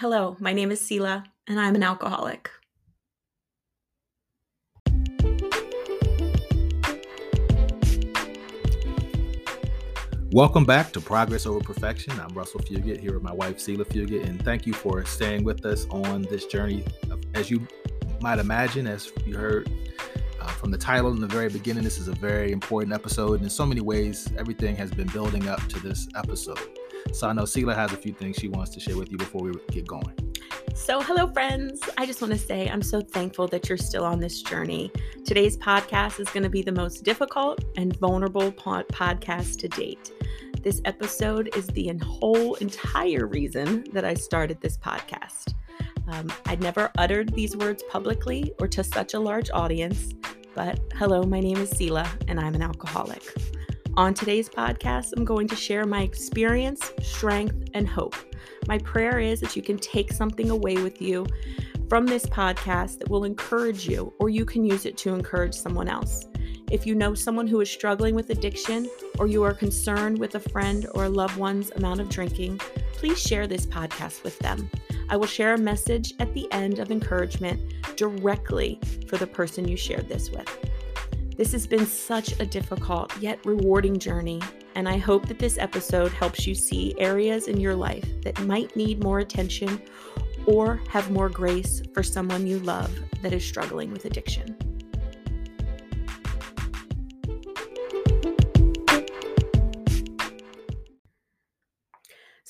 Hello, 0.00 0.36
my 0.38 0.52
name 0.52 0.70
is 0.70 0.80
Sela, 0.80 1.24
and 1.48 1.58
I'm 1.58 1.74
an 1.74 1.82
alcoholic. 1.82 2.52
Welcome 10.30 10.64
back 10.64 10.92
to 10.92 11.00
Progress 11.00 11.46
Over 11.46 11.58
Perfection. 11.58 12.12
I'm 12.20 12.28
Russell 12.28 12.60
Fugit 12.60 13.00
here 13.00 13.14
with 13.14 13.24
my 13.24 13.32
wife, 13.32 13.56
Sela 13.58 13.84
Fugit, 13.84 14.24
and 14.24 14.40
thank 14.44 14.68
you 14.68 14.72
for 14.72 15.04
staying 15.04 15.42
with 15.42 15.66
us 15.66 15.84
on 15.90 16.22
this 16.22 16.46
journey. 16.46 16.84
As 17.34 17.50
you 17.50 17.66
might 18.20 18.38
imagine, 18.38 18.86
as 18.86 19.10
you 19.26 19.36
heard 19.36 19.68
uh, 20.40 20.46
from 20.46 20.70
the 20.70 20.78
title 20.78 21.10
in 21.10 21.20
the 21.20 21.26
very 21.26 21.48
beginning, 21.48 21.82
this 21.82 21.98
is 21.98 22.06
a 22.06 22.14
very 22.14 22.52
important 22.52 22.94
episode. 22.94 23.40
And 23.40 23.42
in 23.42 23.50
so 23.50 23.66
many 23.66 23.80
ways, 23.80 24.32
everything 24.38 24.76
has 24.76 24.92
been 24.92 25.08
building 25.08 25.48
up 25.48 25.60
to 25.66 25.80
this 25.80 26.06
episode. 26.14 26.77
So 27.12 27.28
I 27.28 27.32
know 27.32 27.42
Sela 27.42 27.74
has 27.74 27.92
a 27.92 27.96
few 27.96 28.12
things 28.12 28.36
she 28.36 28.48
wants 28.48 28.72
to 28.72 28.80
share 28.80 28.96
with 28.96 29.10
you 29.10 29.18
before 29.18 29.42
we 29.42 29.52
get 29.70 29.86
going. 29.86 30.14
So, 30.74 31.00
hello, 31.02 31.26
friends. 31.26 31.80
I 31.98 32.06
just 32.06 32.22
want 32.22 32.32
to 32.32 32.38
say 32.38 32.68
I'm 32.68 32.82
so 32.82 33.00
thankful 33.00 33.48
that 33.48 33.68
you're 33.68 33.76
still 33.76 34.04
on 34.04 34.20
this 34.20 34.42
journey. 34.42 34.92
Today's 35.24 35.56
podcast 35.56 36.20
is 36.20 36.28
going 36.28 36.44
to 36.44 36.48
be 36.48 36.62
the 36.62 36.72
most 36.72 37.02
difficult 37.02 37.64
and 37.76 37.96
vulnerable 37.98 38.52
pod- 38.52 38.86
podcast 38.88 39.58
to 39.58 39.68
date. 39.68 40.12
This 40.62 40.80
episode 40.84 41.50
is 41.56 41.66
the 41.66 41.88
whole 41.98 42.54
entire 42.54 43.26
reason 43.26 43.84
that 43.92 44.04
I 44.04 44.14
started 44.14 44.60
this 44.60 44.78
podcast. 44.78 45.54
Um, 46.06 46.32
I'd 46.46 46.60
never 46.60 46.90
uttered 46.96 47.34
these 47.34 47.56
words 47.56 47.82
publicly 47.90 48.52
or 48.60 48.68
to 48.68 48.82
such 48.84 49.14
a 49.14 49.20
large 49.20 49.50
audience, 49.50 50.14
but 50.54 50.80
hello, 50.94 51.22
my 51.24 51.40
name 51.40 51.58
is 51.58 51.72
Sela, 51.72 52.08
and 52.28 52.40
I'm 52.40 52.54
an 52.54 52.62
alcoholic. 52.62 53.22
On 53.98 54.14
today's 54.14 54.48
podcast, 54.48 55.12
I'm 55.16 55.24
going 55.24 55.48
to 55.48 55.56
share 55.56 55.84
my 55.84 56.02
experience, 56.02 56.92
strength, 57.02 57.68
and 57.74 57.88
hope. 57.88 58.14
My 58.68 58.78
prayer 58.78 59.18
is 59.18 59.40
that 59.40 59.56
you 59.56 59.60
can 59.60 59.76
take 59.76 60.12
something 60.12 60.50
away 60.50 60.76
with 60.76 61.02
you 61.02 61.26
from 61.88 62.06
this 62.06 62.24
podcast 62.24 63.00
that 63.00 63.10
will 63.10 63.24
encourage 63.24 63.88
you, 63.88 64.12
or 64.20 64.28
you 64.28 64.44
can 64.44 64.64
use 64.64 64.86
it 64.86 64.96
to 64.98 65.14
encourage 65.14 65.52
someone 65.52 65.88
else. 65.88 66.26
If 66.70 66.86
you 66.86 66.94
know 66.94 67.12
someone 67.12 67.48
who 67.48 67.60
is 67.60 67.68
struggling 67.68 68.14
with 68.14 68.30
addiction, 68.30 68.88
or 69.18 69.26
you 69.26 69.42
are 69.42 69.52
concerned 69.52 70.16
with 70.16 70.36
a 70.36 70.48
friend 70.48 70.86
or 70.94 71.06
a 71.06 71.10
loved 71.10 71.36
one's 71.36 71.72
amount 71.72 71.98
of 71.98 72.08
drinking, 72.08 72.58
please 72.92 73.20
share 73.20 73.48
this 73.48 73.66
podcast 73.66 74.22
with 74.22 74.38
them. 74.38 74.70
I 75.08 75.16
will 75.16 75.26
share 75.26 75.54
a 75.54 75.58
message 75.58 76.14
at 76.20 76.32
the 76.34 76.46
end 76.52 76.78
of 76.78 76.92
encouragement 76.92 77.74
directly 77.96 78.78
for 79.08 79.16
the 79.16 79.26
person 79.26 79.66
you 79.66 79.76
shared 79.76 80.08
this 80.08 80.30
with. 80.30 80.67
This 81.38 81.52
has 81.52 81.68
been 81.68 81.86
such 81.86 82.40
a 82.40 82.44
difficult 82.44 83.16
yet 83.20 83.38
rewarding 83.46 83.96
journey, 84.00 84.42
and 84.74 84.88
I 84.88 84.98
hope 84.98 85.28
that 85.28 85.38
this 85.38 85.56
episode 85.56 86.10
helps 86.10 86.48
you 86.48 86.54
see 86.56 86.96
areas 86.98 87.46
in 87.46 87.60
your 87.60 87.76
life 87.76 88.04
that 88.22 88.40
might 88.40 88.74
need 88.74 89.04
more 89.04 89.20
attention 89.20 89.80
or 90.46 90.80
have 90.88 91.12
more 91.12 91.28
grace 91.28 91.80
for 91.94 92.02
someone 92.02 92.48
you 92.48 92.58
love 92.58 92.92
that 93.22 93.32
is 93.32 93.46
struggling 93.46 93.92
with 93.92 94.04
addiction. 94.04 94.67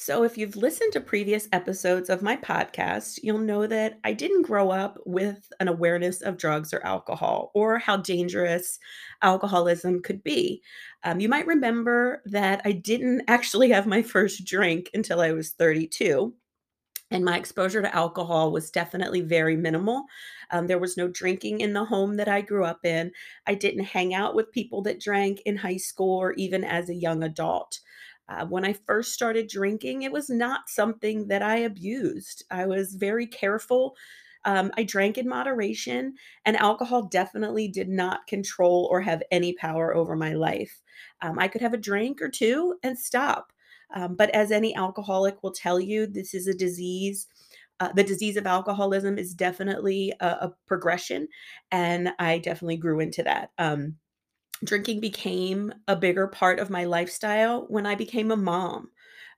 So, 0.08 0.22
if 0.22 0.38
you've 0.38 0.56
listened 0.56 0.94
to 0.94 1.02
previous 1.02 1.48
episodes 1.52 2.08
of 2.08 2.22
my 2.22 2.34
podcast, 2.34 3.20
you'll 3.22 3.36
know 3.40 3.66
that 3.66 4.00
I 4.04 4.14
didn't 4.14 4.46
grow 4.46 4.70
up 4.70 4.96
with 5.04 5.52
an 5.60 5.68
awareness 5.68 6.22
of 6.22 6.38
drugs 6.38 6.72
or 6.72 6.82
alcohol 6.82 7.50
or 7.54 7.76
how 7.76 7.98
dangerous 7.98 8.78
alcoholism 9.20 10.00
could 10.00 10.24
be. 10.24 10.62
Um, 11.04 11.20
you 11.20 11.28
might 11.28 11.46
remember 11.46 12.22
that 12.24 12.62
I 12.64 12.72
didn't 12.72 13.24
actually 13.28 13.68
have 13.68 13.86
my 13.86 14.00
first 14.00 14.46
drink 14.46 14.88
until 14.94 15.20
I 15.20 15.32
was 15.32 15.50
32. 15.50 16.32
And 17.10 17.22
my 17.22 17.36
exposure 17.36 17.82
to 17.82 17.94
alcohol 17.94 18.50
was 18.50 18.70
definitely 18.70 19.20
very 19.20 19.56
minimal. 19.58 20.04
Um, 20.50 20.68
there 20.68 20.78
was 20.78 20.96
no 20.96 21.08
drinking 21.08 21.60
in 21.60 21.74
the 21.74 21.84
home 21.84 22.16
that 22.16 22.28
I 22.28 22.40
grew 22.40 22.64
up 22.64 22.82
in. 22.82 23.12
I 23.46 23.54
didn't 23.54 23.84
hang 23.84 24.14
out 24.14 24.34
with 24.34 24.52
people 24.52 24.80
that 24.84 25.02
drank 25.02 25.42
in 25.44 25.58
high 25.58 25.76
school 25.76 26.16
or 26.16 26.32
even 26.32 26.64
as 26.64 26.88
a 26.88 26.94
young 26.94 27.22
adult. 27.22 27.80
Uh, 28.28 28.44
when 28.46 28.64
I 28.64 28.74
first 28.74 29.12
started 29.12 29.48
drinking, 29.48 30.02
it 30.02 30.12
was 30.12 30.28
not 30.28 30.68
something 30.68 31.28
that 31.28 31.42
I 31.42 31.58
abused. 31.58 32.44
I 32.50 32.66
was 32.66 32.94
very 32.94 33.26
careful. 33.26 33.96
Um, 34.44 34.70
I 34.76 34.84
drank 34.84 35.18
in 35.18 35.28
moderation, 35.28 36.14
and 36.44 36.56
alcohol 36.56 37.02
definitely 37.02 37.68
did 37.68 37.88
not 37.88 38.26
control 38.26 38.88
or 38.90 39.00
have 39.00 39.22
any 39.30 39.54
power 39.54 39.94
over 39.94 40.14
my 40.14 40.34
life. 40.34 40.82
Um, 41.22 41.38
I 41.38 41.48
could 41.48 41.60
have 41.60 41.74
a 41.74 41.78
drink 41.78 42.22
or 42.22 42.28
two 42.28 42.76
and 42.82 42.98
stop. 42.98 43.52
Um, 43.94 44.16
but 44.16 44.30
as 44.30 44.52
any 44.52 44.74
alcoholic 44.74 45.42
will 45.42 45.52
tell 45.52 45.80
you, 45.80 46.06
this 46.06 46.34
is 46.34 46.46
a 46.46 46.54
disease. 46.54 47.26
Uh, 47.80 47.92
the 47.92 48.04
disease 48.04 48.36
of 48.36 48.46
alcoholism 48.46 49.18
is 49.18 49.34
definitely 49.34 50.12
a, 50.20 50.26
a, 50.26 50.54
progression, 50.66 51.28
and 51.70 52.10
I 52.18 52.38
definitely 52.38 52.76
grew 52.76 53.00
into 53.00 53.22
that. 53.22 53.52
Um, 53.56 53.96
drinking 54.64 55.00
became 55.00 55.72
a 55.86 55.96
bigger 55.96 56.26
part 56.26 56.58
of 56.58 56.70
my 56.70 56.84
lifestyle 56.84 57.66
when 57.68 57.86
I 57.86 57.94
became 57.94 58.30
a 58.30 58.36
mom. 58.36 58.90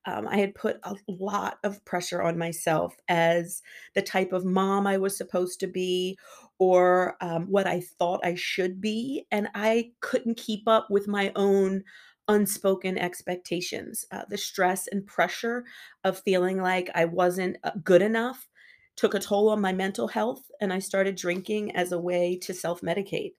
Um, 0.06 0.26
I 0.26 0.38
had 0.38 0.54
put 0.54 0.78
a 0.82 0.96
lot 1.08 1.58
of 1.62 1.84
pressure 1.84 2.22
on 2.22 2.38
myself 2.38 2.96
as 3.08 3.62
the 3.94 4.00
type 4.00 4.32
of 4.32 4.46
mom 4.46 4.86
I 4.86 4.96
was 4.96 5.16
supposed 5.16 5.60
to 5.60 5.66
be 5.66 6.18
or 6.58 7.16
um, 7.20 7.46
what 7.46 7.66
I 7.66 7.80
thought 7.80 8.24
I 8.24 8.34
should 8.34 8.80
be. 8.80 9.26
And 9.30 9.48
I 9.54 9.92
couldn't 10.00 10.38
keep 10.38 10.66
up 10.66 10.88
with 10.90 11.06
my 11.06 11.32
own 11.36 11.84
unspoken 12.28 12.96
expectations. 12.96 14.06
Uh, 14.10 14.24
the 14.28 14.38
stress 14.38 14.86
and 14.86 15.06
pressure 15.06 15.64
of 16.04 16.20
feeling 16.20 16.62
like 16.62 16.88
I 16.94 17.04
wasn't 17.04 17.58
uh, 17.64 17.72
good 17.84 18.02
enough 18.02 18.48
took 18.96 19.14
a 19.14 19.18
toll 19.18 19.48
on 19.48 19.60
my 19.60 19.72
mental 19.72 20.08
health. 20.08 20.50
And 20.60 20.72
I 20.72 20.78
started 20.78 21.16
drinking 21.16 21.74
as 21.74 21.92
a 21.92 21.98
way 21.98 22.38
to 22.42 22.52
self 22.54 22.80
medicate. 22.82 23.32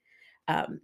Um, 0.47 0.81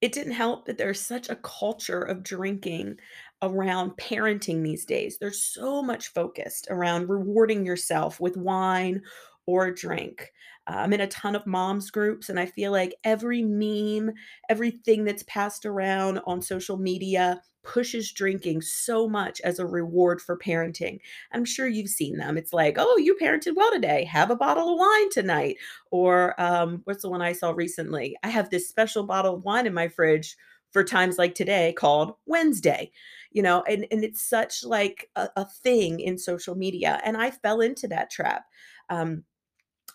it 0.00 0.12
didn't 0.12 0.32
help 0.32 0.66
that 0.66 0.78
there's 0.78 1.00
such 1.00 1.28
a 1.28 1.36
culture 1.36 2.02
of 2.02 2.22
drinking 2.22 2.98
around 3.42 3.92
parenting 3.92 4.62
these 4.62 4.84
days. 4.84 5.18
There's 5.18 5.42
so 5.42 5.82
much 5.82 6.08
focused 6.08 6.66
around 6.70 7.08
rewarding 7.08 7.64
yourself 7.64 8.20
with 8.20 8.36
wine 8.36 9.02
or 9.46 9.70
drink. 9.70 10.32
Uh, 10.66 10.76
I'm 10.78 10.92
in 10.92 11.00
a 11.00 11.06
ton 11.06 11.36
of 11.36 11.46
moms 11.46 11.90
groups, 11.90 12.28
and 12.28 12.38
I 12.40 12.46
feel 12.46 12.72
like 12.72 12.94
every 13.04 13.42
meme, 13.42 14.12
everything 14.48 15.04
that's 15.04 15.22
passed 15.24 15.64
around 15.64 16.18
on 16.26 16.42
social 16.42 16.76
media 16.76 17.42
pushes 17.66 18.12
drinking 18.12 18.62
so 18.62 19.08
much 19.08 19.40
as 19.42 19.58
a 19.58 19.66
reward 19.66 20.20
for 20.20 20.38
parenting. 20.38 21.00
I'm 21.32 21.44
sure 21.44 21.66
you've 21.66 21.88
seen 21.88 22.16
them. 22.16 22.38
It's 22.38 22.52
like, 22.52 22.76
oh, 22.78 22.96
you 22.96 23.16
parented 23.20 23.56
well 23.56 23.72
today. 23.72 24.04
Have 24.04 24.30
a 24.30 24.36
bottle 24.36 24.72
of 24.72 24.78
wine 24.78 25.10
tonight. 25.10 25.56
Or 25.90 26.40
um, 26.40 26.82
what's 26.84 27.02
the 27.02 27.10
one 27.10 27.22
I 27.22 27.32
saw 27.32 27.50
recently? 27.50 28.16
I 28.22 28.28
have 28.28 28.50
this 28.50 28.68
special 28.68 29.02
bottle 29.02 29.34
of 29.34 29.42
wine 29.42 29.66
in 29.66 29.74
my 29.74 29.88
fridge 29.88 30.36
for 30.72 30.84
times 30.84 31.18
like 31.18 31.34
today 31.34 31.74
called 31.76 32.14
Wednesday. 32.24 32.92
You 33.32 33.42
know, 33.42 33.62
and, 33.68 33.86
and 33.90 34.04
it's 34.04 34.22
such 34.22 34.64
like 34.64 35.10
a, 35.16 35.28
a 35.36 35.44
thing 35.44 36.00
in 36.00 36.18
social 36.18 36.54
media. 36.54 37.00
And 37.04 37.16
I 37.16 37.32
fell 37.32 37.60
into 37.60 37.88
that 37.88 38.10
trap. 38.10 38.44
Um, 38.88 39.24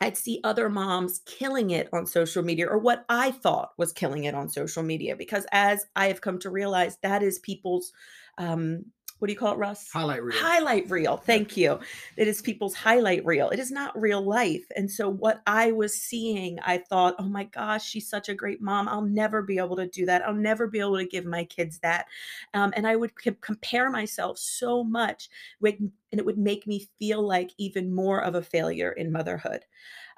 I'd 0.01 0.17
see 0.17 0.39
other 0.43 0.69
moms 0.69 1.21
killing 1.25 1.69
it 1.69 1.87
on 1.93 2.07
social 2.07 2.43
media 2.43 2.67
or 2.67 2.79
what 2.79 3.05
I 3.07 3.31
thought 3.31 3.71
was 3.77 3.93
killing 3.93 4.23
it 4.25 4.35
on 4.35 4.49
social 4.49 4.83
media 4.83 5.15
because 5.15 5.45
as 5.51 5.85
I 5.95 6.07
have 6.07 6.21
come 6.21 6.39
to 6.39 6.49
realize 6.49 6.97
that 7.03 7.23
is 7.23 7.39
people's 7.39 7.93
um 8.37 8.85
what 9.21 9.27
do 9.27 9.33
you 9.33 9.37
call 9.37 9.53
it, 9.53 9.59
Russ? 9.59 9.87
Highlight 9.93 10.23
reel. 10.23 10.35
Highlight 10.35 10.89
reel. 10.89 11.15
Thank 11.15 11.55
you. 11.55 11.79
It 12.17 12.27
is 12.27 12.41
people's 12.41 12.73
highlight 12.73 13.23
reel. 13.23 13.49
It 13.49 13.59
is 13.59 13.69
not 13.69 13.99
real 13.99 14.19
life. 14.19 14.65
And 14.75 14.89
so, 14.89 15.09
what 15.09 15.43
I 15.45 15.71
was 15.71 15.93
seeing, 15.93 16.57
I 16.61 16.79
thought, 16.79 17.13
oh 17.19 17.29
my 17.29 17.43
gosh, 17.43 17.87
she's 17.87 18.09
such 18.09 18.29
a 18.29 18.33
great 18.33 18.63
mom. 18.63 18.89
I'll 18.89 19.03
never 19.03 19.43
be 19.43 19.59
able 19.59 19.75
to 19.75 19.85
do 19.85 20.07
that. 20.07 20.23
I'll 20.23 20.33
never 20.33 20.65
be 20.65 20.79
able 20.79 20.97
to 20.97 21.05
give 21.05 21.25
my 21.25 21.43
kids 21.43 21.77
that. 21.83 22.07
Um, 22.55 22.73
and 22.75 22.87
I 22.87 22.95
would 22.95 23.11
c- 23.23 23.35
compare 23.41 23.91
myself 23.91 24.39
so 24.39 24.83
much, 24.83 25.29
and 25.61 25.91
it 26.11 26.25
would 26.25 26.39
make 26.39 26.65
me 26.65 26.89
feel 26.97 27.21
like 27.21 27.51
even 27.59 27.93
more 27.93 28.23
of 28.23 28.33
a 28.33 28.41
failure 28.41 28.93
in 28.93 29.11
motherhood. 29.11 29.65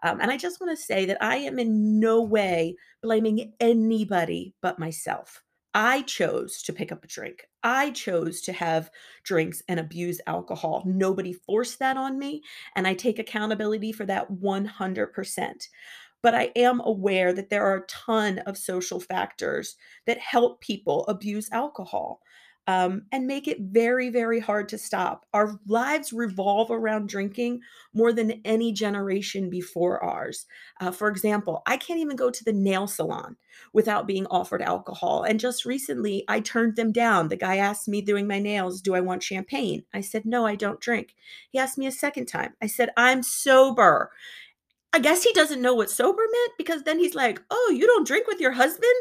Um, 0.02 0.22
and 0.22 0.32
I 0.32 0.38
just 0.38 0.62
want 0.62 0.78
to 0.78 0.82
say 0.82 1.04
that 1.08 1.22
I 1.22 1.36
am 1.40 1.60
in 1.60 2.00
no 2.00 2.22
way 2.22 2.78
blaming 3.02 3.52
anybody 3.60 4.54
but 4.62 4.80
myself. 4.80 5.44
I 5.74 6.02
chose 6.04 6.62
to 6.64 6.74
pick 6.74 6.92
up 6.92 7.04
a 7.04 7.08
drink. 7.08 7.48
I 7.64 7.92
chose 7.92 8.42
to 8.42 8.54
have 8.54 8.92
drinks 9.24 9.62
and 9.68 9.80
abuse 9.80 10.20
alcohol. 10.28 10.84
Nobody 10.86 11.34
forced 11.34 11.80
that 11.80 11.98
on 11.98 12.20
me, 12.20 12.44
and 12.76 12.88
I 12.88 12.94
take 12.94 13.18
accountability 13.20 13.92
for 13.92 14.06
that 14.06 14.30
100%. 14.32 15.70
But 16.22 16.36
I 16.36 16.52
am 16.56 16.80
aware 16.82 17.34
that 17.34 17.50
there 17.50 17.66
are 17.66 17.78
a 17.78 17.88
ton 17.88 18.40
of 18.40 18.58
social 18.58 19.00
factors 19.00 19.76
that 20.06 20.20
help 20.20 20.62
people 20.62 21.06
abuse 21.08 21.50
alcohol. 21.52 22.22
Um, 22.66 23.04
and 23.12 23.28
make 23.28 23.48
it 23.48 23.60
very, 23.60 24.10
very 24.10 24.40
hard 24.40 24.70
to 24.70 24.78
stop. 24.78 25.26
Our 25.34 25.60
lives 25.68 26.14
revolve 26.14 26.72
around 26.72 27.10
drinking 27.10 27.62
more 27.94 28.14
than 28.14 28.42
any 28.46 28.72
generation 28.72 29.50
before 29.50 30.02
ours. 30.02 30.46
Uh, 30.80 30.92
for 30.92 31.10
example, 31.10 31.62
I 31.66 31.76
can't 31.76 32.00
even 32.00 32.16
go 32.16 32.30
to 32.30 32.44
the 32.44 32.54
nail 32.54 32.88
salon 32.88 33.36
without 33.74 34.08
being 34.08 34.26
offered 34.28 34.62
alcohol. 34.62 35.24
And 35.24 35.40
just 35.40 35.66
recently, 35.66 36.24
I 36.30 36.40
turned 36.40 36.78
them 36.78 36.94
down. 36.94 37.28
The 37.28 37.36
guy 37.36 37.58
asked 37.58 37.88
me 37.90 38.02
doing 38.02 38.28
my 38.28 38.40
nails, 38.40 38.82
Do 38.82 38.96
I 38.96 39.02
want 39.02 39.24
champagne? 39.24 39.84
I 39.94 40.00
said, 40.00 40.26
No, 40.26 40.46
I 40.46 40.56
don't 40.56 40.80
drink. 40.80 41.16
He 41.50 41.60
asked 41.60 41.78
me 41.78 41.88
a 41.88 41.92
second 41.92 42.28
time. 42.28 42.54
I 42.62 42.68
said, 42.68 42.92
I'm 42.96 43.24
sober. 43.24 44.12
I 44.94 45.00
guess 45.00 45.24
he 45.24 45.34
doesn't 45.34 45.62
know 45.62 45.74
what 45.74 45.90
sober 45.90 46.22
meant 46.32 46.52
because 46.58 46.84
then 46.84 47.00
he's 47.00 47.16
like, 47.16 47.42
Oh, 47.50 47.74
you 47.76 47.88
don't 47.88 48.08
drink 48.08 48.28
with 48.28 48.40
your 48.40 48.54
husband? 48.54 48.94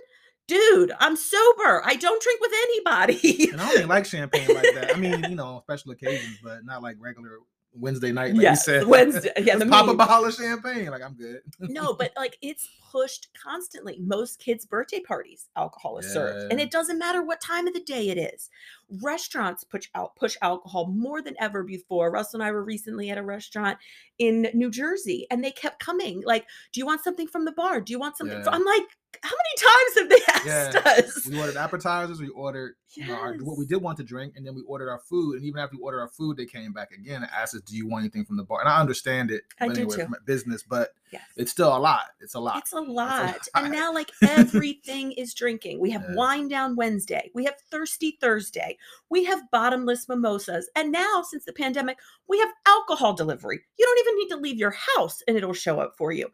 Dude, 0.48 0.92
I'm 0.98 1.16
sober. 1.16 1.82
I 1.84 1.96
don't 1.96 2.22
drink 2.22 2.40
with 2.40 2.52
anybody. 2.52 3.50
and 3.52 3.60
I 3.60 3.66
don't 3.66 3.76
even 3.76 3.88
like 3.88 4.06
champagne 4.06 4.54
like 4.54 4.74
that. 4.74 4.92
I 4.94 4.98
mean, 4.98 5.24
you 5.28 5.36
know, 5.36 5.46
on 5.46 5.62
special 5.62 5.92
occasions, 5.92 6.38
but 6.42 6.64
not 6.64 6.82
like 6.82 6.96
regular 6.98 7.38
Wednesday 7.74 8.12
night, 8.12 8.34
like 8.34 8.42
yes, 8.42 8.66
you 8.66 8.74
said. 8.74 8.86
Wednesday. 8.86 9.32
Yeah, 9.42 9.56
the 9.56 9.66
pop 9.66 9.88
a 9.88 9.94
bottle 9.94 10.26
of 10.26 10.34
champagne. 10.34 10.90
Like 10.90 11.02
I'm 11.02 11.14
good. 11.14 11.40
no, 11.58 11.94
but 11.94 12.12
like 12.16 12.36
it's 12.42 12.68
pushed 12.90 13.28
constantly. 13.40 13.98
Most 14.00 14.38
kids' 14.38 14.66
birthday 14.66 15.00
parties, 15.00 15.48
alcohol 15.56 15.98
is 15.98 16.12
served, 16.12 16.52
and 16.52 16.60
it 16.60 16.70
doesn't 16.70 16.98
matter 16.98 17.22
what 17.22 17.40
time 17.40 17.66
of 17.66 17.74
the 17.74 17.80
day 17.80 18.10
it 18.10 18.18
is. 18.18 18.50
Restaurants 19.02 19.64
push 19.64 19.88
out 19.94 20.14
push 20.16 20.36
alcohol 20.42 20.86
more 20.86 21.22
than 21.22 21.34
ever 21.40 21.62
before. 21.62 22.10
Russell 22.10 22.40
and 22.40 22.48
I 22.48 22.52
were 22.52 22.64
recently 22.64 23.10
at 23.10 23.18
a 23.18 23.22
restaurant 23.22 23.78
in 24.18 24.48
New 24.54 24.70
Jersey, 24.70 25.26
and 25.30 25.42
they 25.42 25.50
kept 25.50 25.82
coming. 25.82 26.22
Like, 26.26 26.46
do 26.72 26.80
you 26.80 26.86
want 26.86 27.02
something 27.02 27.26
from 27.26 27.44
the 27.46 27.52
bar? 27.52 27.80
Do 27.80 27.92
you 27.92 27.98
want 27.98 28.18
something? 28.18 28.38
Yeah. 28.38 28.44
From-? 28.44 28.54
I'm 28.54 28.64
like, 28.64 28.84
how 29.22 29.30
many 29.36 29.68
times 29.68 29.98
have 29.98 30.44
they 30.44 30.50
asked 30.74 30.74
Yeah. 30.74 30.92
us? 31.04 31.26
we 31.26 31.38
ordered 31.38 31.56
appetizers. 31.56 32.20
We 32.20 32.28
ordered 32.28 32.74
you 32.94 33.06
know, 33.06 33.14
our, 33.14 33.34
what 33.36 33.56
we 33.56 33.64
did 33.66 33.80
want 33.82 33.96
to 33.98 34.04
drink, 34.04 34.34
and 34.36 34.46
then 34.46 34.54
we 34.54 34.62
ordered 34.62 34.90
our 34.90 34.98
food. 35.00 35.36
And 35.36 35.44
even 35.46 35.60
after 35.60 35.76
we 35.76 35.82
ordered 35.82 36.00
our 36.00 36.08
food, 36.08 36.36
they 36.36 36.44
came 36.46 36.72
back 36.72 36.90
again 36.92 37.22
and 37.22 37.30
asked 37.32 37.54
us, 37.54 37.62
"Do 37.62 37.76
you 37.76 37.88
want 37.88 38.02
anything 38.02 38.24
from 38.24 38.36
the 38.36 38.42
bar?" 38.44 38.60
And 38.60 38.68
I 38.68 38.80
understand 38.80 39.30
it. 39.30 39.42
I 39.60 39.68
but 39.68 39.76
anyway, 39.78 39.96
too. 39.96 40.02
From 40.04 40.16
business, 40.26 40.62
but 40.62 40.90
Yes. 41.12 41.22
it's 41.36 41.50
still 41.50 41.76
a 41.76 41.78
lot. 41.78 42.04
It's 42.20 42.34
a 42.34 42.40
lot. 42.40 42.58
It's 42.58 42.72
a 42.72 42.80
lot. 42.80 43.26
lot. 43.26 43.48
And 43.54 43.70
now, 43.72 43.92
like, 43.92 44.10
everything 44.22 45.12
is 45.12 45.34
drinking. 45.34 45.78
We 45.80 45.90
have 45.90 46.04
Yeah. 46.08 46.14
Wine 46.16 46.48
Down 46.48 46.74
Wednesday. 46.76 47.30
We 47.34 47.44
have 47.44 47.54
Thirsty 47.70 48.16
Thursday. 48.20 48.78
We 49.10 49.24
have 49.24 49.50
bottomless 49.50 50.08
mimosas. 50.08 50.70
And 50.76 50.90
now, 50.92 51.22
since 51.28 51.44
the 51.44 51.52
pandemic, 51.52 51.98
we 52.28 52.38
have 52.38 52.48
alcohol 52.66 53.12
delivery. 53.14 53.60
You 53.78 53.84
don't 53.86 53.98
even 54.06 54.16
need 54.18 54.28
to 54.30 54.36
leave 54.40 54.58
your 54.58 54.74
house 54.96 55.22
and 55.28 55.36
it'll 55.36 55.52
show 55.52 55.80
up 55.80 55.94
for 55.98 56.12
you. 56.12 56.30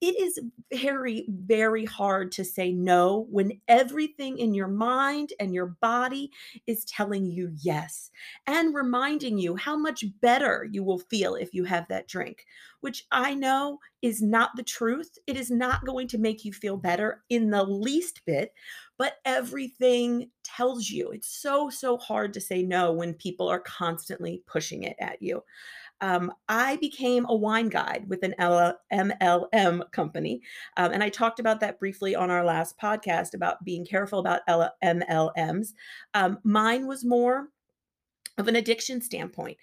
It 0.00 0.16
is 0.20 0.38
very, 0.72 1.26
very 1.28 1.84
hard 1.84 2.03
to 2.12 2.44
say 2.44 2.72
no 2.72 3.26
when 3.30 3.60
everything 3.68 4.38
in 4.38 4.54
your 4.54 4.68
mind 4.68 5.32
and 5.40 5.54
your 5.54 5.66
body 5.80 6.30
is 6.66 6.84
telling 6.84 7.26
you 7.26 7.50
yes 7.62 8.10
and 8.46 8.74
reminding 8.74 9.38
you 9.38 9.56
how 9.56 9.76
much 9.76 10.04
better 10.20 10.68
you 10.70 10.82
will 10.82 10.98
feel 10.98 11.34
if 11.34 11.54
you 11.54 11.64
have 11.64 11.88
that 11.88 12.08
drink, 12.08 12.46
which 12.80 13.06
I 13.10 13.34
know 13.34 13.78
is 14.02 14.20
not 14.20 14.50
the 14.56 14.62
truth. 14.62 15.16
It 15.26 15.36
is 15.36 15.50
not 15.50 15.86
going 15.86 16.08
to 16.08 16.18
make 16.18 16.44
you 16.44 16.52
feel 16.52 16.76
better 16.76 17.24
in 17.30 17.50
the 17.50 17.64
least 17.64 18.20
bit, 18.26 18.52
but 18.98 19.14
everything 19.24 20.30
tells 20.42 20.90
you. 20.90 21.10
It's 21.10 21.28
so, 21.28 21.70
so 21.70 21.96
hard 21.96 22.34
to 22.34 22.40
say 22.40 22.62
no 22.62 22.92
when 22.92 23.14
people 23.14 23.48
are 23.48 23.60
constantly 23.60 24.42
pushing 24.46 24.82
it 24.82 24.96
at 25.00 25.22
you. 25.22 25.42
Um, 26.04 26.30
I 26.50 26.76
became 26.76 27.24
a 27.30 27.34
wine 27.34 27.70
guide 27.70 28.04
with 28.10 28.24
an 28.24 28.34
L- 28.36 28.78
MLM 28.92 29.90
company. 29.90 30.42
Um, 30.76 30.92
and 30.92 31.02
I 31.02 31.08
talked 31.08 31.40
about 31.40 31.60
that 31.60 31.80
briefly 31.80 32.14
on 32.14 32.30
our 32.30 32.44
last 32.44 32.78
podcast 32.78 33.32
about 33.32 33.64
being 33.64 33.86
careful 33.86 34.18
about 34.18 34.42
L- 34.46 34.74
MLMs. 34.84 35.68
Um, 36.12 36.40
mine 36.44 36.86
was 36.86 37.06
more 37.06 37.48
of 38.36 38.48
an 38.48 38.56
addiction 38.56 39.00
standpoint 39.00 39.56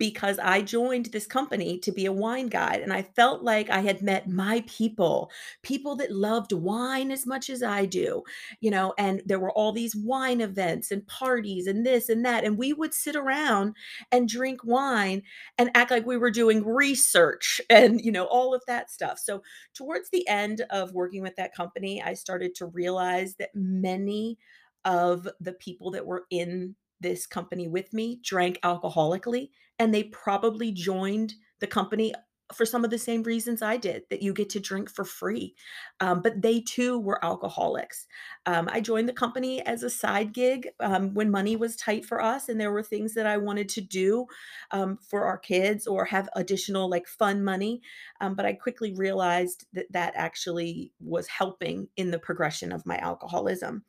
because 0.00 0.40
I 0.40 0.62
joined 0.62 1.06
this 1.06 1.26
company 1.28 1.78
to 1.80 1.92
be 1.92 2.06
a 2.06 2.12
wine 2.12 2.48
guide 2.48 2.80
and 2.80 2.92
I 2.92 3.02
felt 3.02 3.44
like 3.44 3.70
I 3.70 3.80
had 3.82 4.02
met 4.02 4.28
my 4.28 4.64
people, 4.66 5.30
people 5.62 5.94
that 5.96 6.10
loved 6.10 6.52
wine 6.52 7.12
as 7.12 7.26
much 7.26 7.50
as 7.50 7.62
I 7.62 7.84
do, 7.84 8.24
you 8.60 8.70
know, 8.72 8.94
and 8.98 9.22
there 9.26 9.38
were 9.38 9.52
all 9.52 9.72
these 9.72 9.94
wine 9.94 10.40
events 10.40 10.90
and 10.90 11.06
parties 11.06 11.68
and 11.68 11.86
this 11.86 12.08
and 12.08 12.24
that 12.24 12.44
and 12.44 12.58
we 12.58 12.72
would 12.72 12.94
sit 12.94 13.14
around 13.14 13.76
and 14.10 14.28
drink 14.28 14.62
wine 14.64 15.22
and 15.58 15.70
act 15.74 15.90
like 15.90 16.06
we 16.06 16.16
were 16.16 16.30
doing 16.30 16.64
research 16.64 17.60
and 17.70 18.00
you 18.00 18.10
know 18.10 18.24
all 18.24 18.54
of 18.54 18.62
that 18.66 18.90
stuff. 18.90 19.18
So 19.18 19.42
towards 19.74 20.10
the 20.10 20.26
end 20.28 20.62
of 20.70 20.92
working 20.94 21.22
with 21.22 21.36
that 21.36 21.54
company, 21.54 22.02
I 22.02 22.14
started 22.14 22.54
to 22.56 22.66
realize 22.66 23.36
that 23.36 23.50
many 23.54 24.38
of 24.84 25.28
the 25.40 25.52
people 25.52 25.90
that 25.90 26.06
were 26.06 26.24
in 26.30 26.74
this 27.00 27.26
company 27.26 27.68
with 27.68 27.92
me 27.92 28.20
drank 28.22 28.58
alcoholically 28.62 29.50
and 29.78 29.94
they 29.94 30.04
probably 30.04 30.72
joined 30.72 31.34
the 31.60 31.66
company 31.66 32.12
for 32.52 32.66
some 32.66 32.84
of 32.84 32.90
the 32.90 32.98
same 32.98 33.22
reasons 33.22 33.62
I 33.62 33.76
did 33.76 34.04
that 34.10 34.22
you 34.22 34.32
get 34.32 34.50
to 34.50 34.60
drink 34.60 34.90
for 34.90 35.04
free. 35.04 35.54
Um, 36.00 36.20
but 36.20 36.42
they 36.42 36.60
too 36.60 36.98
were 36.98 37.24
alcoholics. 37.24 38.06
Um, 38.46 38.68
I 38.70 38.80
joined 38.80 39.08
the 39.08 39.14
company 39.14 39.62
as 39.62 39.82
a 39.82 39.90
side 39.90 40.32
gig 40.32 40.68
um, 40.80 41.14
when 41.14 41.30
money 41.30 41.56
was 41.56 41.76
tight 41.76 42.04
for 42.04 42.20
us, 42.20 42.48
and 42.48 42.60
there 42.60 42.72
were 42.72 42.82
things 42.82 43.14
that 43.14 43.26
I 43.26 43.36
wanted 43.36 43.68
to 43.70 43.80
do 43.80 44.26
um, 44.70 44.98
for 45.00 45.24
our 45.24 45.38
kids 45.38 45.86
or 45.86 46.04
have 46.06 46.28
additional 46.34 46.88
like 46.88 47.06
fun 47.06 47.44
money. 47.44 47.82
Um, 48.20 48.34
but 48.34 48.46
I 48.46 48.54
quickly 48.54 48.94
realized 48.94 49.66
that 49.72 49.92
that 49.92 50.12
actually 50.16 50.92
was 51.00 51.28
helping 51.28 51.88
in 51.96 52.10
the 52.10 52.18
progression 52.18 52.72
of 52.72 52.86
my 52.86 52.98
alcoholism. 52.98 53.84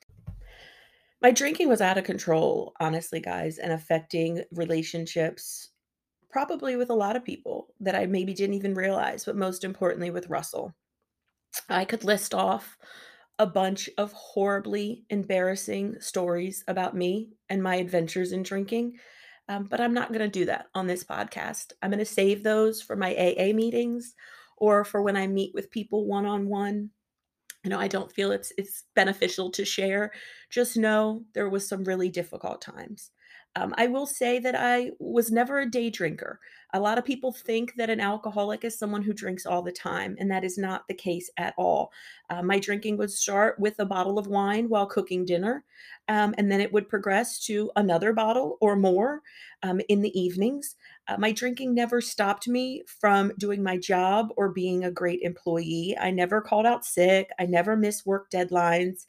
My 1.22 1.32
drinking 1.32 1.70
was 1.70 1.82
out 1.82 1.98
of 1.98 2.04
control, 2.04 2.74
honestly, 2.80 3.20
guys, 3.20 3.60
and 3.60 3.72
affecting 3.72 4.44
relationships 4.52 5.70
probably 6.32 6.76
with 6.76 6.90
a 6.90 6.96
lot 6.96 7.16
of 7.16 7.26
people 7.26 7.74
that 7.80 7.96
I 7.96 8.06
maybe 8.06 8.34
didn't 8.34 8.56
even 8.56 8.74
realize, 8.74 9.26
but 9.26 9.36
most 9.36 9.64
importantly 9.64 10.10
with 10.10 10.30
Russell. 10.30 10.74
I 11.70 11.86
could 11.86 12.04
list 12.04 12.34
off 12.34 12.78
a 13.38 13.46
bunch 13.46 13.90
of 13.98 14.14
horribly 14.14 15.06
embarrassing 15.10 16.00
stories 16.00 16.64
about 16.68 16.96
me 16.96 17.34
and 17.50 17.62
my 17.62 17.76
adventures 17.76 18.32
in 18.32 18.44
drinking, 18.44 18.98
um, 19.50 19.66
but 19.66 19.82
I'm 19.82 19.94
not 19.94 20.10
going 20.10 20.22
to 20.22 20.28
do 20.30 20.46
that 20.46 20.68
on 20.74 20.88
this 20.88 21.04
podcast. 21.04 21.74
I'm 21.82 21.90
going 21.90 22.00
to 22.00 22.06
save 22.06 22.44
those 22.44 22.82
for 22.82 22.96
my 22.96 23.14
AA 23.16 23.54
meetings 23.54 24.16
or 24.58 24.86
for 24.86 25.02
when 25.02 25.18
I 25.18 25.28
meet 25.28 25.54
with 25.54 25.72
people 25.72 26.06
one 26.06 26.26
on 26.26 26.48
one 26.48 26.92
you 27.64 27.70
know 27.70 27.80
i 27.80 27.88
don't 27.88 28.12
feel 28.12 28.32
it's 28.32 28.52
it's 28.58 28.84
beneficial 28.96 29.52
to 29.52 29.66
share. 29.66 30.12
Just 30.50 30.78
know 30.78 31.24
there 31.34 31.50
was 31.50 31.68
some 31.68 31.84
really 31.84 32.10
difficult 32.10 32.62
times 32.62 33.12
um, 33.56 33.74
i 33.78 33.88
will 33.88 34.06
say 34.06 34.40
that 34.40 34.56
i 34.56 34.92
was 35.00 35.32
never 35.32 35.60
a 35.60 35.70
day 35.70 35.90
drinker 35.90 36.40
a 36.74 36.80
lot 36.80 36.98
of 36.98 37.04
people 37.04 37.34
think 37.34 37.74
that 37.76 37.90
an 37.90 38.00
alcoholic 38.00 38.64
is 38.64 38.78
someone 38.78 39.02
who 39.02 39.14
drinks 39.14 39.46
all 39.46 39.62
the 39.62 39.72
time 39.72 40.16
and 40.20 40.32
that 40.32 40.44
is 40.44 40.58
not 40.58 40.88
the 40.88 40.94
case 40.94 41.30
at 41.38 41.54
all 41.58 41.92
uh, 42.30 42.42
my 42.42 42.60
drinking 42.60 42.98
would 42.98 43.12
start 43.12 43.60
with 43.60 43.76
a 43.80 43.86
bottle 43.86 44.18
of 44.18 44.28
wine 44.28 44.70
while 44.70 44.86
cooking 44.86 45.26
dinner 45.26 45.64
um, 46.08 46.34
and 46.38 46.52
then 46.52 46.62
it 46.62 46.72
would 46.74 46.90
progress 46.90 47.40
to 47.40 47.72
another 47.76 48.14
bottle 48.14 48.58
or 48.62 48.76
more 48.76 49.22
um, 49.64 49.82
in 49.90 50.02
the 50.02 50.20
evenings 50.20 50.76
uh, 51.12 51.18
my 51.18 51.32
drinking 51.32 51.74
never 51.74 52.00
stopped 52.00 52.48
me 52.48 52.84
from 52.88 53.34
doing 53.38 53.62
my 53.62 53.78
job 53.78 54.30
or 54.38 54.50
being 54.50 54.84
a 54.86 54.92
great 54.92 55.22
employee. 55.24 55.96
I 56.00 56.12
never 56.12 56.42
called 56.42 56.66
out 56.66 56.86
sick. 56.86 57.30
I 57.40 57.46
never 57.46 57.76
missed 57.76 58.06
work 58.06 58.30
deadlines 58.30 59.06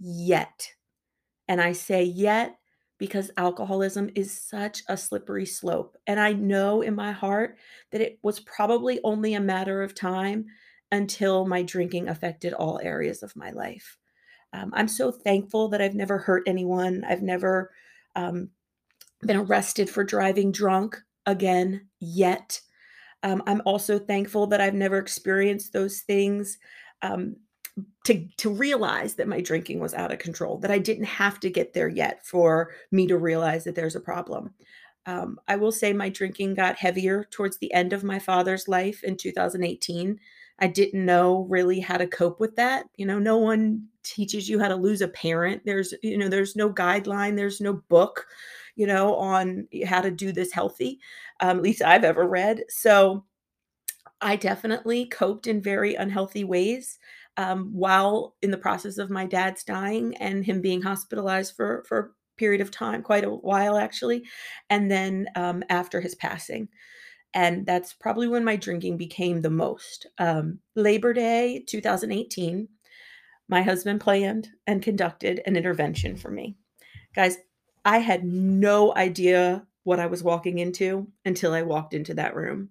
yet. 0.00 0.72
And 1.46 1.60
I 1.60 1.72
say 1.72 2.02
yet 2.02 2.58
because 2.98 3.30
alcoholism 3.36 4.10
is 4.14 4.32
such 4.32 4.82
a 4.88 4.96
slippery 4.96 5.46
slope. 5.46 5.96
And 6.06 6.18
I 6.18 6.32
know 6.32 6.82
in 6.82 6.94
my 6.94 7.12
heart 7.12 7.58
that 7.92 8.00
it 8.00 8.18
was 8.22 8.40
probably 8.40 9.00
only 9.04 9.34
a 9.34 9.40
matter 9.40 9.82
of 9.82 9.94
time 9.94 10.46
until 10.90 11.46
my 11.46 11.62
drinking 11.62 12.08
affected 12.08 12.52
all 12.52 12.80
areas 12.82 13.22
of 13.22 13.36
my 13.36 13.50
life. 13.50 13.98
Um, 14.52 14.70
I'm 14.74 14.88
so 14.88 15.10
thankful 15.10 15.68
that 15.68 15.82
I've 15.82 15.94
never 15.94 16.18
hurt 16.18 16.44
anyone. 16.46 17.04
I've 17.06 17.22
never 17.22 17.72
um, 18.14 18.50
been 19.22 19.36
arrested 19.36 19.90
for 19.90 20.04
driving 20.04 20.52
drunk 20.52 20.96
again 21.26 21.88
yet. 22.00 22.60
Um, 23.22 23.42
I'm 23.46 23.62
also 23.66 23.98
thankful 23.98 24.46
that 24.48 24.60
I've 24.60 24.74
never 24.74 24.98
experienced 24.98 25.72
those 25.72 26.00
things 26.00 26.58
um, 27.02 27.36
to 28.04 28.26
to 28.38 28.50
realize 28.50 29.14
that 29.14 29.28
my 29.28 29.40
drinking 29.40 29.80
was 29.80 29.94
out 29.94 30.12
of 30.12 30.18
control. 30.18 30.58
That 30.58 30.70
I 30.70 30.78
didn't 30.78 31.04
have 31.04 31.40
to 31.40 31.50
get 31.50 31.72
there 31.72 31.88
yet 31.88 32.24
for 32.24 32.72
me 32.90 33.06
to 33.06 33.18
realize 33.18 33.64
that 33.64 33.74
there's 33.74 33.96
a 33.96 34.00
problem. 34.00 34.54
Um, 35.06 35.38
I 35.46 35.56
will 35.56 35.72
say 35.72 35.92
my 35.92 36.08
drinking 36.08 36.54
got 36.54 36.76
heavier 36.76 37.24
towards 37.30 37.58
the 37.58 37.72
end 37.72 37.92
of 37.92 38.02
my 38.02 38.18
father's 38.18 38.66
life 38.66 39.04
in 39.04 39.16
2018. 39.16 40.18
I 40.58 40.66
didn't 40.66 41.04
know 41.04 41.46
really 41.48 41.80
how 41.80 41.96
to 41.96 42.06
cope 42.06 42.40
with 42.40 42.56
that. 42.56 42.86
You 42.96 43.06
know, 43.06 43.18
no 43.18 43.36
one 43.36 43.86
teaches 44.02 44.48
you 44.48 44.58
how 44.58 44.68
to 44.68 44.74
lose 44.74 45.02
a 45.02 45.08
parent. 45.08 45.62
There's, 45.64 45.94
you 46.02 46.18
know, 46.18 46.28
there's 46.28 46.56
no 46.56 46.72
guideline, 46.72 47.36
there's 47.36 47.60
no 47.60 47.74
book, 47.74 48.26
you 48.74 48.86
know, 48.86 49.14
on 49.16 49.68
how 49.86 50.00
to 50.00 50.10
do 50.10 50.32
this 50.32 50.52
healthy, 50.52 50.98
um, 51.40 51.58
at 51.58 51.62
least 51.62 51.82
I've 51.82 52.04
ever 52.04 52.26
read. 52.26 52.64
So 52.68 53.24
I 54.20 54.36
definitely 54.36 55.06
coped 55.06 55.46
in 55.46 55.60
very 55.60 55.94
unhealthy 55.94 56.42
ways 56.42 56.98
um, 57.36 57.70
while 57.72 58.34
in 58.42 58.50
the 58.50 58.58
process 58.58 58.98
of 58.98 59.10
my 59.10 59.26
dad's 59.26 59.64
dying 59.64 60.16
and 60.16 60.44
him 60.44 60.60
being 60.60 60.82
hospitalized 60.82 61.54
for 61.56 61.84
for 61.88 62.12
period 62.36 62.60
of 62.60 62.70
time, 62.70 63.02
quite 63.02 63.24
a 63.24 63.30
while 63.30 63.76
actually, 63.76 64.24
and 64.68 64.90
then 64.90 65.26
um, 65.36 65.62
after 65.70 66.00
his 66.00 66.14
passing. 66.14 66.68
And 67.34 67.66
that's 67.66 67.92
probably 67.92 68.28
when 68.28 68.44
my 68.44 68.56
drinking 68.56 68.96
became 68.96 69.42
the 69.42 69.50
most. 69.50 70.06
Um, 70.18 70.60
Labor 70.74 71.12
Day 71.12 71.64
2018, 71.66 72.68
my 73.48 73.62
husband 73.62 74.00
planned 74.00 74.48
and 74.66 74.82
conducted 74.82 75.42
an 75.46 75.56
intervention 75.56 76.16
for 76.16 76.30
me. 76.30 76.56
Guys, 77.14 77.38
I 77.84 77.98
had 77.98 78.24
no 78.24 78.94
idea 78.96 79.66
what 79.84 80.00
I 80.00 80.06
was 80.06 80.22
walking 80.22 80.58
into 80.58 81.08
until 81.24 81.52
I 81.52 81.62
walked 81.62 81.94
into 81.94 82.14
that 82.14 82.34
room. 82.34 82.70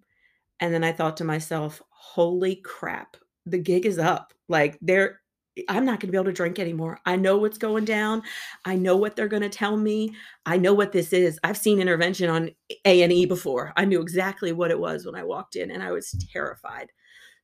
And 0.60 0.74
then 0.74 0.84
I 0.84 0.92
thought 0.92 1.18
to 1.18 1.24
myself, 1.24 1.82
holy 1.90 2.58
crap, 2.58 3.18
the 3.46 3.58
gig 3.58 3.86
is 3.86 4.00
up. 4.00 4.34
Like 4.48 4.78
there 4.82 5.22
I'm 5.70 5.86
not 5.86 6.02
going 6.02 6.08
to 6.08 6.12
be 6.12 6.18
able 6.18 6.26
to 6.26 6.34
drink 6.34 6.60
anymore. 6.60 7.00
I 7.06 7.16
know 7.16 7.38
what's 7.38 7.58
going 7.58 7.86
down. 7.86 8.24
I 8.66 8.76
know 8.76 8.98
what 8.98 9.16
they're 9.16 9.30
going 9.30 9.42
to 9.42 9.50
tell 9.50 9.78
me. 9.78 10.14
I 10.46 10.58
know 10.58 10.74
what 10.74 10.92
this 10.92 11.14
is. 11.14 11.40
I've 11.44 11.58
seen 11.58 11.80
intervention 11.80 12.30
on 12.30 12.52
A&E 12.84 13.26
before. 13.26 13.72
I 13.78 13.86
knew 13.86 14.02
exactly 14.02 14.52
what 14.52 14.72
it 14.72 14.80
was 14.80 15.06
when 15.06 15.16
I 15.16 15.24
walked 15.24 15.56
in 15.56 15.72
and 15.72 15.82
I 15.82 15.92
was 15.94 16.12
terrified. 16.32 16.92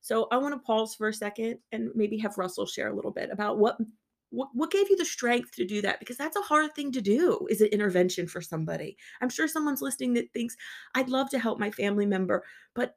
So 0.02 0.26
I 0.30 0.36
want 0.36 0.52
to 0.52 0.58
pause 0.58 0.94
for 0.94 1.08
a 1.08 1.14
second 1.14 1.58
and 1.70 1.90
maybe 1.94 2.18
have 2.18 2.36
Russell 2.36 2.66
share 2.66 2.88
a 2.88 2.94
little 2.94 3.12
bit 3.12 3.30
about 3.30 3.58
what 3.58 3.78
what, 4.32 4.48
what 4.54 4.70
gave 4.70 4.88
you 4.88 4.96
the 4.96 5.04
strength 5.04 5.54
to 5.56 5.66
do 5.66 5.82
that 5.82 6.00
because 6.00 6.16
that's 6.16 6.38
a 6.38 6.42
hard 6.42 6.74
thing 6.74 6.90
to 6.90 7.02
do 7.02 7.46
is 7.50 7.60
an 7.60 7.66
intervention 7.68 8.26
for 8.26 8.40
somebody 8.40 8.96
i'm 9.20 9.28
sure 9.28 9.46
someone's 9.46 9.82
listening 9.82 10.14
that 10.14 10.32
thinks 10.32 10.56
i'd 10.94 11.10
love 11.10 11.28
to 11.28 11.38
help 11.38 11.58
my 11.58 11.70
family 11.70 12.06
member 12.06 12.42
but 12.74 12.96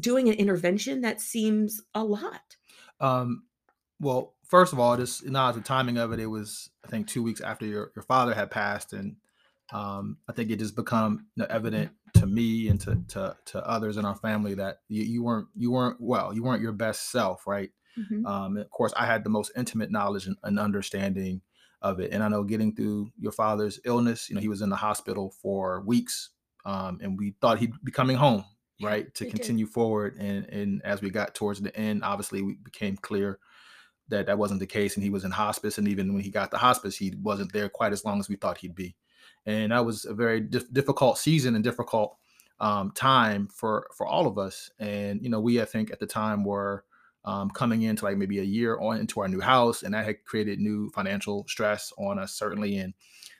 doing 0.00 0.28
an 0.28 0.34
intervention 0.34 1.00
that 1.00 1.18
seems 1.18 1.80
a 1.94 2.04
lot 2.04 2.56
um 3.00 3.44
well, 4.00 4.34
first 4.48 4.72
of 4.72 4.80
all, 4.80 4.96
just 4.96 5.26
not 5.26 5.54
the 5.54 5.60
timing 5.60 5.98
of 5.98 6.12
it. 6.12 6.20
It 6.20 6.26
was 6.26 6.70
I 6.84 6.88
think 6.88 7.06
two 7.06 7.22
weeks 7.22 7.40
after 7.40 7.66
your, 7.66 7.92
your 7.94 8.02
father 8.02 8.34
had 8.34 8.50
passed, 8.50 8.92
and 8.92 9.16
um, 9.72 10.16
I 10.28 10.32
think 10.32 10.50
it 10.50 10.58
just 10.58 10.74
become 10.74 11.26
you 11.36 11.42
know, 11.42 11.46
evident 11.50 11.92
to 12.14 12.26
me 12.26 12.68
and 12.68 12.80
to, 12.80 12.98
to 13.08 13.36
to 13.46 13.66
others 13.66 13.96
in 13.96 14.04
our 14.04 14.16
family 14.16 14.54
that 14.54 14.78
you, 14.88 15.02
you 15.04 15.22
weren't 15.22 15.48
you 15.54 15.70
weren't 15.70 16.00
well, 16.00 16.34
you 16.34 16.42
weren't 16.42 16.62
your 16.62 16.72
best 16.72 17.10
self, 17.12 17.46
right? 17.46 17.70
Mm-hmm. 17.98 18.26
Um, 18.26 18.56
of 18.56 18.70
course, 18.70 18.92
I 18.96 19.04
had 19.04 19.24
the 19.24 19.30
most 19.30 19.52
intimate 19.56 19.90
knowledge 19.90 20.26
and, 20.26 20.36
and, 20.44 20.58
understanding 20.58 21.42
of 21.82 22.00
it, 22.00 22.12
and 22.12 22.22
I 22.22 22.28
know 22.28 22.44
getting 22.44 22.74
through 22.74 23.10
your 23.18 23.32
father's 23.32 23.80
illness, 23.84 24.28
you 24.28 24.34
know, 24.34 24.40
he 24.40 24.48
was 24.48 24.62
in 24.62 24.70
the 24.70 24.76
hospital 24.76 25.34
for 25.42 25.82
weeks, 25.84 26.30
um, 26.64 27.00
and 27.02 27.18
we 27.18 27.34
thought 27.40 27.58
he'd 27.58 27.72
be 27.82 27.92
coming 27.92 28.16
home, 28.16 28.44
right, 28.82 29.14
to 29.14 29.26
continue 29.26 29.66
did. 29.66 29.72
forward. 29.72 30.16
And 30.18 30.46
and 30.46 30.82
as 30.84 31.02
we 31.02 31.10
got 31.10 31.34
towards 31.34 31.60
the 31.60 31.74
end, 31.76 32.04
obviously, 32.04 32.42
we 32.42 32.54
became 32.54 32.96
clear 32.96 33.38
that 34.10 34.26
that 34.26 34.38
wasn't 34.38 34.60
the 34.60 34.66
case 34.66 34.96
and 34.96 35.04
he 35.04 35.10
was 35.10 35.24
in 35.24 35.30
hospice 35.30 35.78
and 35.78 35.88
even 35.88 36.12
when 36.12 36.22
he 36.22 36.30
got 36.30 36.50
the 36.50 36.58
hospice 36.58 36.96
he 36.96 37.14
wasn't 37.22 37.52
there 37.52 37.68
quite 37.68 37.92
as 37.92 38.04
long 38.04 38.20
as 38.20 38.28
we 38.28 38.36
thought 38.36 38.58
he'd 38.58 38.74
be 38.74 38.94
and 39.46 39.72
that 39.72 39.84
was 39.84 40.04
a 40.04 40.12
very 40.12 40.40
dif- 40.40 40.72
difficult 40.72 41.16
season 41.16 41.54
and 41.54 41.64
difficult 41.64 42.16
um, 42.60 42.90
time 42.92 43.48
for 43.48 43.86
for 43.96 44.06
all 44.06 44.26
of 44.26 44.36
us 44.36 44.70
and 44.78 45.22
you 45.22 45.30
know 45.30 45.40
we 45.40 45.60
i 45.60 45.64
think 45.64 45.90
at 45.90 45.98
the 45.98 46.06
time 46.06 46.44
were 46.44 46.84
um, 47.24 47.50
coming 47.50 47.82
into 47.82 48.04
like 48.04 48.16
maybe 48.16 48.38
a 48.38 48.44
year 48.44 48.78
on 48.78 48.98
into 48.98 49.20
our 49.20 49.28
new 49.28 49.40
house 49.40 49.82
and 49.82 49.94
that 49.94 50.04
had 50.04 50.24
created 50.24 50.58
new 50.58 50.90
financial 50.90 51.46
stress 51.48 51.92
on 51.96 52.18
us 52.18 52.34
certainly 52.34 52.76
and 52.78 52.92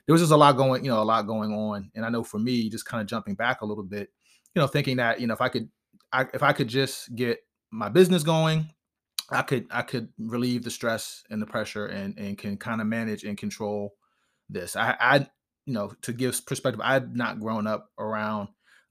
there 0.05 0.13
was 0.13 0.21
just 0.21 0.31
a 0.31 0.37
lot 0.37 0.57
going 0.57 0.83
you 0.83 0.89
know 0.89 1.01
a 1.01 1.03
lot 1.03 1.27
going 1.27 1.51
on 1.51 1.91
and 1.95 2.05
i 2.05 2.09
know 2.09 2.23
for 2.23 2.39
me 2.39 2.69
just 2.69 2.85
kind 2.85 3.01
of 3.01 3.07
jumping 3.07 3.35
back 3.35 3.61
a 3.61 3.65
little 3.65 3.83
bit 3.83 4.09
you 4.55 4.61
know 4.61 4.67
thinking 4.67 4.97
that 4.97 5.19
you 5.19 5.27
know 5.27 5.33
if 5.33 5.41
i 5.41 5.49
could 5.49 5.69
I, 6.11 6.25
if 6.33 6.43
i 6.43 6.53
could 6.53 6.67
just 6.67 7.15
get 7.15 7.39
my 7.71 7.89
business 7.89 8.23
going 8.23 8.69
I 9.31 9.43
could 9.43 9.67
I 9.71 9.81
could 9.81 10.09
relieve 10.19 10.63
the 10.63 10.71
stress 10.71 11.23
and 11.29 11.41
the 11.41 11.45
pressure 11.45 11.87
and 11.87 12.17
and 12.19 12.37
can 12.37 12.57
kind 12.57 12.81
of 12.81 12.87
manage 12.87 13.23
and 13.23 13.37
control 13.37 13.95
this. 14.49 14.75
I 14.75 14.95
I 14.99 15.15
you 15.65 15.73
know 15.73 15.93
to 16.01 16.13
give 16.13 16.45
perspective, 16.45 16.81
I 16.83 16.93
had 16.93 17.15
not 17.15 17.39
grown 17.39 17.65
up 17.65 17.89
around 17.97 18.49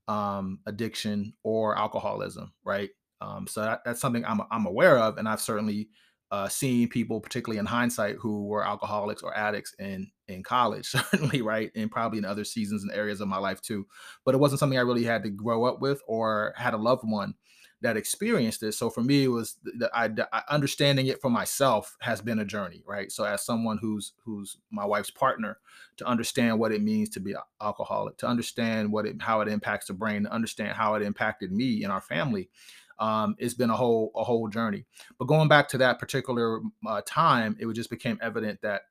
um, 0.08 0.60
addiction 0.66 1.34
or 1.44 1.76
alcoholism, 1.76 2.52
right? 2.64 2.90
Um, 3.20 3.46
so 3.46 3.60
that, 3.60 3.82
that's 3.84 4.00
something 4.00 4.24
I'm 4.24 4.40
I'm 4.50 4.66
aware 4.66 4.98
of, 4.98 5.18
and 5.18 5.28
I've 5.28 5.42
certainly 5.42 5.90
uh, 6.30 6.48
seen 6.48 6.88
people, 6.88 7.20
particularly 7.20 7.58
in 7.58 7.66
hindsight, 7.66 8.16
who 8.16 8.46
were 8.46 8.64
alcoholics 8.64 9.22
or 9.22 9.36
addicts 9.36 9.74
in 9.78 10.10
in 10.28 10.42
college, 10.42 10.86
certainly, 10.88 11.42
right, 11.42 11.70
and 11.74 11.90
probably 11.90 12.18
in 12.18 12.24
other 12.24 12.44
seasons 12.44 12.82
and 12.82 12.92
areas 12.92 13.20
of 13.20 13.28
my 13.28 13.38
life 13.38 13.60
too. 13.60 13.86
But 14.24 14.34
it 14.34 14.38
wasn't 14.38 14.60
something 14.60 14.78
I 14.78 14.82
really 14.82 15.04
had 15.04 15.24
to 15.24 15.30
grow 15.30 15.64
up 15.64 15.80
with 15.80 16.02
or 16.06 16.54
had 16.56 16.74
a 16.74 16.78
loved 16.78 17.02
one 17.04 17.34
that 17.82 17.96
experienced 17.96 18.62
it. 18.62 18.72
So 18.72 18.90
for 18.90 19.02
me, 19.02 19.24
it 19.24 19.28
was 19.28 19.56
the, 19.62 19.90
I, 19.94 20.10
I, 20.32 20.42
understanding 20.50 21.06
it 21.06 21.20
for 21.20 21.30
myself 21.30 21.96
has 22.00 22.20
been 22.20 22.38
a 22.38 22.44
journey, 22.44 22.82
right? 22.86 23.10
So 23.10 23.24
as 23.24 23.44
someone 23.44 23.78
who's 23.78 24.12
who's 24.24 24.58
my 24.70 24.84
wife's 24.84 25.10
partner, 25.10 25.58
to 25.96 26.06
understand 26.06 26.58
what 26.58 26.72
it 26.72 26.82
means 26.82 27.08
to 27.10 27.20
be 27.20 27.34
alcoholic, 27.60 28.18
to 28.18 28.26
understand 28.26 28.92
what 28.92 29.06
it 29.06 29.16
how 29.20 29.40
it 29.40 29.48
impacts 29.48 29.86
the 29.86 29.94
brain, 29.94 30.24
to 30.24 30.32
understand 30.32 30.76
how 30.76 30.94
it 30.94 31.02
impacted 31.02 31.52
me 31.52 31.82
and 31.82 31.92
our 31.92 32.02
family, 32.02 32.50
um, 33.00 33.34
it's 33.38 33.54
been 33.54 33.70
a 33.70 33.76
whole 33.76 34.12
a 34.14 34.22
whole 34.22 34.48
journey. 34.48 34.84
But 35.18 35.26
going 35.26 35.48
back 35.48 35.68
to 35.70 35.78
that 35.78 35.98
particular 35.98 36.60
uh, 36.86 37.02
time, 37.04 37.56
it 37.58 37.66
just 37.72 37.90
became 37.90 38.18
evident 38.22 38.60
that 38.62 38.82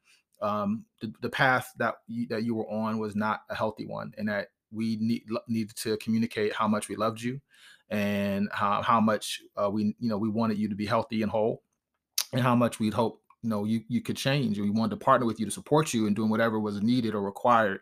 um, 0.41 0.85
the, 1.01 1.13
the 1.21 1.29
path 1.29 1.71
that 1.77 1.95
you, 2.07 2.27
that 2.27 2.43
you 2.43 2.55
were 2.55 2.69
on 2.69 2.97
was 2.97 3.15
not 3.15 3.41
a 3.49 3.55
healthy 3.55 3.85
one, 3.85 4.13
and 4.17 4.27
that 4.27 4.47
we 4.71 4.97
need 4.99 5.23
needed 5.47 5.75
to 5.77 5.97
communicate 5.97 6.53
how 6.53 6.67
much 6.67 6.89
we 6.89 6.95
loved 6.95 7.21
you 7.21 7.39
and 7.89 8.49
how, 8.51 8.81
how 8.81 8.99
much 8.99 9.41
uh, 9.57 9.69
we 9.69 9.95
you 9.99 10.09
know 10.09 10.17
we 10.17 10.29
wanted 10.29 10.57
you 10.57 10.69
to 10.69 10.75
be 10.75 10.85
healthy 10.85 11.21
and 11.21 11.31
whole 11.31 11.63
and 12.33 12.41
how 12.41 12.55
much 12.55 12.79
we'd 12.79 12.93
hope 12.93 13.21
you 13.41 13.49
know 13.49 13.65
you, 13.65 13.81
you 13.87 14.01
could 14.01 14.17
change 14.17 14.57
and 14.57 14.65
we 14.65 14.69
wanted 14.69 14.91
to 14.91 15.03
partner 15.03 15.25
with 15.25 15.39
you 15.39 15.45
to 15.45 15.51
support 15.51 15.93
you 15.93 16.05
in 16.05 16.13
doing 16.13 16.29
whatever 16.29 16.59
was 16.59 16.81
needed 16.81 17.15
or 17.15 17.21
required 17.21 17.79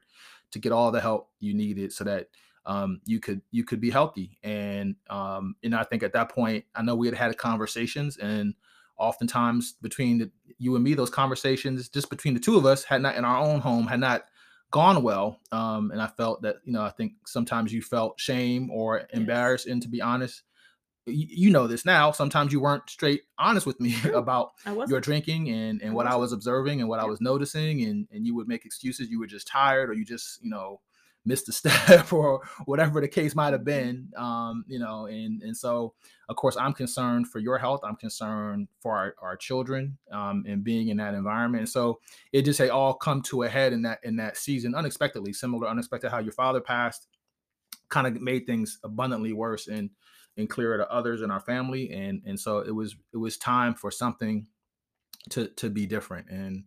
to 0.52 0.60
get 0.60 0.72
all 0.72 0.92
the 0.92 1.02
help 1.02 1.30
you 1.40 1.54
needed 1.54 1.92
so 1.92 2.04
that 2.06 2.28
um, 2.68 3.02
you 3.06 3.20
could 3.20 3.42
you 3.50 3.64
could 3.64 3.82
be 3.82 3.90
healthy 3.90 4.38
and 4.44 4.96
um, 5.10 5.56
and 5.64 5.74
I 5.74 5.84
think 5.84 6.04
at 6.04 6.14
that 6.14 6.30
point 6.30 6.66
I 6.76 6.84
know 6.84 6.96
we 6.96 7.08
had 7.08 7.16
had 7.16 7.38
conversations 7.38 8.18
and 8.18 8.54
oftentimes 8.98 9.74
between 9.82 10.20
the, 10.20 10.32
you 10.60 10.76
and 10.76 10.84
me 10.84 10.94
those 10.94 11.10
conversations 11.10 11.90
just 11.90 12.10
between 12.10 12.36
the 12.36 12.40
two 12.40 12.58
of 12.58 12.66
us 12.66 12.84
had 12.84 13.02
not 13.02 13.16
in 13.16 13.26
our 13.26 13.38
own 13.38 13.60
home 13.60 13.88
had 13.88 14.00
not 14.00 14.26
gone 14.72 15.02
well. 15.02 15.40
Um, 15.52 15.92
and 15.92 16.02
I 16.02 16.08
felt 16.08 16.42
that, 16.42 16.58
you 16.66 16.74
know, 16.74 16.82
I 16.82 16.90
think 16.90 17.14
sometimes 17.26 17.72
you 17.72 17.82
felt 17.82 18.20
shame 18.20 18.70
or 18.72 19.04
embarrassed. 19.14 19.66
Yes. 19.66 19.74
And 19.74 19.82
to 19.84 19.88
be 19.88 20.02
honest, 20.02 20.44
you, 21.06 21.26
you 21.30 21.52
know 21.52 21.68
this 21.68 21.86
now. 21.86 22.12
Sometimes 22.12 22.52
you 22.52 22.60
weren't 22.60 22.90
straight 22.90 23.22
honest 23.40 23.66
with 23.66 23.80
me 23.80 23.96
about 24.14 24.52
your 24.88 25.00
drinking 25.00 25.50
and, 25.50 25.82
and 25.82 25.92
I 25.92 25.94
what. 25.94 26.08
I 26.08 26.16
was 26.16 26.34
observing 26.34 26.82
and 26.82 26.90
what 26.90 26.98
yeah. 26.98 27.06
I 27.06 27.08
was 27.08 27.22
noticing. 27.22 27.84
And, 27.84 28.08
and 28.12 28.26
you 28.26 28.36
would 28.36 28.48
make 28.48 28.66
excuses. 28.66 29.10
You 29.10 29.20
were 29.20 29.28
just 29.28 29.48
tired 29.48 29.90
or 29.90 29.94
you 29.94 30.04
just, 30.04 30.44
you 30.44 30.50
know, 30.50 30.82
missed 31.28 31.50
a 31.50 31.52
step 31.52 32.12
or 32.14 32.42
whatever 32.66 33.02
the 33.02 33.08
case 33.08 33.36
might 33.36 33.54
have 33.54 33.66
been 33.66 34.10
um, 34.18 34.64
you 34.68 34.80
know 34.80 35.06
and 35.06 35.42
and 35.44 35.56
so 35.56 35.94
of 36.30 36.36
course 36.36 36.58
i'm 36.58 36.74
concerned 36.74 37.28
for 37.28 37.40
your 37.40 37.58
health. 37.58 37.82
I'm 37.84 37.96
concerned 37.96 38.68
for 38.82 38.96
our, 38.96 39.16
our 39.22 39.38
children 39.38 39.98
um, 40.12 40.44
and 40.48 40.64
being 40.64 40.90
in 40.90 40.98
that 40.98 41.14
environment. 41.14 41.62
And 41.62 41.70
so 41.70 42.00
it 42.32 42.44
just 42.44 42.60
had 42.60 42.70
all 42.70 42.94
come 42.94 43.22
to 43.24 43.44
a 43.44 43.50
head 43.50 43.74
in 43.74 43.84
that 43.84 44.00
in 44.04 44.16
that 44.18 44.38
season 44.38 44.76
unexpectedly 44.76 45.34
similar 45.34 45.68
unexpected 45.68 46.10
how 46.10 46.20
your 46.20 46.34
father 46.34 46.62
passed 46.62 47.08
kind 47.90 48.08
of 48.08 48.22
made 48.22 48.46
things 48.46 48.80
abundantly 48.84 49.34
worse 49.34 49.68
and 49.68 49.90
and 50.36 50.50
clearer 50.50 50.78
to 50.78 50.92
others 50.92 51.22
in 51.22 51.32
our 51.32 51.40
family. 51.40 51.92
And 51.92 52.22
and 52.26 52.40
so 52.40 52.60
it 52.60 52.72
was 52.72 52.96
it 53.14 53.18
was 53.18 53.38
time 53.38 53.74
for 53.74 53.92
something 53.92 54.48
to 55.32 55.48
to 55.48 55.70
be 55.70 55.86
different. 55.86 56.30
And 56.30 56.66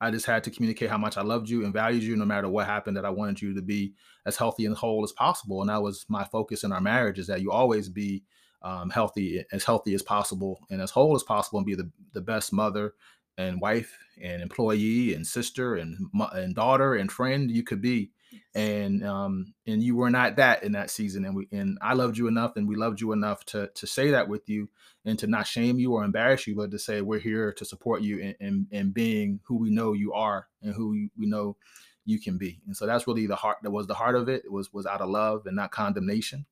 I 0.00 0.10
just 0.10 0.26
had 0.26 0.42
to 0.44 0.50
communicate 0.50 0.90
how 0.90 0.98
much 0.98 1.16
I 1.16 1.22
loved 1.22 1.48
you 1.48 1.64
and 1.64 1.72
valued 1.72 2.02
you 2.02 2.16
no 2.16 2.24
matter 2.24 2.48
what 2.48 2.66
happened, 2.66 2.96
that 2.96 3.04
I 3.04 3.10
wanted 3.10 3.42
you 3.42 3.54
to 3.54 3.62
be 3.62 3.94
as 4.24 4.36
healthy 4.36 4.64
and 4.64 4.76
whole 4.76 5.04
as 5.04 5.12
possible. 5.12 5.60
And 5.60 5.68
that 5.68 5.82
was 5.82 6.06
my 6.08 6.24
focus 6.24 6.64
in 6.64 6.72
our 6.72 6.80
marriage 6.80 7.18
is 7.18 7.26
that 7.26 7.42
you 7.42 7.50
always 7.50 7.88
be 7.88 8.24
um, 8.62 8.90
healthy, 8.90 9.44
as 9.52 9.64
healthy 9.64 9.94
as 9.94 10.02
possible 10.02 10.60
and 10.70 10.80
as 10.80 10.90
whole 10.90 11.14
as 11.14 11.22
possible 11.22 11.58
and 11.58 11.66
be 11.66 11.74
the, 11.74 11.90
the 12.12 12.20
best 12.20 12.52
mother 12.52 12.94
and 13.38 13.60
wife 13.60 13.96
and 14.22 14.42
employee 14.42 15.14
and 15.14 15.26
sister 15.26 15.76
and, 15.76 15.96
and 16.32 16.54
daughter 16.54 16.94
and 16.94 17.10
friend 17.10 17.50
you 17.50 17.62
could 17.62 17.80
be 17.80 18.10
and 18.54 19.04
um 19.04 19.54
and 19.66 19.82
you 19.82 19.96
were 19.96 20.10
not 20.10 20.36
that 20.36 20.62
in 20.62 20.72
that 20.72 20.90
season 20.90 21.24
and 21.24 21.34
we 21.34 21.48
and 21.52 21.78
I 21.80 21.94
loved 21.94 22.18
you 22.18 22.26
enough 22.26 22.56
and 22.56 22.68
we 22.68 22.76
loved 22.76 23.00
you 23.00 23.12
enough 23.12 23.44
to 23.46 23.68
to 23.74 23.86
say 23.86 24.10
that 24.10 24.28
with 24.28 24.48
you 24.48 24.68
and 25.04 25.18
to 25.20 25.26
not 25.26 25.46
shame 25.46 25.78
you 25.78 25.92
or 25.94 26.04
embarrass 26.04 26.46
you 26.46 26.56
but 26.56 26.70
to 26.72 26.78
say 26.78 27.00
we're 27.00 27.20
here 27.20 27.52
to 27.52 27.64
support 27.64 28.02
you 28.02 28.34
and 28.40 28.66
in 28.70 28.90
being 28.90 29.40
who 29.44 29.56
we 29.56 29.70
know 29.70 29.92
you 29.92 30.12
are 30.12 30.48
and 30.62 30.74
who 30.74 31.08
we 31.16 31.26
know 31.26 31.56
you 32.04 32.18
can 32.18 32.38
be 32.38 32.60
and 32.66 32.76
so 32.76 32.86
that's 32.86 33.06
really 33.06 33.26
the 33.26 33.36
heart 33.36 33.58
that 33.62 33.70
was 33.70 33.86
the 33.86 33.94
heart 33.94 34.16
of 34.16 34.28
it 34.28 34.44
it 34.44 34.52
was 34.52 34.72
was 34.72 34.86
out 34.86 35.00
of 35.00 35.08
love 35.08 35.46
and 35.46 35.56
not 35.56 35.70
condemnation 35.70 36.44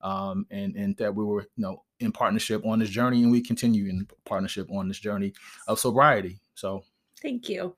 um 0.00 0.46
and 0.50 0.74
and 0.74 0.96
that 0.96 1.14
we 1.14 1.24
were 1.24 1.42
you 1.42 1.62
know 1.62 1.82
in 2.00 2.10
partnership 2.10 2.64
on 2.66 2.80
this 2.80 2.90
journey 2.90 3.22
and 3.22 3.30
we 3.30 3.40
continue 3.40 3.88
in 3.88 4.06
partnership 4.24 4.68
on 4.70 4.88
this 4.88 4.98
journey 4.98 5.32
of 5.68 5.78
sobriety 5.78 6.40
so 6.54 6.82
Thank 7.24 7.48
you. 7.48 7.74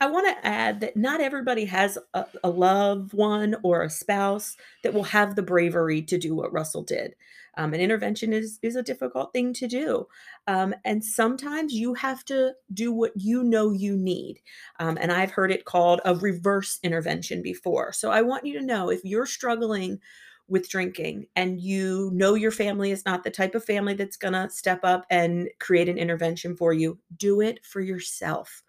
I 0.00 0.06
want 0.10 0.26
to 0.26 0.46
add 0.46 0.80
that 0.80 0.96
not 0.96 1.20
everybody 1.20 1.66
has 1.66 1.98
a, 2.14 2.26
a 2.42 2.50
loved 2.50 3.12
one 3.12 3.56
or 3.62 3.82
a 3.82 3.90
spouse 3.90 4.56
that 4.82 4.92
will 4.92 5.04
have 5.04 5.36
the 5.36 5.42
bravery 5.42 6.02
to 6.02 6.18
do 6.18 6.34
what 6.34 6.52
Russell 6.52 6.82
did. 6.82 7.14
Um, 7.56 7.72
an 7.72 7.80
intervention 7.80 8.32
is 8.32 8.58
is 8.62 8.74
a 8.74 8.82
difficult 8.82 9.32
thing 9.32 9.52
to 9.54 9.68
do, 9.68 10.08
um, 10.48 10.74
and 10.84 11.04
sometimes 11.04 11.72
you 11.72 11.94
have 11.94 12.24
to 12.24 12.54
do 12.72 12.92
what 12.92 13.12
you 13.14 13.44
know 13.44 13.70
you 13.70 13.96
need. 13.96 14.40
Um, 14.80 14.98
and 15.00 15.12
I've 15.12 15.30
heard 15.30 15.52
it 15.52 15.64
called 15.64 16.00
a 16.04 16.16
reverse 16.16 16.80
intervention 16.82 17.42
before. 17.42 17.92
So 17.92 18.10
I 18.10 18.22
want 18.22 18.44
you 18.44 18.58
to 18.58 18.66
know 18.66 18.90
if 18.90 19.04
you're 19.04 19.26
struggling 19.26 20.00
with 20.48 20.68
drinking 20.68 21.26
and 21.36 21.60
you 21.60 22.10
know 22.12 22.34
your 22.34 22.50
family 22.50 22.90
is 22.90 23.06
not 23.06 23.24
the 23.24 23.30
type 23.30 23.54
of 23.54 23.64
family 23.64 23.94
that's 23.94 24.16
going 24.16 24.34
to 24.34 24.50
step 24.50 24.80
up 24.82 25.06
and 25.08 25.48
create 25.58 25.88
an 25.88 25.96
intervention 25.96 26.56
for 26.56 26.72
you, 26.72 26.98
do 27.16 27.40
it 27.40 27.64
for 27.64 27.80
yourself. 27.80 28.62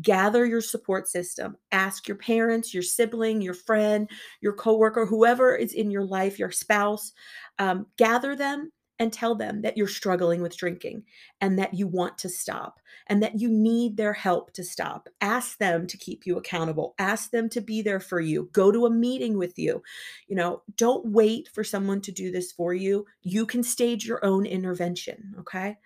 Gather 0.00 0.44
your 0.44 0.60
support 0.60 1.08
system. 1.08 1.56
Ask 1.72 2.08
your 2.08 2.16
parents, 2.16 2.72
your 2.74 2.82
sibling, 2.82 3.40
your 3.40 3.54
friend, 3.54 4.08
your 4.40 4.52
coworker, 4.52 5.06
whoever 5.06 5.54
is 5.56 5.72
in 5.72 5.90
your 5.90 6.04
life, 6.04 6.38
your 6.38 6.50
spouse. 6.50 7.12
Um, 7.58 7.86
gather 7.96 8.36
them 8.36 8.72
and 8.98 9.12
tell 9.12 9.34
them 9.34 9.62
that 9.62 9.76
you're 9.76 9.86
struggling 9.86 10.42
with 10.42 10.56
drinking 10.56 11.04
and 11.40 11.58
that 11.58 11.74
you 11.74 11.86
want 11.86 12.18
to 12.18 12.28
stop 12.28 12.80
and 13.06 13.22
that 13.22 13.40
you 13.40 13.48
need 13.48 13.96
their 13.96 14.12
help 14.12 14.52
to 14.52 14.64
stop. 14.64 15.08
Ask 15.20 15.58
them 15.58 15.86
to 15.86 15.96
keep 15.96 16.26
you 16.26 16.36
accountable. 16.36 16.94
Ask 16.98 17.30
them 17.30 17.48
to 17.50 17.60
be 17.60 17.80
there 17.80 18.00
for 18.00 18.20
you. 18.20 18.48
Go 18.52 18.72
to 18.72 18.86
a 18.86 18.90
meeting 18.90 19.38
with 19.38 19.58
you. 19.58 19.82
You 20.26 20.36
know, 20.36 20.62
don't 20.76 21.06
wait 21.06 21.48
for 21.54 21.62
someone 21.62 22.00
to 22.02 22.12
do 22.12 22.30
this 22.30 22.50
for 22.52 22.74
you. 22.74 23.06
You 23.22 23.46
can 23.46 23.62
stage 23.62 24.04
your 24.04 24.24
own 24.24 24.46
intervention, 24.46 25.34
okay? 25.40 25.76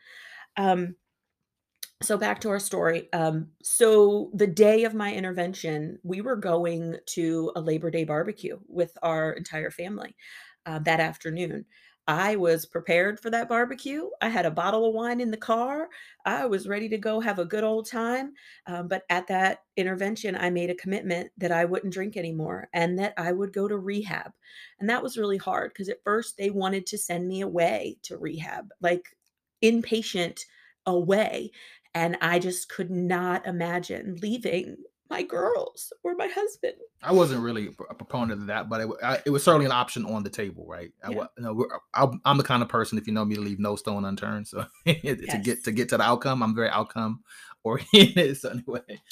Um 0.57 0.97
so 2.03 2.19
back 2.19 2.41
to 2.41 2.51
our 2.51 2.59
story. 2.61 3.09
Um, 3.13 3.51
so 3.63 4.31
the 4.35 4.47
day 4.47 4.85
of 4.85 4.95
my 4.95 5.13
intervention, 5.15 5.99
we 6.03 6.21
were 6.21 6.37
going 6.37 6.97
to 7.07 7.53
a 7.57 7.61
Labor 7.61 7.91
Day 7.91 8.05
barbecue 8.05 8.59
with 8.69 8.97
our 9.03 9.33
entire 9.33 9.71
family 9.71 10.17
uh, 10.67 10.79
that 10.81 11.01
afternoon. 11.01 11.65
I 12.09 12.35
was 12.35 12.67
prepared 12.67 13.21
for 13.21 13.31
that 13.31 13.49
barbecue. 13.49 14.11
I 14.21 14.29
had 14.29 14.45
a 14.45 14.51
bottle 14.51 14.89
of 14.89 14.95
wine 14.95 15.21
in 15.21 15.31
the 15.31 15.37
car. 15.37 15.89
I 16.27 16.47
was 16.47 16.67
ready 16.67 16.89
to 16.89 16.99
go 16.99 17.21
have 17.21 17.39
a 17.39 17.45
good 17.45 17.63
old 17.63 17.89
time. 17.89 18.33
Um, 18.67 18.89
but 18.89 19.05
at 19.09 19.29
that 19.29 19.61
intervention, 19.77 20.35
I 20.35 20.51
made 20.51 20.69
a 20.71 20.75
commitment 20.75 21.31
that 21.39 21.53
I 21.53 21.65
wouldn't 21.65 21.93
drink 21.93 22.17
anymore 22.17 22.69
and 22.73 22.99
that 22.99 23.15
I 23.17 23.31
would 23.31 23.53
go 23.53 23.69
to 23.69 23.79
rehab. 23.79 24.33
And 24.81 24.91
that 24.91 25.03
was 25.03 25.17
really 25.17 25.37
hard 25.37 25.71
because 25.73 25.89
at 25.89 26.03
first 26.03 26.37
they 26.37 26.51
wanted 26.51 26.87
to 26.87 26.99
send 26.99 27.29
me 27.29 27.41
away 27.41 27.99
to 28.03 28.19
rehab, 28.19 28.71
like 28.81 29.17
inpatient 29.63 30.41
away. 30.87 31.53
And 31.95 32.17
I 32.21 32.39
just 32.39 32.69
could 32.69 32.91
not 32.91 33.47
imagine 33.47 34.19
leaving 34.23 34.77
my 35.13 35.23
girls 35.23 35.93
or 36.03 36.15
my 36.15 36.27
husband. 36.27 36.73
I 37.03 37.13
wasn't 37.13 37.43
really 37.43 37.69
a 37.91 37.95
proponent 37.95 38.41
of 38.41 38.47
that, 38.47 38.71
but 38.71 38.81
it, 38.81 38.89
I, 39.03 39.19
it 39.27 39.31
was 39.31 39.45
certainly 39.45 39.67
an 39.67 39.73
option 39.73 40.07
on 40.07 40.23
the 40.23 40.31
table, 40.31 40.65
right? 40.67 40.91
Yeah. 41.09 41.21
I, 41.21 41.27
you 41.37 41.45
know, 41.45 41.67
I, 41.93 42.09
am 42.25 42.39
the 42.39 42.43
kind 42.43 42.63
of 42.63 42.71
person, 42.71 42.97
if 42.97 43.07
you 43.07 43.13
know 43.13 43.25
me, 43.25 43.35
to 43.35 43.43
leave 43.43 43.61
no 43.61 43.77
stone 43.77 44.07
unturned. 44.07 44.49
So 44.49 44.65
yes. 44.87 45.19
to 45.31 45.39
get 45.39 45.65
to 45.65 45.73
get 45.73 45.91
to 45.91 45.99
the 45.99 46.03
outcome, 46.03 46.43
I'm 46.43 46.55
very 46.55 46.71
outcome 46.71 47.21
oriented. 47.63 48.39
So 48.41 48.49
anyway, 48.49 49.03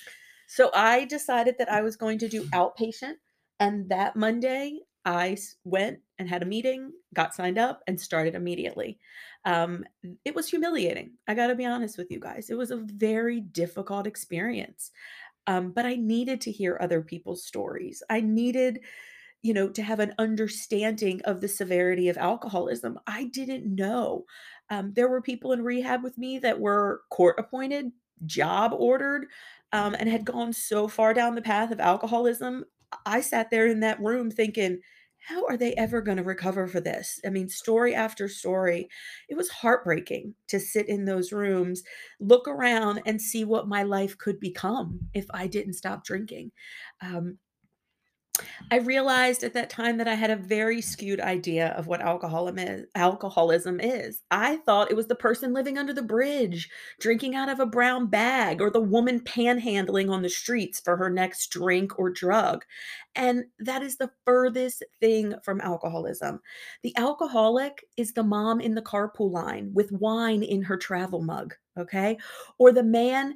so 0.46 0.70
I 0.74 1.04
decided 1.04 1.56
that 1.58 1.70
I 1.70 1.82
was 1.82 1.96
going 1.96 2.18
to 2.20 2.28
do 2.28 2.44
outpatient, 2.44 3.16
and 3.58 3.90
that 3.90 4.16
Monday 4.16 4.78
I 5.04 5.36
went 5.64 6.00
and 6.18 6.28
had 6.28 6.42
a 6.42 6.46
meeting, 6.46 6.92
got 7.14 7.34
signed 7.34 7.58
up, 7.58 7.82
and 7.86 8.00
started 8.00 8.34
immediately. 8.34 8.98
Um, 9.44 9.84
it 10.24 10.34
was 10.34 10.48
humiliating. 10.48 11.12
I 11.26 11.34
got 11.34 11.46
to 11.48 11.54
be 11.54 11.64
honest 11.64 11.96
with 11.96 12.10
you 12.10 12.20
guys. 12.20 12.50
It 12.50 12.58
was 12.58 12.70
a 12.70 12.76
very 12.76 13.40
difficult 13.40 14.06
experience. 14.06 14.90
Um, 15.46 15.72
but 15.72 15.86
I 15.86 15.96
needed 15.96 16.40
to 16.42 16.52
hear 16.52 16.78
other 16.80 17.02
people's 17.02 17.44
stories. 17.44 18.02
I 18.10 18.20
needed, 18.20 18.80
you 19.42 19.54
know, 19.54 19.68
to 19.70 19.82
have 19.82 20.00
an 20.00 20.14
understanding 20.18 21.22
of 21.24 21.40
the 21.40 21.48
severity 21.48 22.08
of 22.08 22.18
alcoholism. 22.18 22.98
I 23.06 23.24
didn't 23.24 23.74
know. 23.74 24.24
Um, 24.68 24.92
there 24.94 25.08
were 25.08 25.22
people 25.22 25.52
in 25.52 25.62
rehab 25.64 26.04
with 26.04 26.18
me 26.18 26.38
that 26.40 26.60
were 26.60 27.02
court 27.10 27.36
appointed, 27.38 27.90
job 28.26 28.72
ordered, 28.76 29.26
um, 29.72 29.94
and 29.98 30.08
had 30.08 30.24
gone 30.24 30.52
so 30.52 30.88
far 30.88 31.14
down 31.14 31.34
the 31.34 31.42
path 31.42 31.70
of 31.70 31.80
alcoholism. 31.80 32.64
I 33.06 33.20
sat 33.20 33.50
there 33.50 33.66
in 33.66 33.80
that 33.80 34.00
room 34.00 34.30
thinking, 34.30 34.80
how 35.28 35.46
are 35.46 35.56
they 35.56 35.74
ever 35.74 36.00
going 36.00 36.16
to 36.16 36.22
recover 36.22 36.66
for 36.66 36.80
this? 36.80 37.20
I 37.26 37.30
mean, 37.30 37.48
story 37.48 37.94
after 37.94 38.26
story. 38.26 38.88
It 39.28 39.36
was 39.36 39.50
heartbreaking 39.50 40.34
to 40.48 40.58
sit 40.58 40.88
in 40.88 41.04
those 41.04 41.30
rooms, 41.30 41.82
look 42.20 42.48
around, 42.48 43.02
and 43.04 43.20
see 43.20 43.44
what 43.44 43.68
my 43.68 43.82
life 43.82 44.16
could 44.16 44.40
become 44.40 45.08
if 45.12 45.26
I 45.32 45.46
didn't 45.46 45.74
stop 45.74 46.04
drinking. 46.04 46.52
Um, 47.02 47.38
I 48.70 48.78
realized 48.78 49.42
at 49.42 49.54
that 49.54 49.70
time 49.70 49.98
that 49.98 50.08
I 50.08 50.14
had 50.14 50.30
a 50.30 50.36
very 50.36 50.80
skewed 50.80 51.20
idea 51.20 51.68
of 51.70 51.86
what 51.86 52.00
alcoholism 52.00 52.58
is, 52.58 52.86
alcoholism 52.94 53.80
is. 53.80 54.22
I 54.30 54.56
thought 54.58 54.90
it 54.90 54.96
was 54.96 55.08
the 55.08 55.14
person 55.14 55.52
living 55.52 55.76
under 55.76 55.92
the 55.92 56.02
bridge, 56.02 56.70
drinking 57.00 57.34
out 57.34 57.48
of 57.48 57.60
a 57.60 57.66
brown 57.66 58.06
bag, 58.06 58.60
or 58.60 58.70
the 58.70 58.80
woman 58.80 59.20
panhandling 59.20 60.10
on 60.10 60.22
the 60.22 60.28
streets 60.28 60.80
for 60.80 60.96
her 60.96 61.10
next 61.10 61.48
drink 61.48 61.98
or 61.98 62.10
drug. 62.10 62.64
And 63.14 63.44
that 63.58 63.82
is 63.82 63.96
the 63.96 64.10
furthest 64.24 64.84
thing 65.00 65.34
from 65.42 65.60
alcoholism. 65.60 66.40
The 66.82 66.96
alcoholic 66.96 67.84
is 67.96 68.12
the 68.12 68.22
mom 68.22 68.60
in 68.60 68.74
the 68.74 68.82
carpool 68.82 69.30
line 69.32 69.72
with 69.74 69.90
wine 69.92 70.42
in 70.42 70.62
her 70.62 70.76
travel 70.76 71.22
mug 71.22 71.54
okay? 71.78 72.18
Or 72.58 72.72
the 72.72 72.82
man 72.82 73.34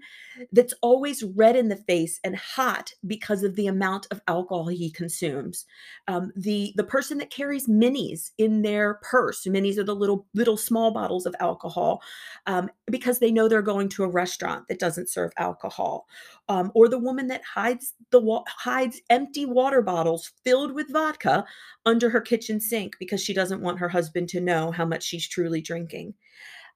that's 0.52 0.74
always 0.82 1.22
red 1.22 1.56
in 1.56 1.68
the 1.68 1.76
face 1.76 2.18
and 2.24 2.36
hot 2.36 2.92
because 3.06 3.42
of 3.42 3.54
the 3.56 3.66
amount 3.66 4.06
of 4.10 4.20
alcohol 4.28 4.68
he 4.68 4.90
consumes. 4.90 5.64
Um, 6.08 6.32
the 6.36 6.72
the 6.76 6.84
person 6.84 7.18
that 7.18 7.30
carries 7.30 7.68
minis 7.68 8.30
in 8.38 8.62
their 8.62 8.94
purse 9.02 9.44
minis 9.44 9.78
are 9.78 9.84
the 9.84 9.94
little 9.94 10.26
little 10.34 10.56
small 10.56 10.90
bottles 10.90 11.26
of 11.26 11.34
alcohol 11.40 12.02
um, 12.46 12.68
because 12.90 13.18
they 13.18 13.30
know 13.30 13.48
they're 13.48 13.62
going 13.62 13.88
to 13.90 14.04
a 14.04 14.08
restaurant 14.08 14.68
that 14.68 14.80
doesn't 14.80 15.08
serve 15.08 15.32
alcohol 15.38 16.06
um, 16.48 16.70
or 16.74 16.88
the 16.88 16.98
woman 16.98 17.26
that 17.28 17.42
hides 17.44 17.94
the 18.10 18.20
wa- 18.20 18.44
hides 18.46 19.00
empty 19.10 19.46
water 19.46 19.82
bottles 19.82 20.32
filled 20.44 20.72
with 20.72 20.92
vodka 20.92 21.44
under 21.86 22.10
her 22.10 22.20
kitchen 22.20 22.60
sink 22.60 22.96
because 22.98 23.22
she 23.22 23.32
doesn't 23.32 23.62
want 23.62 23.78
her 23.78 23.88
husband 23.88 24.28
to 24.28 24.40
know 24.40 24.70
how 24.70 24.84
much 24.84 25.02
she's 25.02 25.28
truly 25.28 25.60
drinking 25.60 26.14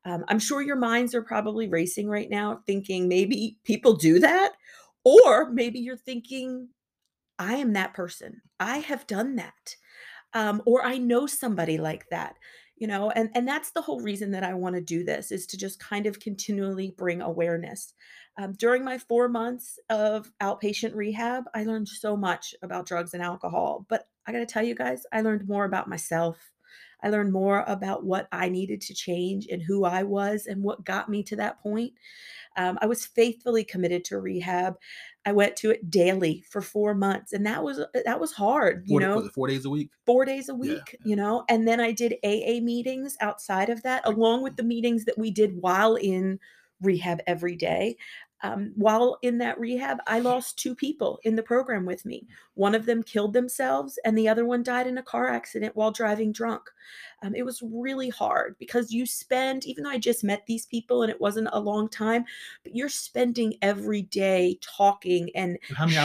um, 0.04 0.24
I'm 0.28 0.38
sure 0.38 0.62
your 0.62 0.76
minds 0.76 1.14
are 1.14 1.22
probably 1.22 1.68
racing 1.68 2.08
right 2.08 2.30
now, 2.30 2.60
thinking 2.66 3.08
maybe 3.08 3.58
people 3.64 3.94
do 3.94 4.18
that. 4.20 4.52
Or 5.04 5.50
maybe 5.50 5.80
you're 5.80 5.96
thinking, 5.96 6.68
I 7.38 7.56
am 7.56 7.72
that 7.74 7.94
person. 7.94 8.40
I 8.58 8.78
have 8.78 9.06
done 9.06 9.36
that. 9.36 9.76
Um, 10.34 10.62
or 10.66 10.84
I 10.84 10.98
know 10.98 11.26
somebody 11.26 11.78
like 11.78 12.08
that 12.10 12.36
you 12.78 12.86
know 12.86 13.10
and 13.10 13.28
and 13.34 13.46
that's 13.46 13.70
the 13.72 13.80
whole 13.80 14.00
reason 14.00 14.30
that 14.30 14.44
i 14.44 14.54
want 14.54 14.74
to 14.74 14.80
do 14.80 15.04
this 15.04 15.30
is 15.32 15.46
to 15.46 15.56
just 15.56 15.80
kind 15.80 16.06
of 16.06 16.20
continually 16.20 16.94
bring 16.96 17.20
awareness 17.20 17.92
um, 18.38 18.52
during 18.52 18.84
my 18.84 18.96
four 18.96 19.28
months 19.28 19.78
of 19.90 20.32
outpatient 20.40 20.94
rehab 20.94 21.44
i 21.54 21.64
learned 21.64 21.88
so 21.88 22.16
much 22.16 22.54
about 22.62 22.86
drugs 22.86 23.14
and 23.14 23.22
alcohol 23.22 23.84
but 23.88 24.08
i 24.26 24.32
got 24.32 24.38
to 24.38 24.46
tell 24.46 24.62
you 24.62 24.74
guys 24.74 25.04
i 25.12 25.20
learned 25.20 25.46
more 25.48 25.64
about 25.64 25.88
myself 25.88 26.52
I 27.02 27.10
learned 27.10 27.32
more 27.32 27.64
about 27.66 28.04
what 28.04 28.28
I 28.32 28.48
needed 28.48 28.80
to 28.82 28.94
change 28.94 29.46
and 29.50 29.62
who 29.62 29.84
I 29.84 30.02
was 30.02 30.46
and 30.46 30.62
what 30.62 30.84
got 30.84 31.08
me 31.08 31.22
to 31.24 31.36
that 31.36 31.60
point. 31.62 31.92
Um, 32.56 32.78
I 32.80 32.86
was 32.86 33.06
faithfully 33.06 33.62
committed 33.62 34.04
to 34.06 34.18
rehab. 34.18 34.76
I 35.24 35.32
went 35.32 35.56
to 35.56 35.70
it 35.70 35.90
daily 35.90 36.44
for 36.50 36.60
four 36.60 36.94
months, 36.94 37.32
and 37.32 37.46
that 37.46 37.62
was 37.62 37.78
uh, 37.78 37.86
that 38.04 38.18
was 38.18 38.32
hard. 38.32 38.84
You 38.86 38.94
four, 38.94 39.00
know, 39.00 39.28
four 39.28 39.46
days 39.46 39.64
a 39.64 39.70
week. 39.70 39.90
Four 40.06 40.24
days 40.24 40.48
a 40.48 40.54
week. 40.54 40.70
Yeah, 40.70 40.98
yeah. 41.04 41.10
You 41.10 41.16
know, 41.16 41.44
and 41.48 41.68
then 41.68 41.80
I 41.80 41.92
did 41.92 42.14
AA 42.24 42.60
meetings 42.60 43.16
outside 43.20 43.68
of 43.68 43.82
that, 43.82 44.02
along 44.06 44.42
with 44.42 44.56
the 44.56 44.64
meetings 44.64 45.04
that 45.04 45.18
we 45.18 45.30
did 45.30 45.60
while 45.60 45.94
in 45.94 46.40
rehab 46.80 47.20
every 47.26 47.56
day. 47.56 47.96
Um, 48.42 48.72
while 48.76 49.18
in 49.22 49.38
that 49.38 49.58
rehab, 49.58 49.98
I 50.06 50.20
lost 50.20 50.58
two 50.58 50.74
people 50.74 51.18
in 51.24 51.34
the 51.34 51.42
program 51.42 51.84
with 51.84 52.04
me. 52.04 52.26
One 52.54 52.74
of 52.74 52.86
them 52.86 53.02
killed 53.02 53.32
themselves, 53.32 53.98
and 54.04 54.16
the 54.16 54.28
other 54.28 54.44
one 54.44 54.62
died 54.62 54.86
in 54.86 54.98
a 54.98 55.02
car 55.02 55.28
accident 55.28 55.74
while 55.74 55.90
driving 55.90 56.32
drunk. 56.32 56.62
Um, 57.22 57.34
it 57.34 57.44
was 57.44 57.62
really 57.62 58.10
hard 58.10 58.56
because 58.58 58.92
you 58.92 59.06
spend, 59.06 59.66
even 59.66 59.84
though 59.84 59.90
I 59.90 59.98
just 59.98 60.22
met 60.22 60.44
these 60.46 60.66
people 60.66 61.02
and 61.02 61.10
it 61.10 61.20
wasn't 61.20 61.48
a 61.52 61.60
long 61.60 61.88
time, 61.88 62.24
but 62.62 62.76
you're 62.76 62.88
spending 62.88 63.54
every 63.60 64.02
day 64.02 64.58
talking 64.62 65.30
and 65.34 65.58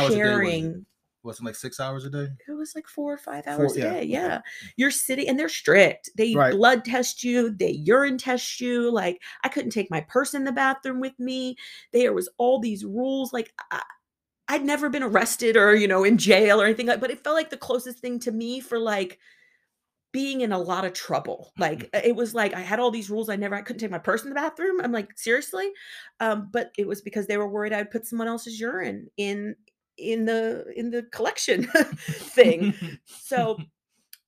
sharing 0.07 0.85
was 1.23 1.39
it 1.39 1.45
like 1.45 1.55
six 1.55 1.79
hours 1.79 2.05
a 2.05 2.09
day? 2.09 2.27
It 2.47 2.51
was 2.51 2.75
like 2.75 2.87
four 2.87 3.13
or 3.13 3.17
five 3.17 3.47
hours 3.47 3.75
four, 3.75 3.85
a 3.85 3.89
day. 3.89 4.03
Yeah. 4.03 4.27
yeah. 4.27 4.41
You're 4.75 4.91
sitting 4.91 5.27
and 5.27 5.39
they're 5.39 5.49
strict. 5.49 6.09
They 6.17 6.35
right. 6.35 6.53
blood 6.53 6.83
test 6.83 7.23
you, 7.23 7.49
they 7.49 7.71
urine 7.71 8.17
test 8.17 8.59
you. 8.59 8.91
Like 8.91 9.21
I 9.43 9.49
couldn't 9.49 9.71
take 9.71 9.89
my 9.89 10.01
purse 10.01 10.33
in 10.33 10.43
the 10.43 10.51
bathroom 10.51 10.99
with 10.99 11.17
me. 11.19 11.55
There 11.93 12.13
was 12.13 12.29
all 12.37 12.59
these 12.59 12.83
rules. 12.83 13.31
Like 13.31 13.53
I, 13.71 13.81
I'd 14.49 14.65
never 14.65 14.89
been 14.89 15.03
arrested 15.03 15.55
or, 15.55 15.73
you 15.73 15.87
know, 15.87 16.03
in 16.03 16.17
jail 16.17 16.61
or 16.61 16.65
anything 16.65 16.87
like 16.87 16.99
but 16.99 17.11
it 17.11 17.23
felt 17.23 17.37
like 17.37 17.49
the 17.49 17.57
closest 17.57 17.99
thing 17.99 18.19
to 18.19 18.31
me 18.31 18.59
for 18.59 18.77
like 18.77 19.17
being 20.11 20.41
in 20.41 20.51
a 20.51 20.59
lot 20.59 20.83
of 20.83 20.91
trouble. 20.91 21.53
Like 21.57 21.89
it 21.93 22.17
was 22.17 22.35
like 22.35 22.53
I 22.53 22.59
had 22.59 22.79
all 22.79 22.91
these 22.91 23.09
rules. 23.09 23.29
I 23.29 23.37
never 23.37 23.55
I 23.55 23.61
couldn't 23.61 23.79
take 23.79 23.91
my 23.91 23.97
purse 23.97 24.23
in 24.23 24.29
the 24.29 24.35
bathroom. 24.35 24.81
I'm 24.81 24.91
like, 24.91 25.17
seriously? 25.17 25.71
Um, 26.19 26.49
but 26.51 26.71
it 26.77 26.85
was 26.85 27.01
because 27.01 27.27
they 27.27 27.37
were 27.37 27.47
worried 27.47 27.71
I'd 27.71 27.91
put 27.91 28.05
someone 28.05 28.27
else's 28.27 28.59
urine 28.59 29.07
in 29.15 29.55
in 29.97 30.25
the 30.25 30.65
in 30.75 30.91
the 30.91 31.03
collection 31.03 31.63
thing. 32.07 32.73
So 33.05 33.57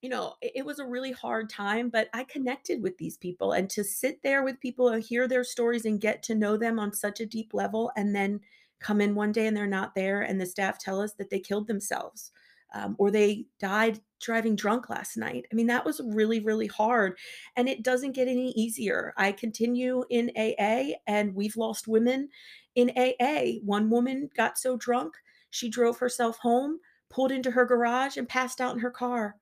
you 0.02 0.10
know, 0.10 0.34
it, 0.42 0.52
it, 0.56 0.66
was 0.66 0.78
a 0.78 0.84
really 0.84 1.12
hard 1.12 1.48
time, 1.48 1.88
but 1.88 2.08
I 2.12 2.24
connected 2.24 2.82
with 2.82 2.98
these 2.98 3.16
people 3.16 3.52
and 3.52 3.68
to 3.70 3.82
sit 3.82 4.22
there 4.22 4.44
with 4.44 4.60
people 4.60 4.88
and 4.88 5.02
hear 5.02 5.26
their 5.26 5.42
stories 5.42 5.84
and 5.84 6.00
get 6.00 6.22
to 6.24 6.34
know 6.34 6.56
them 6.56 6.78
on 6.78 6.92
such 6.92 7.20
a 7.20 7.26
deep 7.26 7.54
level 7.54 7.90
and 7.96 8.14
then 8.14 8.40
come 8.78 9.00
in 9.00 9.14
one 9.14 9.32
day 9.32 9.46
and 9.46 9.56
they're 9.56 9.66
not 9.66 9.94
there 9.94 10.20
and 10.20 10.40
the 10.40 10.46
staff 10.46 10.78
tell 10.78 11.00
us 11.00 11.14
that 11.14 11.30
they 11.30 11.40
killed 11.40 11.66
themselves 11.66 12.30
um, 12.74 12.94
or 12.98 13.10
they 13.10 13.46
died 13.58 14.00
driving 14.20 14.56
drunk 14.56 14.90
last 14.90 15.16
night. 15.16 15.46
I 15.50 15.54
mean, 15.54 15.66
that 15.68 15.84
was 15.84 16.00
really, 16.04 16.40
really 16.40 16.66
hard. 16.66 17.16
And 17.54 17.68
it 17.68 17.82
doesn't 17.82 18.12
get 18.12 18.28
any 18.28 18.50
easier. 18.52 19.12
I 19.16 19.32
continue 19.32 20.04
in 20.10 20.30
AA 20.36 20.94
and 21.06 21.34
we've 21.34 21.56
lost 21.56 21.88
women 21.88 22.28
in 22.74 22.90
AA. 22.96 23.60
One 23.64 23.90
woman 23.90 24.30
got 24.36 24.58
so 24.58 24.76
drunk, 24.76 25.14
she 25.56 25.70
drove 25.70 25.98
herself 25.98 26.38
home, 26.38 26.78
pulled 27.08 27.32
into 27.32 27.52
her 27.52 27.64
garage, 27.64 28.16
and 28.16 28.28
passed 28.28 28.60
out 28.60 28.74
in 28.74 28.80
her 28.80 28.90
car 28.90 29.36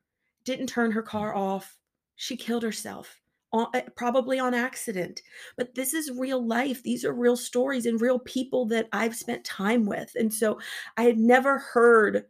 didn't 0.45 0.67
turn 0.67 0.93
her 0.93 1.03
car 1.03 1.35
off. 1.35 1.79
She 2.17 2.37
killed 2.37 2.63
herself, 2.63 3.21
eh, 3.75 3.83
probably 3.97 4.39
on 4.39 4.55
accident. 4.55 5.21
But 5.57 5.75
this 5.75 5.95
is 5.95 6.11
real 6.11 6.47
life. 6.47 6.83
These 6.83 7.05
are 7.05 7.13
real 7.13 7.37
stories 7.37 7.87
and 7.87 8.01
real 8.01 8.19
people 8.19 8.67
that 8.67 8.89
I've 8.93 9.17
spent 9.17 9.45
time 9.45 9.87
with. 9.87 10.13
And 10.15 10.33
so 10.33 10.61
I 10.97 11.05
had 11.05 11.19
never 11.19 11.59
heard 11.59 12.27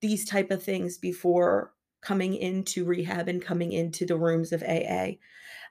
these 0.00 0.24
type 0.24 0.50
of 0.50 0.62
things 0.62 0.98
before 0.98 1.72
coming 2.00 2.34
into 2.34 2.84
rehab 2.84 3.28
and 3.28 3.42
coming 3.42 3.72
into 3.72 4.06
the 4.06 4.16
rooms 4.16 4.52
of 4.52 4.62
AA. 4.62 5.18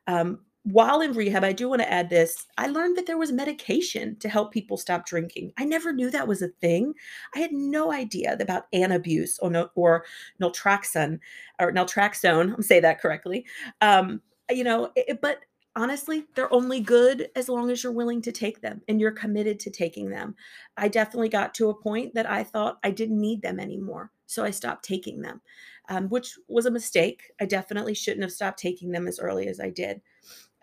Um, 0.07 0.39
while 0.71 0.99
in 0.99 1.13
rehab, 1.13 1.45
I 1.45 1.53
do 1.53 1.69
want 1.69 1.81
to 1.81 1.91
add 1.91 2.09
this. 2.09 2.45
I 2.57 2.67
learned 2.67 2.97
that 2.97 3.05
there 3.05 3.17
was 3.17 3.31
medication 3.31 4.17
to 4.17 4.27
help 4.27 4.51
people 4.51 4.75
stop 4.75 5.05
drinking. 5.05 5.53
I 5.57 5.63
never 5.63 5.93
knew 5.93 6.11
that 6.11 6.27
was 6.27 6.41
a 6.41 6.49
thing. 6.49 6.93
I 7.33 7.39
had 7.39 7.53
no 7.53 7.93
idea 7.93 8.35
about 8.37 8.69
Antabuse 8.73 9.37
or, 9.41 9.71
or 9.75 10.05
naltrexone 10.41 11.19
or 11.59 11.71
naltrexone. 11.71 12.53
I'm 12.53 12.61
say 12.61 12.81
that 12.81 12.99
correctly. 12.99 13.45
Um, 13.79 14.21
you 14.51 14.65
know, 14.65 14.91
it, 14.97 15.21
but 15.21 15.39
honestly, 15.77 16.25
they're 16.35 16.53
only 16.53 16.81
good 16.81 17.29
as 17.37 17.47
long 17.47 17.69
as 17.69 17.81
you're 17.81 17.93
willing 17.93 18.21
to 18.23 18.33
take 18.33 18.59
them 18.59 18.81
and 18.89 18.99
you're 18.99 19.11
committed 19.11 19.61
to 19.61 19.69
taking 19.69 20.09
them. 20.09 20.35
I 20.75 20.89
definitely 20.89 21.29
got 21.29 21.53
to 21.55 21.69
a 21.69 21.81
point 21.81 22.13
that 22.15 22.29
I 22.29 22.43
thought 22.43 22.79
I 22.83 22.91
didn't 22.91 23.21
need 23.21 23.41
them 23.41 23.59
anymore. 23.59 24.11
So 24.25 24.43
I 24.43 24.51
stopped 24.51 24.83
taking 24.83 25.21
them, 25.21 25.39
um, 25.87 26.09
which 26.09 26.37
was 26.49 26.65
a 26.65 26.71
mistake. 26.71 27.31
I 27.39 27.45
definitely 27.45 27.93
shouldn't 27.93 28.23
have 28.23 28.33
stopped 28.33 28.59
taking 28.59 28.91
them 28.91 29.07
as 29.07 29.19
early 29.19 29.47
as 29.47 29.61
I 29.61 29.69
did. 29.69 30.01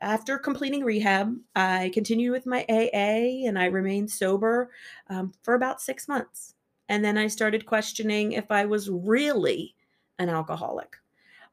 After 0.01 0.39
completing 0.39 0.85
rehab, 0.85 1.35
I 1.55 1.91
continued 1.95 2.33
with 2.33 2.47
my 2.47 2.65
AA 2.69 3.47
and 3.47 3.59
I 3.59 3.67
remained 3.67 4.11
sober 4.11 4.71
um, 5.09 5.33
for 5.43 5.55
about 5.55 5.81
six 5.81 6.09
months. 6.09 6.55
And 6.89 7.05
then 7.05 7.17
I 7.17 7.29
started 7.29 7.65
questioning 7.65 8.33
if 8.33 8.51
I 8.51 8.67
was 8.67 8.91
really 8.91 9.75
an 10.19 10.29
alcoholic. 10.29 10.97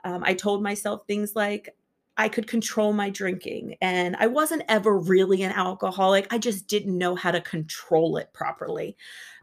Um, 0.03 0.23
I 0.25 0.33
told 0.33 0.63
myself 0.63 1.03
things 1.07 1.35
like, 1.35 1.75
I 2.17 2.27
could 2.27 2.45
control 2.47 2.93
my 2.93 3.09
drinking. 3.09 3.77
And 3.81 4.15
I 4.17 4.27
wasn't 4.27 4.63
ever 4.67 4.97
really 4.97 5.43
an 5.43 5.53
alcoholic. 5.53 6.27
I 6.31 6.37
just 6.37 6.67
didn't 6.67 6.97
know 6.97 7.15
how 7.15 7.31
to 7.31 7.41
control 7.41 8.17
it 8.17 8.31
properly. 8.33 8.97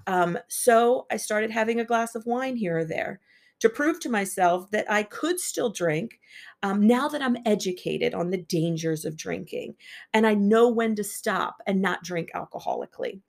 Um, 0.06 0.38
so 0.48 1.06
I 1.10 1.16
started 1.16 1.50
having 1.50 1.80
a 1.80 1.84
glass 1.84 2.14
of 2.14 2.26
wine 2.26 2.56
here 2.56 2.78
or 2.78 2.84
there 2.84 3.20
to 3.60 3.68
prove 3.68 4.00
to 4.00 4.08
myself 4.08 4.70
that 4.70 4.90
I 4.90 5.02
could 5.02 5.40
still 5.40 5.70
drink 5.70 6.20
um, 6.62 6.86
now 6.86 7.08
that 7.08 7.22
I'm 7.22 7.38
educated 7.44 8.14
on 8.14 8.30
the 8.30 8.42
dangers 8.42 9.04
of 9.04 9.16
drinking 9.16 9.74
and 10.12 10.26
I 10.26 10.34
know 10.34 10.68
when 10.68 10.94
to 10.96 11.04
stop 11.04 11.56
and 11.66 11.82
not 11.82 12.02
drink 12.02 12.30
alcoholically. 12.34 13.20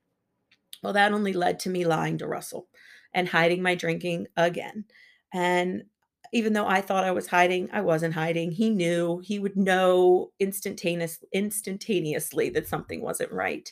Well, 0.83 0.93
that 0.93 1.11
only 1.11 1.33
led 1.33 1.59
to 1.61 1.69
me 1.69 1.85
lying 1.85 2.17
to 2.19 2.27
Russell 2.27 2.67
and 3.13 3.27
hiding 3.27 3.61
my 3.61 3.75
drinking 3.75 4.27
again. 4.37 4.85
And 5.33 5.83
even 6.31 6.53
though 6.53 6.67
I 6.67 6.81
thought 6.81 7.03
I 7.03 7.11
was 7.11 7.27
hiding, 7.27 7.69
I 7.73 7.81
wasn't 7.81 8.13
hiding. 8.13 8.51
He 8.51 8.69
knew, 8.69 9.19
he 9.23 9.39
would 9.39 9.57
know 9.57 10.31
instantaneous, 10.39 11.23
instantaneously 11.33 12.49
that 12.51 12.67
something 12.67 13.01
wasn't 13.01 13.31
right. 13.31 13.71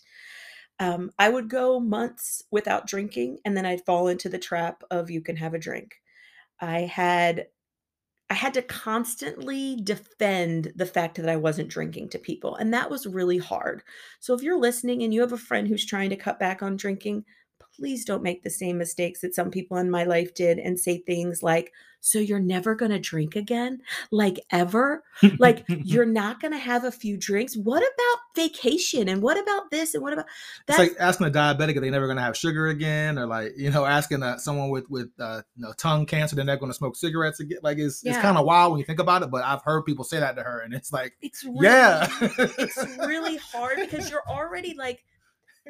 Um, 0.80 1.12
I 1.18 1.30
would 1.30 1.50
go 1.50 1.80
months 1.80 2.44
without 2.52 2.88
drinking, 2.88 3.40
and 3.46 3.56
then 3.56 3.66
I'd 3.66 3.86
fall 3.86 4.08
into 4.08 4.30
the 4.30 4.38
trap 4.38 4.84
of 4.92 5.10
you 5.10 5.22
can 5.22 5.38
have 5.38 5.54
a 5.54 5.60
drink. 5.60 5.96
I 6.60 6.82
had 6.82 7.48
I 8.30 8.34
had 8.36 8.54
to 8.56 8.62
constantly 8.62 9.78
defend 9.84 10.74
the 10.76 10.86
fact 10.86 11.16
that 11.18 11.30
I 11.30 11.38
wasn't 11.38 11.70
drinking 11.70 12.10
to 12.10 12.20
people, 12.20 12.56
and 12.56 12.74
that 12.74 12.90
was 12.90 13.08
really 13.08 13.38
hard. 13.38 13.84
So 14.20 14.34
if 14.34 14.44
you're 14.44 14.60
listening 14.60 15.04
and 15.04 15.14
you 15.14 15.22
have 15.22 15.34
a 15.34 15.38
friend 15.38 15.68
who's 15.68 15.86
trying 15.86 16.10
to 16.12 16.18
cut 16.18 16.40
back 16.40 16.62
on 16.64 16.78
drinking, 16.78 17.26
please 17.78 18.04
don't 18.04 18.24
make 18.24 18.44
the 18.44 18.50
same 18.50 18.78
mistakes 18.78 19.22
that 19.22 19.36
some 19.36 19.52
people 19.52 19.78
in 19.78 19.90
my 19.90 20.04
life 20.04 20.34
did 20.34 20.58
and 20.58 20.80
say 20.80 20.98
things 20.98 21.44
like, 21.44 21.72
So 22.00 22.20
you're 22.20 22.40
never 22.40 22.76
going 22.76 22.92
to 22.92 23.00
drink 23.00 23.36
again? 23.36 23.82
Like 24.12 24.40
ever? 24.52 25.04
like 25.38 25.64
you're 25.68 26.06
not 26.06 26.42
going 26.42 26.54
to 26.54 26.58
have 26.60 26.84
a 26.84 26.92
few 26.92 27.18
drinks? 27.18 27.56
What 27.56 27.84
about 27.84 28.20
vacation? 28.36 29.08
And 29.10 29.22
what 29.22 29.38
about 29.38 29.70
this? 29.70 29.94
And 29.94 30.04
what 30.04 30.14
about 30.14 30.26
that? 30.66 30.80
It's 30.80 30.92
like 30.92 31.00
asking 31.00 31.28
a 31.28 31.32
diabetic 31.32 31.76
if 31.76 31.82
they're 31.82 31.92
never 31.92 32.08
going 32.08 32.18
to 32.18 32.24
have 32.24 32.36
sugar 32.36 32.68
again, 32.68 33.20
or 33.20 33.28
like, 33.28 33.54
you 33.56 33.70
know, 33.70 33.86
asking 33.86 34.24
uh, 34.24 34.38
someone 34.38 34.70
with, 34.70 34.90
with 34.90 35.10
uh, 35.20 35.42
you 35.56 35.64
know, 35.64 35.74
tongue 35.78 36.06
cancer, 36.06 36.36
they're 36.36 36.46
not 36.46 36.60
going 36.60 36.72
to 36.72 36.78
smoke 36.78 36.96
cigarettes 36.96 37.40
again. 37.40 37.60
Like 37.62 37.78
it's, 37.78 38.04
yeah. 38.04 38.14
it's 38.14 38.22
kind 38.22 38.38
of 38.38 38.46
wild 38.46 38.72
when 38.72 38.80
you 38.80 38.86
think 38.86 39.00
about 39.00 39.22
it, 39.22 39.30
but 39.30 39.44
I've 39.44 39.62
heard 39.64 39.84
people 39.84 40.04
say 40.04 40.20
that 40.20 40.36
to 40.36 40.44
her 40.44 40.62
and 40.62 40.74
it's 40.74 40.92
like, 40.92 41.14
it's 41.22 41.44
really, 41.44 41.60
yeah, 41.62 42.08
it's 42.22 42.84
really 43.00 43.38
hard 43.38 43.78
because 43.78 44.10
you're 44.10 44.24
already 44.28 44.74
like, 44.74 45.04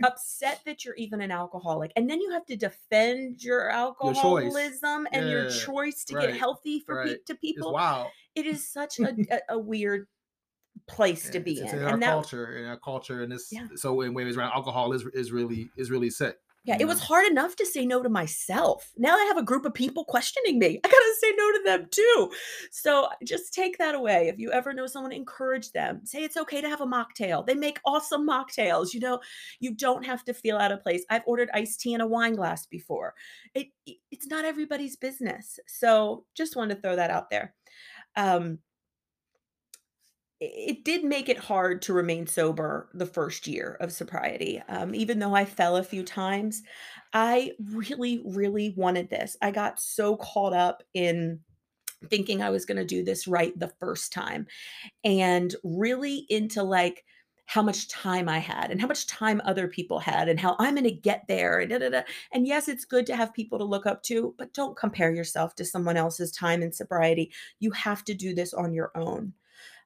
upset 0.04 0.62
that 0.66 0.84
you're 0.84 0.96
even 0.96 1.22
an 1.22 1.32
alcoholic 1.32 1.92
and 1.96 2.10
then 2.10 2.20
you 2.22 2.32
have 2.32 2.46
to 2.46 2.56
defend 2.56 3.44
your 3.44 3.70
alcoholism 3.70 5.02
your 5.02 5.08
and 5.12 5.26
yeah, 5.26 5.32
your 5.32 5.50
choice 5.50 6.04
to 6.04 6.16
right, 6.16 6.28
get 6.28 6.38
healthy 6.38 6.80
for 6.80 6.96
right. 6.96 7.08
pe- 7.10 7.18
to 7.26 7.36
people 7.36 7.74
wow 7.74 8.10
it 8.36 8.46
is 8.46 8.68
such 8.68 9.00
a, 9.00 9.16
a, 9.32 9.56
a 9.56 9.60
weird 9.60 10.08
place 10.88 11.26
yeah, 11.26 11.32
to 11.32 11.40
be 11.40 11.54
it's, 11.54 11.74
in, 11.74 11.80
in 11.80 11.86
our 11.86 11.98
that, 11.98 12.10
culture 12.10 12.58
in 12.58 12.66
our 12.66 12.78
culture 12.78 13.24
and 13.24 13.32
this 13.32 13.50
yeah. 13.52 13.68
so 13.76 14.02
in 14.02 14.14
ways 14.14 14.38
around 14.38 14.52
alcohol 14.52 14.94
is 14.94 15.06
is 15.14 15.32
really 15.32 15.70
is 15.78 15.90
really 15.90 16.10
sick 16.10 16.38
yeah, 16.64 16.76
it 16.80 16.86
was 16.86 17.00
hard 17.00 17.26
enough 17.28 17.56
to 17.56 17.66
say 17.66 17.86
no 17.86 18.04
to 18.04 18.10
myself. 18.10 18.92
Now 18.98 19.16
I 19.16 19.24
have 19.26 19.38
a 19.38 19.44
group 19.44 19.66
of 19.66 19.74
people 19.74 20.04
questioning 20.04 20.60
me. 20.60 20.82
I 20.84 20.88
got 20.88 20.98
to 20.98 21.16
say 21.22 21.32
no 21.38 21.52
to 21.54 21.62
them 21.64 21.88
too. 21.90 22.32
So 22.72 23.08
just 23.24 23.54
take 23.54 23.78
that 23.78 23.96
away. 23.96 24.28
If 24.28 24.38
you 24.38 24.52
ever 24.52 24.74
know 24.74 24.86
someone, 24.86 25.14
encourage 25.14 25.72
them. 25.72 26.02
Say 26.04 26.24
it's 26.24 26.36
okay 26.36 26.60
to 26.60 26.68
have 26.68 26.82
a 26.82 26.86
mocktail. 26.86 27.46
They 27.46 27.56
make 27.56 27.80
awesome 27.86 28.28
mocktails. 28.28 28.94
You 28.94 29.00
know, 29.00 29.20
you 29.62 29.76
don't 29.76 30.06
have 30.06 30.26
to 30.26 30.34
feel 30.34 30.58
out 30.58 30.74
of 30.74 30.84
place. 30.84 31.06
I've 31.10 31.24
ordered 31.26 31.50
iced 31.54 31.80
tea 31.80 31.94
in 31.94 32.02
a 32.02 32.08
wine 32.08 32.36
glass 32.36 32.66
before. 32.66 33.14
It 33.54 33.68
it's 34.12 34.28
not 34.28 34.44
everybody's 34.44 34.98
business. 34.98 35.60
So 35.68 36.26
just 36.36 36.58
wanted 36.58 36.76
to 36.76 36.82
throw 36.82 36.98
that 36.98 37.12
out 37.12 37.30
there. 37.30 37.54
Um, 38.18 38.60
it 40.40 40.86
did 40.86 41.04
make 41.04 41.30
it 41.30 41.38
hard 41.38 41.82
to 41.84 41.94
remain 41.94 42.28
sober 42.28 42.90
the 42.94 43.06
first 43.06 43.48
year 43.48 43.76
of 43.80 43.92
sobriety. 43.92 44.62
Um, 44.70 44.94
even 44.94 45.20
though 45.20 45.34
I 45.34 45.46
fell 45.46 45.78
a 45.78 45.84
few 45.84 46.04
times, 46.04 46.62
I 47.14 47.54
really, 47.72 48.22
really 48.26 48.74
wanted 48.78 49.10
this. 49.10 49.36
I 49.42 49.52
got 49.52 49.80
so 49.80 50.16
caught 50.18 50.54
up 50.54 50.84
in 50.94 51.40
thinking 52.10 52.44
I 52.44 52.52
was 52.52 52.66
going 52.66 52.78
to 52.78 52.86
do 52.86 53.04
this 53.04 53.28
right 53.28 53.58
the 53.58 53.72
first 53.80 54.14
time 54.14 54.46
and 55.04 55.56
really 55.64 56.28
into 56.30 56.62
like, 56.62 57.04
how 57.48 57.62
much 57.62 57.88
time 57.88 58.28
I 58.28 58.40
had 58.40 58.72
and 58.72 58.82
how 58.82 58.88
much 58.88 59.08
time 59.08 59.42
other 59.46 59.70
people 59.70 60.00
had 60.00 60.28
and 60.28 60.38
how 60.38 60.58
I'm 60.60 60.76
going 60.76 60.84
to 60.84 60.92
get 60.92 61.24
there 61.30 61.60
and 61.60 61.70
da, 61.70 61.80
da, 61.80 61.90
da. 61.90 62.02
and 62.34 62.46
yes 62.46 62.68
it's 62.68 62.84
good 62.84 63.06
to 63.08 63.16
have 63.16 63.34
people 63.34 63.58
to 63.58 63.64
look 63.64 63.86
up 63.86 64.04
to 64.04 64.36
but 64.38 64.54
don't 64.54 64.76
compare 64.76 65.14
yourself 65.14 65.56
to 65.56 65.66
someone 65.66 65.96
else's 65.96 66.30
time 66.32 66.62
in 66.62 66.74
sobriety 66.74 67.32
you 67.60 67.72
have 67.72 68.04
to 68.04 68.14
do 68.14 68.36
this 68.36 68.54
on 68.54 68.74
your 68.74 68.92
own 68.96 69.32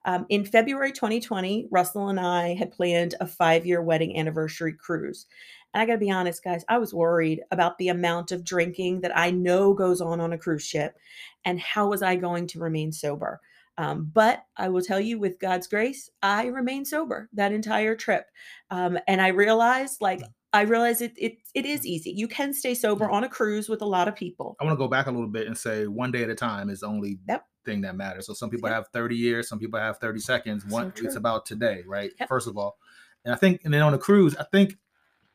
um, 0.06 0.26
in 0.30 0.46
February 0.46 0.92
2020, 0.92 1.68
Russell 1.72 2.10
and 2.10 2.20
I 2.20 2.56
had 2.56 2.72
planned 2.72 3.16
a 3.20 3.28
five 3.28 3.66
year 3.66 3.82
wedding 3.82 4.18
anniversary 4.18 4.74
cruise. 4.74 5.28
And 5.74 5.82
I 5.82 5.86
got 5.86 5.94
to 5.94 6.00
be 6.00 6.12
honest, 6.12 6.44
guys, 6.44 6.66
I 6.68 6.80
was 6.80 6.94
worried 6.94 7.42
about 7.52 7.78
the 7.78 7.90
amount 7.90 8.32
of 8.32 8.44
drinking 8.44 9.02
that 9.02 9.16
I 9.18 9.32
know 9.32 9.74
goes 9.74 10.02
on 10.02 10.20
on 10.20 10.34
a 10.34 10.38
cruise 10.38 10.66
ship 10.66 10.98
and 11.46 11.60
how 11.60 11.90
was 11.90 12.02
I 12.02 12.16
going 12.16 12.48
to 12.48 12.60
remain 12.60 12.92
sober. 12.92 13.40
Um, 13.78 14.12
but 14.14 14.44
I 14.58 14.70
will 14.70 14.82
tell 14.82 15.00
you, 15.00 15.18
with 15.18 15.40
God's 15.40 15.68
grace, 15.68 16.10
I 16.22 16.48
remained 16.48 16.88
sober 16.88 17.30
that 17.34 17.54
entire 17.54 17.96
trip. 17.96 18.26
Um, 18.70 19.00
and 19.08 19.22
I 19.22 19.30
realized, 19.30 20.02
like, 20.02 20.22
I 20.54 20.62
realize 20.62 21.02
it, 21.02 21.14
it 21.18 21.38
it 21.54 21.66
is 21.66 21.82
mm-hmm. 21.82 21.88
easy. 21.88 22.12
You 22.12 22.28
can 22.28 22.54
stay 22.54 22.74
sober 22.74 23.10
on 23.10 23.24
a 23.24 23.30
cruise 23.30 23.70
with 23.70 23.82
a 23.82 23.86
lot 23.86 24.08
of 24.08 24.16
people. 24.16 24.58
I 24.60 24.66
want 24.66 24.78
to 24.78 24.84
go 24.84 24.88
back 24.88 25.08
a 25.08 25.12
little 25.12 25.30
bit 25.30 25.48
and 25.48 25.58
say 25.58 25.88
one 25.88 26.12
day 26.12 26.24
at 26.24 26.30
a 26.30 26.36
time 26.36 26.70
is 26.70 26.82
the 26.82 26.88
only 26.88 27.20
yep 27.28 27.46
thing 27.66 27.82
that 27.82 27.96
matters. 27.96 28.28
So 28.28 28.34
some 28.34 28.50
people 28.50 28.70
have 28.70 28.88
30 28.90 29.16
years, 29.16 29.48
some 29.48 29.60
people 29.60 29.80
have 29.80 29.98
30 30.00 30.20
seconds. 30.20 30.66
One, 30.66 30.94
so 30.96 31.06
it's 31.06 31.16
about 31.16 31.46
today, 31.46 31.84
right? 31.86 32.12
Yep. 32.20 32.28
First 32.28 32.48
of 32.48 32.58
all, 32.58 32.78
and 33.24 33.34
I 33.34 33.38
think, 33.38 33.62
and 33.64 33.74
then 33.74 33.82
on 33.82 33.94
a 33.94 33.98
cruise, 33.98 34.36
I 34.36 34.46
think 34.52 34.78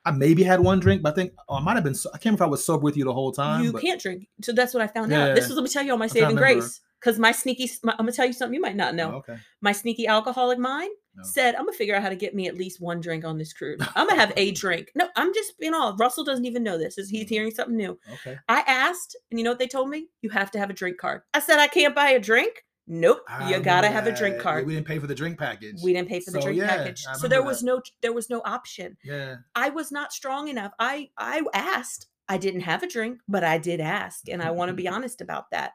I 0.05 0.11
maybe 0.11 0.43
had 0.43 0.61
one 0.61 0.81
drink, 0.81 1.03
but 1.03 1.13
I 1.13 1.15
think 1.15 1.33
oh, 1.49 1.57
I 1.57 1.61
might 1.61 1.75
have 1.75 1.85
been. 1.85 1.95
I 2.15 2.19
can't 2.19 2.27
remember 2.27 2.45
if 2.45 2.49
I 2.49 2.51
was 2.51 2.65
sober 2.65 2.83
with 2.83 2.97
you 2.97 3.05
the 3.05 3.15
whole 3.15 3.33
time. 3.33 3.65
You 3.65 3.73
but, 3.73 3.83
can't 3.83 4.01
drink, 4.01 4.29
so 4.43 4.53
that's 4.53 4.75
what 4.75 4.83
I 4.83 4.87
found 4.87 5.11
yeah, 5.11 5.29
out. 5.29 5.35
This 5.35 5.49
was 5.49 5.57
let 5.57 5.65
me 5.65 5.69
tell 5.69 5.83
you 5.83 5.93
all 5.93 5.99
my 5.99 6.07
saving 6.07 6.37
grace. 6.37 6.81
Because 7.01 7.19
my 7.19 7.31
sneaky, 7.31 7.71
my, 7.83 7.93
I'm 7.93 7.99
gonna 7.99 8.13
tell 8.13 8.27
you 8.27 8.33
something 8.33 8.55
you 8.55 8.61
might 8.61 8.75
not 8.75 8.95
know. 8.95 9.13
Oh, 9.13 9.17
okay. 9.17 9.37
My 9.61 9.73
sneaky 9.73 10.07
alcoholic 10.07 10.59
mind 10.59 10.91
No. 11.17 11.23
said, 11.25 11.55
I'm 11.55 11.65
gonna 11.65 11.77
figure 11.77 11.95
out 11.95 12.03
how 12.03 12.09
to 12.09 12.17
get 12.17 12.35
me 12.35 12.47
at 12.49 12.57
least 12.57 12.81
one 12.81 13.01
drink 13.01 13.25
on 13.25 13.39
this 13.39 13.53
cruise. 13.53 13.81
I'm 13.97 14.07
gonna 14.09 14.21
have 14.21 14.33
a 14.37 14.53
drink. 14.53 14.91
No, 14.95 15.09
I'm 15.17 15.33
just, 15.35 15.55
you 15.59 15.71
know, 15.71 15.95
Russell 15.99 16.25
doesn't 16.25 16.45
even 16.45 16.63
know 16.63 16.79
this. 16.79 16.99
Is 16.99 17.09
he's 17.09 17.25
Mhm. 17.27 17.29
hearing 17.29 17.51
something 17.53 17.77
new? 17.77 17.99
Okay. 18.15 18.39
I 18.49 18.61
asked, 18.67 19.17
and 19.31 19.39
you 19.41 19.45
know 19.45 19.51
what 19.51 19.59
they 19.59 19.67
told 19.69 19.89
me? 19.89 20.09
You 20.23 20.31
have 20.31 20.51
to 20.53 20.59
have 20.59 20.71
a 20.71 20.75
drink 20.75 20.99
card. 20.99 21.23
I 21.35 21.41
said, 21.41 21.59
I 21.59 21.69
can't 21.69 21.95
buy 21.95 22.11
a 22.11 22.21
drink. 22.21 22.63
Nope, 22.89 23.23
I 23.29 23.51
you 23.51 23.59
gotta 23.61 23.89
have 23.89 24.07
a 24.07 24.13
drink 24.15 24.39
card. 24.39 24.65
We 24.65 24.75
didn't 24.75 24.87
pay 24.87 25.01
for 25.01 25.09
the 25.09 25.15
drink 25.15 25.39
package. 25.41 25.75
We 25.83 25.93
didn't 25.93 26.09
pay 26.09 26.21
for 26.21 26.31
the 26.31 26.39
So, 26.41 26.43
drink 26.47 26.59
yeah, 26.61 26.77
package, 26.77 27.03
so 27.15 27.27
there 27.27 27.41
remember 27.41 27.49
was 27.49 27.63
no 27.65 27.83
there 28.01 28.13
was 28.13 28.31
no 28.31 28.43
option. 28.45 28.97
Yeah. 29.03 29.37
I 29.57 29.71
was 29.71 29.91
not 29.91 30.13
strong 30.13 30.47
enough. 30.49 30.73
I 30.79 31.11
I 31.19 31.43
asked. 31.53 32.07
I 32.29 32.39
didn't 32.39 32.63
have 32.63 32.83
a 32.85 32.89
drink, 32.89 33.21
but 33.29 33.43
I 33.45 33.59
did 33.59 33.81
ask, 33.81 34.29
and 34.29 34.41
I 34.43 34.51
want 34.53 34.69
to 34.69 34.75
be 34.83 34.87
honest 34.89 35.21
about 35.21 35.51
that. 35.51 35.73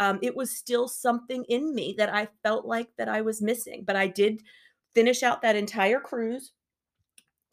Um, 0.00 0.18
it 0.22 0.34
was 0.36 0.50
still 0.56 0.88
something 0.88 1.44
in 1.50 1.74
me 1.74 1.94
that 1.98 2.12
I 2.14 2.28
felt 2.42 2.64
like 2.66 2.88
that 2.98 3.08
I 3.10 3.20
was 3.22 3.40
missing, 3.42 3.84
but 3.86 3.96
I 3.96 4.06
did 4.06 4.42
finish 4.94 5.22
out 5.22 5.42
that 5.42 5.56
entire 5.56 6.00
cruise 6.00 6.52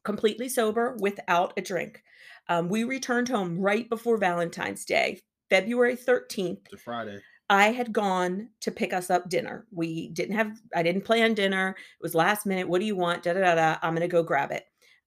completely 0.03 0.49
sober 0.49 0.97
without 0.99 1.53
a 1.57 1.61
drink. 1.61 2.03
Um, 2.49 2.69
we 2.69 2.83
returned 2.83 3.29
home 3.29 3.59
right 3.59 3.89
before 3.89 4.17
Valentine's 4.17 4.85
Day, 4.85 5.19
February 5.49 5.95
13th. 5.95 6.69
The 6.69 6.77
Friday. 6.77 7.19
I 7.49 7.71
had 7.71 7.91
gone 7.91 8.49
to 8.61 8.71
pick 8.71 8.93
us 8.93 9.09
up 9.09 9.29
dinner. 9.29 9.67
We 9.71 10.09
didn't 10.09 10.35
have, 10.35 10.57
I 10.73 10.83
didn't 10.83 11.03
plan 11.03 11.33
dinner. 11.33 11.75
It 11.77 12.03
was 12.03 12.15
last 12.15 12.45
minute. 12.45 12.69
What 12.69 12.79
do 12.79 12.85
you 12.85 12.95
want? 12.95 13.23
Da 13.23 13.33
da 13.33 13.41
da 13.41 13.55
da. 13.55 13.77
I'm 13.81 13.93
going 13.93 14.01
to 14.01 14.07
go 14.07 14.23
grab 14.23 14.51
it. 14.51 14.63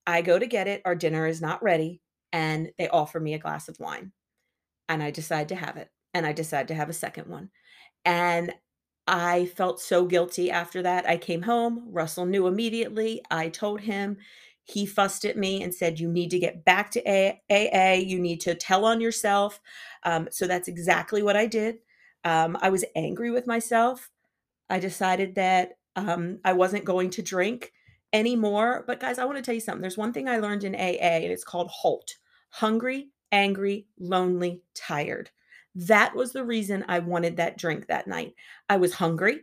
I 0.06 0.20
go 0.20 0.38
to 0.38 0.46
get 0.46 0.68
it. 0.68 0.82
Our 0.84 0.94
dinner 0.94 1.26
is 1.26 1.40
not 1.40 1.62
ready. 1.62 2.02
And 2.32 2.70
they 2.76 2.88
offer 2.88 3.18
me 3.18 3.32
a 3.32 3.38
glass 3.38 3.68
of 3.68 3.80
wine. 3.80 4.12
And 4.90 5.02
I 5.02 5.10
decide 5.10 5.48
to 5.48 5.54
have 5.54 5.78
it. 5.78 5.88
And 6.12 6.26
I 6.26 6.32
decide 6.32 6.68
to 6.68 6.74
have 6.74 6.90
a 6.90 6.94
second 6.94 7.28
one. 7.28 7.48
And 8.04 8.52
I 9.06 9.46
felt 9.46 9.80
so 9.80 10.06
guilty 10.06 10.50
after 10.50 10.82
that. 10.82 11.08
I 11.08 11.16
came 11.16 11.42
home. 11.42 11.84
Russell 11.90 12.26
knew 12.26 12.46
immediately. 12.46 13.22
I 13.30 13.48
told 13.48 13.80
him. 13.82 14.18
He 14.66 14.86
fussed 14.86 15.26
at 15.26 15.36
me 15.36 15.62
and 15.62 15.74
said, 15.74 16.00
You 16.00 16.10
need 16.10 16.30
to 16.30 16.38
get 16.38 16.64
back 16.64 16.90
to 16.92 17.02
AA. 17.06 17.94
You 17.94 18.18
need 18.18 18.40
to 18.42 18.54
tell 18.54 18.86
on 18.86 19.00
yourself. 19.00 19.60
Um, 20.04 20.28
so 20.30 20.46
that's 20.46 20.68
exactly 20.68 21.22
what 21.22 21.36
I 21.36 21.46
did. 21.46 21.78
Um, 22.24 22.56
I 22.62 22.70
was 22.70 22.84
angry 22.96 23.30
with 23.30 23.46
myself. 23.46 24.10
I 24.70 24.78
decided 24.78 25.34
that 25.34 25.76
um, 25.96 26.38
I 26.44 26.54
wasn't 26.54 26.86
going 26.86 27.10
to 27.10 27.22
drink 27.22 27.72
anymore. 28.14 28.84
But 28.86 29.00
guys, 29.00 29.18
I 29.18 29.26
want 29.26 29.36
to 29.36 29.42
tell 29.42 29.54
you 29.54 29.60
something. 29.60 29.82
There's 29.82 29.98
one 29.98 30.14
thing 30.14 30.28
I 30.28 30.38
learned 30.38 30.64
in 30.64 30.74
AA, 30.74 30.78
and 30.78 31.24
it's 31.32 31.44
called 31.44 31.70
HALT 31.70 32.16
hungry, 32.54 33.08
angry, 33.32 33.88
lonely, 33.98 34.62
tired. 34.74 35.28
That 35.74 36.14
was 36.14 36.32
the 36.32 36.44
reason 36.44 36.84
I 36.88 36.98
wanted 37.00 37.36
that 37.36 37.58
drink 37.58 37.86
that 37.88 38.06
night. 38.06 38.34
I 38.68 38.76
was 38.76 38.92
hungry. 38.92 39.40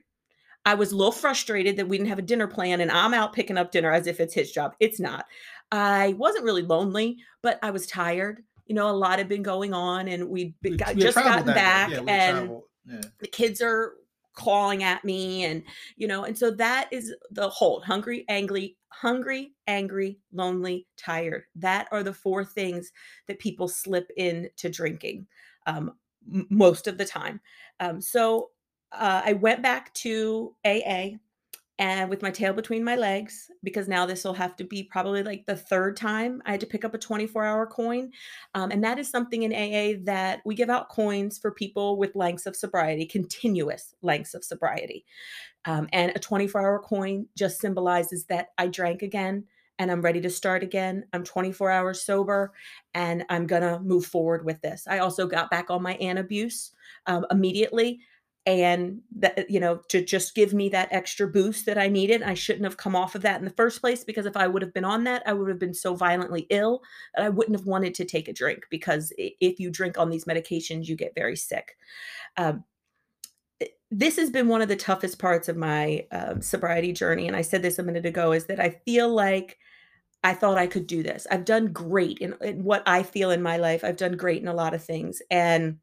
I 0.65 0.75
was 0.75 0.91
a 0.91 0.95
little 0.95 1.11
frustrated 1.11 1.75
that 1.77 1.87
we 1.87 1.97
didn't 1.97 2.09
have 2.09 2.19
a 2.19 2.23
dinner 2.23 2.47
plan 2.47 2.81
and 2.81 2.91
I'm 2.91 3.13
out 3.13 3.33
picking 3.33 3.57
up 3.57 3.71
dinner 3.71 3.91
as 3.91 4.07
if 4.07 4.19
it's 4.19 4.33
his 4.33 4.51
job. 4.51 4.73
It's 4.79 4.99
not. 4.99 5.25
I 5.71 6.13
wasn't 6.17 6.45
really 6.45 6.61
lonely, 6.61 7.17
but 7.41 7.57
I 7.63 7.71
was 7.71 7.87
tired. 7.87 8.43
You 8.67 8.75
know, 8.75 8.89
a 8.89 8.91
lot 8.91 9.17
had 9.17 9.27
been 9.27 9.43
going 9.43 9.73
on 9.73 10.07
and 10.07 10.29
we'd 10.29 10.53
We- 10.61 10.77
got, 10.77 10.95
we 10.95 11.01
just 11.01 11.15
gotten 11.17 11.45
back 11.47 11.89
Yeah, 11.89 12.03
and. 12.07 12.61
Yeah. 12.85 13.01
the 13.19 13.27
kids 13.27 13.61
are 13.61 13.93
clawing 14.33 14.81
at 14.81 15.03
me 15.05 15.43
and 15.43 15.61
you 15.97 16.07
know 16.07 16.23
and 16.23 16.35
so 16.35 16.49
that 16.49 16.87
is 16.91 17.13
the 17.29 17.47
whole 17.49 17.79
hungry 17.81 18.25
angry 18.27 18.75
hungry 18.87 19.53
angry 19.67 20.17
lonely 20.33 20.87
tired 20.97 21.43
that 21.55 21.87
are 21.91 22.01
the 22.01 22.13
four 22.13 22.43
things 22.43 22.91
that 23.27 23.37
people 23.39 23.67
slip 23.67 24.09
into 24.17 24.67
drinking 24.69 25.27
um, 25.67 25.91
most 26.27 26.87
of 26.87 26.97
the 26.97 27.05
time. 27.05 27.41
Um, 27.79 28.01
so 28.01 28.49
uh, 28.91 29.21
i 29.25 29.33
went 29.33 29.61
back 29.61 29.93
to 29.93 30.55
aa 30.65 31.09
and 31.79 32.09
with 32.09 32.21
my 32.21 32.29
tail 32.29 32.53
between 32.53 32.83
my 32.83 32.95
legs 32.95 33.49
because 33.63 33.87
now 33.87 34.05
this 34.05 34.23
will 34.23 34.33
have 34.33 34.55
to 34.55 34.63
be 34.63 34.83
probably 34.83 35.23
like 35.23 35.45
the 35.45 35.55
third 35.55 35.95
time 35.95 36.41
i 36.45 36.51
had 36.51 36.59
to 36.59 36.65
pick 36.65 36.83
up 36.83 36.93
a 36.93 36.97
24 36.97 37.45
hour 37.45 37.65
coin 37.65 38.11
um, 38.53 38.71
and 38.71 38.83
that 38.83 38.99
is 38.99 39.09
something 39.09 39.43
in 39.43 39.53
aa 39.53 39.99
that 40.03 40.41
we 40.45 40.55
give 40.55 40.69
out 40.69 40.89
coins 40.89 41.37
for 41.37 41.51
people 41.51 41.97
with 41.97 42.15
lengths 42.15 42.45
of 42.45 42.55
sobriety 42.55 43.05
continuous 43.05 43.95
lengths 44.01 44.33
of 44.33 44.43
sobriety. 44.43 45.05
Um, 45.65 45.87
and 45.93 46.11
a 46.15 46.19
24 46.19 46.59
hour 46.59 46.79
coin 46.79 47.27
just 47.37 47.59
symbolizes 47.59 48.25
that 48.25 48.47
i 48.57 48.67
drank 48.67 49.01
again 49.03 49.45
and 49.81 49.91
i'm 49.91 50.01
ready 50.01 50.21
to 50.21 50.29
start 50.29 50.61
again. 50.61 51.03
I'm 51.11 51.23
24 51.23 51.71
hours 51.71 52.03
sober 52.03 52.53
and 52.93 53.25
i'm 53.29 53.47
gonna 53.47 53.79
move 53.79 54.05
forward 54.05 54.45
with 54.45 54.61
this. 54.61 54.85
I 54.87 54.99
also 54.99 55.25
got 55.25 55.49
back 55.49 55.71
on 55.71 55.81
my 55.81 55.97
antabuse 55.97 56.69
um, 57.07 57.25
immediately 57.31 57.99
and 58.45 59.01
that 59.15 59.49
you 59.49 59.59
know 59.59 59.77
to 59.87 60.03
just 60.03 60.33
give 60.33 60.53
me 60.53 60.67
that 60.69 60.87
extra 60.91 61.27
boost 61.27 61.67
that 61.67 61.77
i 61.77 61.87
needed 61.87 62.23
i 62.23 62.33
shouldn't 62.33 62.63
have 62.63 62.75
come 62.75 62.95
off 62.95 63.13
of 63.13 63.21
that 63.21 63.37
in 63.37 63.45
the 63.45 63.51
first 63.51 63.81
place 63.81 64.03
because 64.03 64.25
if 64.25 64.35
i 64.35 64.47
would 64.47 64.63
have 64.63 64.73
been 64.73 64.83
on 64.83 65.03
that 65.03 65.21
i 65.27 65.33
would 65.33 65.47
have 65.47 65.59
been 65.59 65.75
so 65.75 65.93
violently 65.93 66.47
ill 66.49 66.81
that 67.15 67.23
i 67.23 67.29
wouldn't 67.29 67.55
have 67.55 67.67
wanted 67.67 67.93
to 67.93 68.03
take 68.03 68.27
a 68.27 68.33
drink 68.33 68.63
because 68.71 69.13
if 69.17 69.59
you 69.59 69.69
drink 69.69 69.99
on 69.99 70.09
these 70.09 70.25
medications 70.25 70.87
you 70.87 70.95
get 70.95 71.13
very 71.13 71.35
sick. 71.35 71.77
Um, 72.37 72.63
this 73.91 74.15
has 74.15 74.29
been 74.29 74.47
one 74.47 74.61
of 74.61 74.69
the 74.69 74.75
toughest 74.75 75.19
parts 75.19 75.49
of 75.49 75.57
my 75.57 76.07
um, 76.11 76.41
sobriety 76.41 76.93
journey 76.93 77.27
and 77.27 77.35
i 77.35 77.41
said 77.41 77.61
this 77.61 77.77
a 77.77 77.83
minute 77.83 78.07
ago 78.07 78.31
is 78.31 78.45
that 78.45 78.59
i 78.59 78.69
feel 78.85 79.13
like 79.13 79.59
I 80.23 80.33
thought 80.33 80.57
I 80.57 80.67
could 80.67 80.87
do 80.87 81.03
this. 81.03 81.25
I've 81.31 81.45
done 81.45 81.67
great 81.67 82.19
in, 82.19 82.35
in 82.41 82.63
what 82.63 82.83
I 82.85 83.03
feel 83.03 83.31
in 83.31 83.41
my 83.41 83.57
life. 83.57 83.83
I've 83.83 83.97
done 83.97 84.17
great 84.17 84.41
in 84.41 84.47
a 84.47 84.53
lot 84.53 84.73
of 84.73 84.83
things. 84.83 85.21
And 85.31 85.77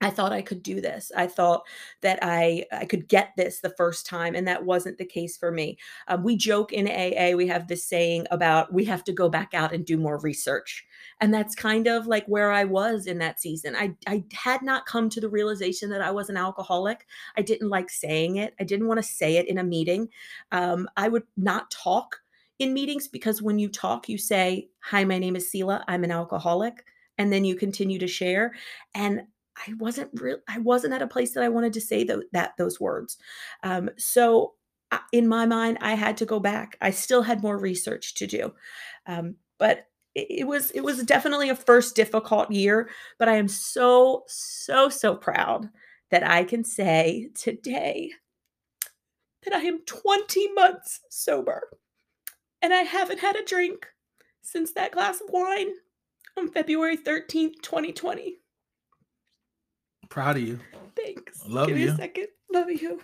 I 0.00 0.10
thought 0.10 0.32
I 0.32 0.42
could 0.42 0.62
do 0.62 0.80
this. 0.82 1.10
I 1.16 1.26
thought 1.26 1.62
that 2.02 2.18
I 2.20 2.66
I 2.72 2.84
could 2.84 3.08
get 3.08 3.30
this 3.36 3.60
the 3.60 3.70
first 3.70 4.06
time, 4.06 4.34
and 4.34 4.46
that 4.46 4.64
wasn't 4.64 4.98
the 4.98 5.06
case 5.06 5.36
for 5.36 5.50
me. 5.50 5.78
Um, 6.08 6.22
we 6.22 6.36
joke 6.36 6.72
in 6.72 6.88
AA. 6.88 7.34
We 7.34 7.46
have 7.46 7.68
this 7.68 7.84
saying 7.84 8.26
about 8.30 8.72
we 8.72 8.84
have 8.84 9.04
to 9.04 9.12
go 9.12 9.28
back 9.30 9.54
out 9.54 9.72
and 9.72 9.86
do 9.86 9.96
more 9.96 10.18
research, 10.18 10.84
and 11.20 11.32
that's 11.32 11.54
kind 11.54 11.86
of 11.86 12.06
like 12.06 12.26
where 12.26 12.50
I 12.50 12.64
was 12.64 13.06
in 13.06 13.18
that 13.18 13.40
season. 13.40 13.76
I 13.76 13.94
I 14.06 14.24
had 14.34 14.62
not 14.62 14.84
come 14.84 15.08
to 15.10 15.20
the 15.20 15.28
realization 15.28 15.88
that 15.90 16.02
I 16.02 16.10
was 16.10 16.28
an 16.28 16.36
alcoholic. 16.36 17.06
I 17.38 17.42
didn't 17.42 17.70
like 17.70 17.88
saying 17.88 18.36
it. 18.36 18.54
I 18.60 18.64
didn't 18.64 18.88
want 18.88 18.98
to 18.98 19.08
say 19.08 19.36
it 19.36 19.48
in 19.48 19.58
a 19.58 19.64
meeting. 19.64 20.08
Um, 20.52 20.88
I 20.98 21.08
would 21.08 21.24
not 21.36 21.70
talk 21.70 22.20
in 22.58 22.72
meetings 22.74 23.08
because 23.08 23.42
when 23.42 23.58
you 23.58 23.68
talk, 23.68 24.08
you 24.08 24.18
say, 24.18 24.68
"Hi, 24.80 25.04
my 25.04 25.18
name 25.18 25.36
is 25.36 25.50
Sela. 25.50 25.84
I'm 25.88 26.04
an 26.04 26.10
alcoholic," 26.12 26.84
and 27.18 27.32
then 27.32 27.44
you 27.44 27.56
continue 27.56 27.98
to 27.98 28.06
share. 28.08 28.54
And 28.94 29.22
I 29.56 29.72
wasn't 29.78 30.10
real. 30.20 30.38
I 30.48 30.58
wasn't 30.58 30.94
at 30.94 31.02
a 31.02 31.06
place 31.06 31.32
that 31.34 31.44
I 31.44 31.48
wanted 31.48 31.72
to 31.74 31.80
say 31.80 32.04
that 32.32 32.52
those 32.58 32.80
words. 32.80 33.16
Um, 33.62 33.90
so 33.98 34.54
I- 34.90 35.00
in 35.12 35.28
my 35.28 35.46
mind, 35.46 35.78
I 35.80 35.94
had 35.94 36.16
to 36.18 36.26
go 36.26 36.40
back. 36.40 36.76
I 36.80 36.90
still 36.90 37.22
had 37.22 37.42
more 37.42 37.58
research 37.58 38.14
to 38.14 38.26
do, 38.26 38.54
um, 39.06 39.36
but 39.58 39.86
it 40.14 40.46
was 40.46 40.70
it 40.72 40.80
was 40.82 41.02
definitely 41.04 41.48
a 41.50 41.56
first 41.56 41.96
difficult 41.96 42.50
year. 42.50 42.88
But 43.18 43.28
I 43.28 43.36
am 43.36 43.48
so 43.48 44.24
so 44.28 44.88
so 44.88 45.16
proud 45.16 45.68
that 46.10 46.22
I 46.28 46.44
can 46.44 46.62
say 46.64 47.30
today 47.34 48.12
that 49.44 49.54
I 49.54 49.60
am 49.62 49.80
20 49.84 50.52
months 50.52 51.00
sober, 51.10 51.68
and 52.64 52.72
I 52.72 52.80
haven't 52.80 53.20
had 53.20 53.36
a 53.36 53.44
drink 53.44 53.86
since 54.40 54.72
that 54.72 54.92
glass 54.92 55.20
of 55.20 55.28
wine 55.28 55.68
on 56.38 56.48
February 56.48 56.96
13th, 56.96 57.60
2020. 57.60 58.38
Proud 60.08 60.38
of 60.38 60.42
you. 60.42 60.58
Thanks. 60.96 61.46
Love 61.46 61.68
you. 61.68 61.74
Give 61.74 61.84
me 61.88 61.92
a 61.92 61.96
second. 61.96 62.28
Love 62.50 62.70
you. 62.70 63.02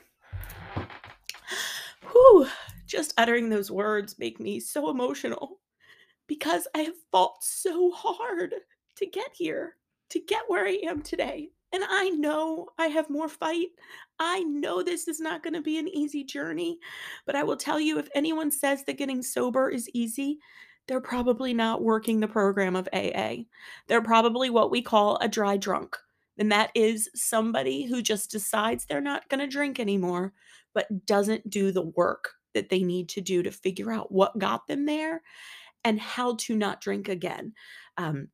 Whew. 2.10 2.48
Just 2.86 3.12
uttering 3.18 3.50
those 3.50 3.70
words 3.70 4.18
make 4.18 4.40
me 4.40 4.60
so 4.60 4.88
emotional 4.88 5.60
because 6.26 6.66
I 6.74 6.78
have 6.78 6.94
fought 7.12 7.44
so 7.44 7.90
hard 7.90 8.54
to 8.96 9.06
get 9.06 9.28
here, 9.34 9.76
to 10.08 10.20
get 10.20 10.44
where 10.48 10.66
I 10.66 10.78
am 10.84 11.02
today. 11.02 11.50
And 11.74 11.84
I 11.86 12.08
know 12.08 12.68
I 12.78 12.86
have 12.86 13.10
more 13.10 13.28
fight. 13.28 13.68
I 14.20 14.40
know 14.40 14.82
this 14.82 15.08
is 15.08 15.18
not 15.18 15.42
going 15.42 15.54
to 15.54 15.62
be 15.62 15.78
an 15.78 15.88
easy 15.88 16.22
journey. 16.22 16.78
But 17.26 17.34
I 17.34 17.42
will 17.42 17.56
tell 17.56 17.80
you 17.80 17.98
if 17.98 18.08
anyone 18.14 18.50
says 18.50 18.84
that 18.84 18.98
getting 18.98 19.22
sober 19.22 19.70
is 19.70 19.90
easy, 19.94 20.38
they're 20.86 21.00
probably 21.00 21.54
not 21.54 21.82
working 21.82 22.20
the 22.20 22.28
program 22.28 22.76
of 22.76 22.88
AA. 22.92 23.44
They're 23.88 24.02
probably 24.02 24.50
what 24.50 24.70
we 24.70 24.82
call 24.82 25.16
a 25.20 25.28
dry 25.28 25.56
drunk. 25.56 25.96
And 26.38 26.52
that 26.52 26.70
is 26.74 27.10
somebody 27.14 27.84
who 27.84 28.02
just 28.02 28.30
decides 28.30 28.84
they're 28.84 29.00
not 29.00 29.28
going 29.28 29.40
to 29.40 29.46
drink 29.46 29.80
anymore, 29.80 30.32
but 30.74 31.06
doesn't 31.06 31.48
do 31.48 31.72
the 31.72 31.82
work 31.82 32.30
that 32.54 32.68
they 32.68 32.82
need 32.82 33.08
to 33.10 33.20
do 33.20 33.42
to 33.42 33.50
figure 33.50 33.92
out 33.92 34.12
what 34.12 34.38
got 34.38 34.66
them 34.66 34.84
there 34.84 35.22
and 35.84 36.00
how 36.00 36.36
to 36.36 36.56
not 36.56 36.80
drink 36.80 37.08
again. 37.08 37.52
Um, 37.96 38.28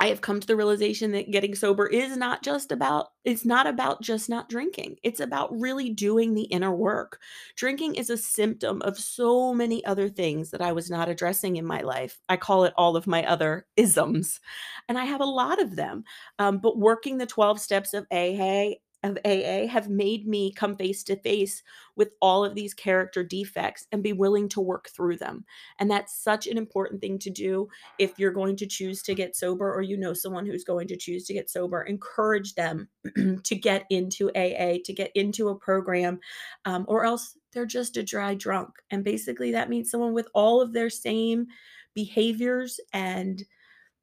I 0.00 0.08
have 0.08 0.20
come 0.20 0.40
to 0.40 0.46
the 0.46 0.56
realization 0.56 1.12
that 1.12 1.30
getting 1.30 1.54
sober 1.54 1.86
is 1.86 2.16
not 2.16 2.42
just 2.42 2.72
about, 2.72 3.08
it's 3.24 3.44
not 3.44 3.66
about 3.66 4.02
just 4.02 4.28
not 4.28 4.48
drinking. 4.48 4.96
It's 5.02 5.20
about 5.20 5.58
really 5.58 5.90
doing 5.90 6.34
the 6.34 6.42
inner 6.42 6.74
work. 6.74 7.20
Drinking 7.56 7.94
is 7.94 8.10
a 8.10 8.16
symptom 8.16 8.82
of 8.82 8.98
so 8.98 9.54
many 9.54 9.84
other 9.84 10.08
things 10.08 10.50
that 10.50 10.60
I 10.60 10.72
was 10.72 10.90
not 10.90 11.08
addressing 11.08 11.56
in 11.56 11.64
my 11.64 11.80
life. 11.80 12.18
I 12.28 12.36
call 12.36 12.64
it 12.64 12.74
all 12.76 12.96
of 12.96 13.06
my 13.06 13.24
other 13.24 13.66
isms, 13.76 14.40
and 14.88 14.98
I 14.98 15.04
have 15.04 15.20
a 15.20 15.26
lot 15.26 15.62
of 15.62 15.76
them. 15.76 16.04
Um, 16.38 16.58
but 16.58 16.76
working 16.76 17.18
the 17.18 17.26
12 17.26 17.60
steps 17.60 17.94
of 17.94 18.06
AA 18.10 18.74
of 19.04 19.18
AA 19.24 19.66
have 19.68 19.88
made 19.88 20.26
me 20.26 20.50
come 20.52 20.76
face 20.76 21.04
to 21.04 21.16
face 21.16 21.62
with 21.94 22.12
all 22.20 22.44
of 22.44 22.54
these 22.54 22.74
character 22.74 23.22
defects 23.22 23.86
and 23.92 24.02
be 24.02 24.12
willing 24.12 24.48
to 24.48 24.60
work 24.60 24.88
through 24.88 25.16
them. 25.16 25.44
And 25.78 25.90
that's 25.90 26.16
such 26.16 26.46
an 26.46 26.56
important 26.56 27.00
thing 27.00 27.18
to 27.20 27.30
do 27.30 27.68
if 27.98 28.18
you're 28.18 28.32
going 28.32 28.56
to 28.56 28.66
choose 28.66 29.02
to 29.02 29.14
get 29.14 29.36
sober 29.36 29.72
or 29.72 29.82
you 29.82 29.96
know 29.96 30.14
someone 30.14 30.46
who's 30.46 30.64
going 30.64 30.88
to 30.88 30.96
choose 30.96 31.24
to 31.26 31.34
get 31.34 31.50
sober. 31.50 31.82
Encourage 31.82 32.54
them 32.54 32.88
to 33.44 33.54
get 33.54 33.84
into 33.90 34.30
AA, 34.30 34.78
to 34.84 34.92
get 34.92 35.12
into 35.14 35.50
a 35.50 35.54
program, 35.54 36.18
um, 36.64 36.84
or 36.88 37.04
else 37.04 37.36
they're 37.52 37.66
just 37.66 37.96
a 37.96 38.02
dry 38.02 38.34
drunk. 38.34 38.70
And 38.90 39.04
basically, 39.04 39.52
that 39.52 39.68
means 39.68 39.90
someone 39.90 40.14
with 40.14 40.28
all 40.34 40.60
of 40.60 40.72
their 40.72 40.90
same 40.90 41.46
behaviors 41.94 42.80
and 42.92 43.42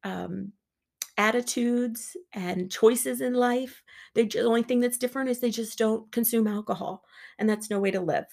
um, 0.04 0.52
attitudes 1.16 2.16
and 2.32 2.70
choices 2.70 3.20
in 3.20 3.34
life. 3.34 3.82
They, 4.14 4.24
the 4.24 4.42
only 4.42 4.62
thing 4.62 4.80
that's 4.80 4.98
different 4.98 5.30
is 5.30 5.40
they 5.40 5.50
just 5.50 5.78
don't 5.78 6.10
consume 6.12 6.46
alcohol, 6.46 7.04
and 7.38 7.48
that's 7.48 7.70
no 7.70 7.80
way 7.80 7.90
to 7.90 8.00
live. 8.00 8.26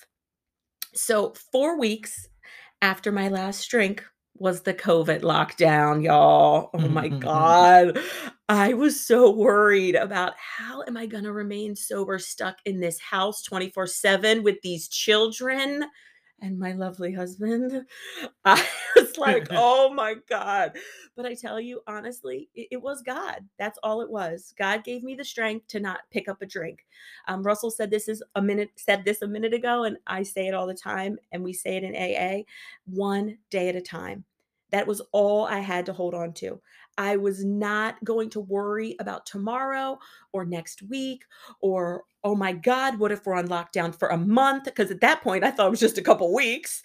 So, 0.93 1.33
four 1.51 1.79
weeks 1.79 2.27
after 2.81 3.11
my 3.11 3.29
last 3.29 3.69
drink 3.69 4.03
was 4.35 4.61
the 4.61 4.73
COVID 4.73 5.21
lockdown, 5.21 6.03
y'all. 6.03 6.69
Oh 6.73 6.87
my 6.87 7.09
mm-hmm. 7.09 7.19
God. 7.19 7.99
I 8.47 8.73
was 8.73 8.99
so 8.99 9.29
worried 9.29 9.95
about 9.95 10.33
how 10.37 10.83
am 10.87 10.97
I 10.97 11.05
going 11.05 11.25
to 11.25 11.33
remain 11.33 11.75
sober, 11.75 12.17
stuck 12.17 12.57
in 12.65 12.79
this 12.79 12.99
house 12.99 13.43
24 13.43 13.87
7 13.87 14.43
with 14.43 14.61
these 14.63 14.87
children 14.87 15.85
and 16.41 16.57
my 16.57 16.73
lovely 16.73 17.13
husband. 17.13 17.85
I 18.45 18.65
was 18.95 19.17
like, 19.17 19.47
oh 19.51 19.93
my 19.93 20.15
God. 20.29 20.77
But 21.15 21.25
I 21.25 21.33
tell 21.33 21.59
you, 21.59 21.81
honestly, 21.87 22.49
it, 22.55 22.67
it, 22.71 22.81
was 22.81 23.01
God. 23.01 23.45
That's 23.57 23.79
all 23.83 24.01
it 24.01 24.09
was. 24.09 24.53
God 24.57 24.83
gave 24.83 25.03
me 25.03 25.15
the 25.15 25.25
strength 25.25 25.67
to 25.69 25.79
not 25.79 26.01
pick 26.11 26.27
up 26.27 26.41
a 26.41 26.45
drink. 26.45 26.85
Um, 27.27 27.43
Russell 27.43 27.71
said 27.71 27.91
this 27.91 28.07
is 28.07 28.23
a 28.35 28.41
minute, 28.41 28.71
said 28.75 29.03
this 29.05 29.21
a 29.21 29.27
minute 29.27 29.53
ago, 29.53 29.83
and 29.83 29.97
I 30.07 30.23
say 30.23 30.47
it 30.47 30.53
all 30.53 30.67
the 30.67 30.73
time, 30.73 31.17
and 31.31 31.43
we 31.43 31.53
say 31.53 31.77
it 31.77 31.83
in 31.83 31.95
AA 31.95 32.43
one 32.85 33.37
day 33.49 33.69
at 33.69 33.75
a 33.75 33.81
time. 33.81 34.23
That 34.71 34.87
was 34.87 35.01
all 35.11 35.45
I 35.45 35.59
had 35.59 35.85
to 35.87 35.93
hold 35.93 36.13
on 36.13 36.33
to. 36.33 36.61
I 36.99 37.15
was 37.15 37.45
not 37.45 37.95
going 38.03 38.29
to 38.31 38.41
worry 38.41 38.97
about 38.99 39.25
tomorrow 39.25 39.97
or 40.33 40.43
next 40.43 40.83
week 40.83 41.23
or, 41.61 42.03
oh 42.25 42.35
my 42.35 42.51
God, 42.51 42.99
what 42.99 43.13
if 43.13 43.25
we're 43.25 43.35
on 43.35 43.47
lockdown 43.47 43.97
for 43.97 44.09
a 44.09 44.17
month? 44.17 44.65
Because 44.65 44.91
at 44.91 44.99
that 44.99 45.21
point, 45.21 45.45
I 45.45 45.49
thought 45.49 45.67
it 45.67 45.71
was 45.71 45.79
just 45.79 45.97
a 45.97 46.03
couple 46.03 46.33
weeks. 46.33 46.83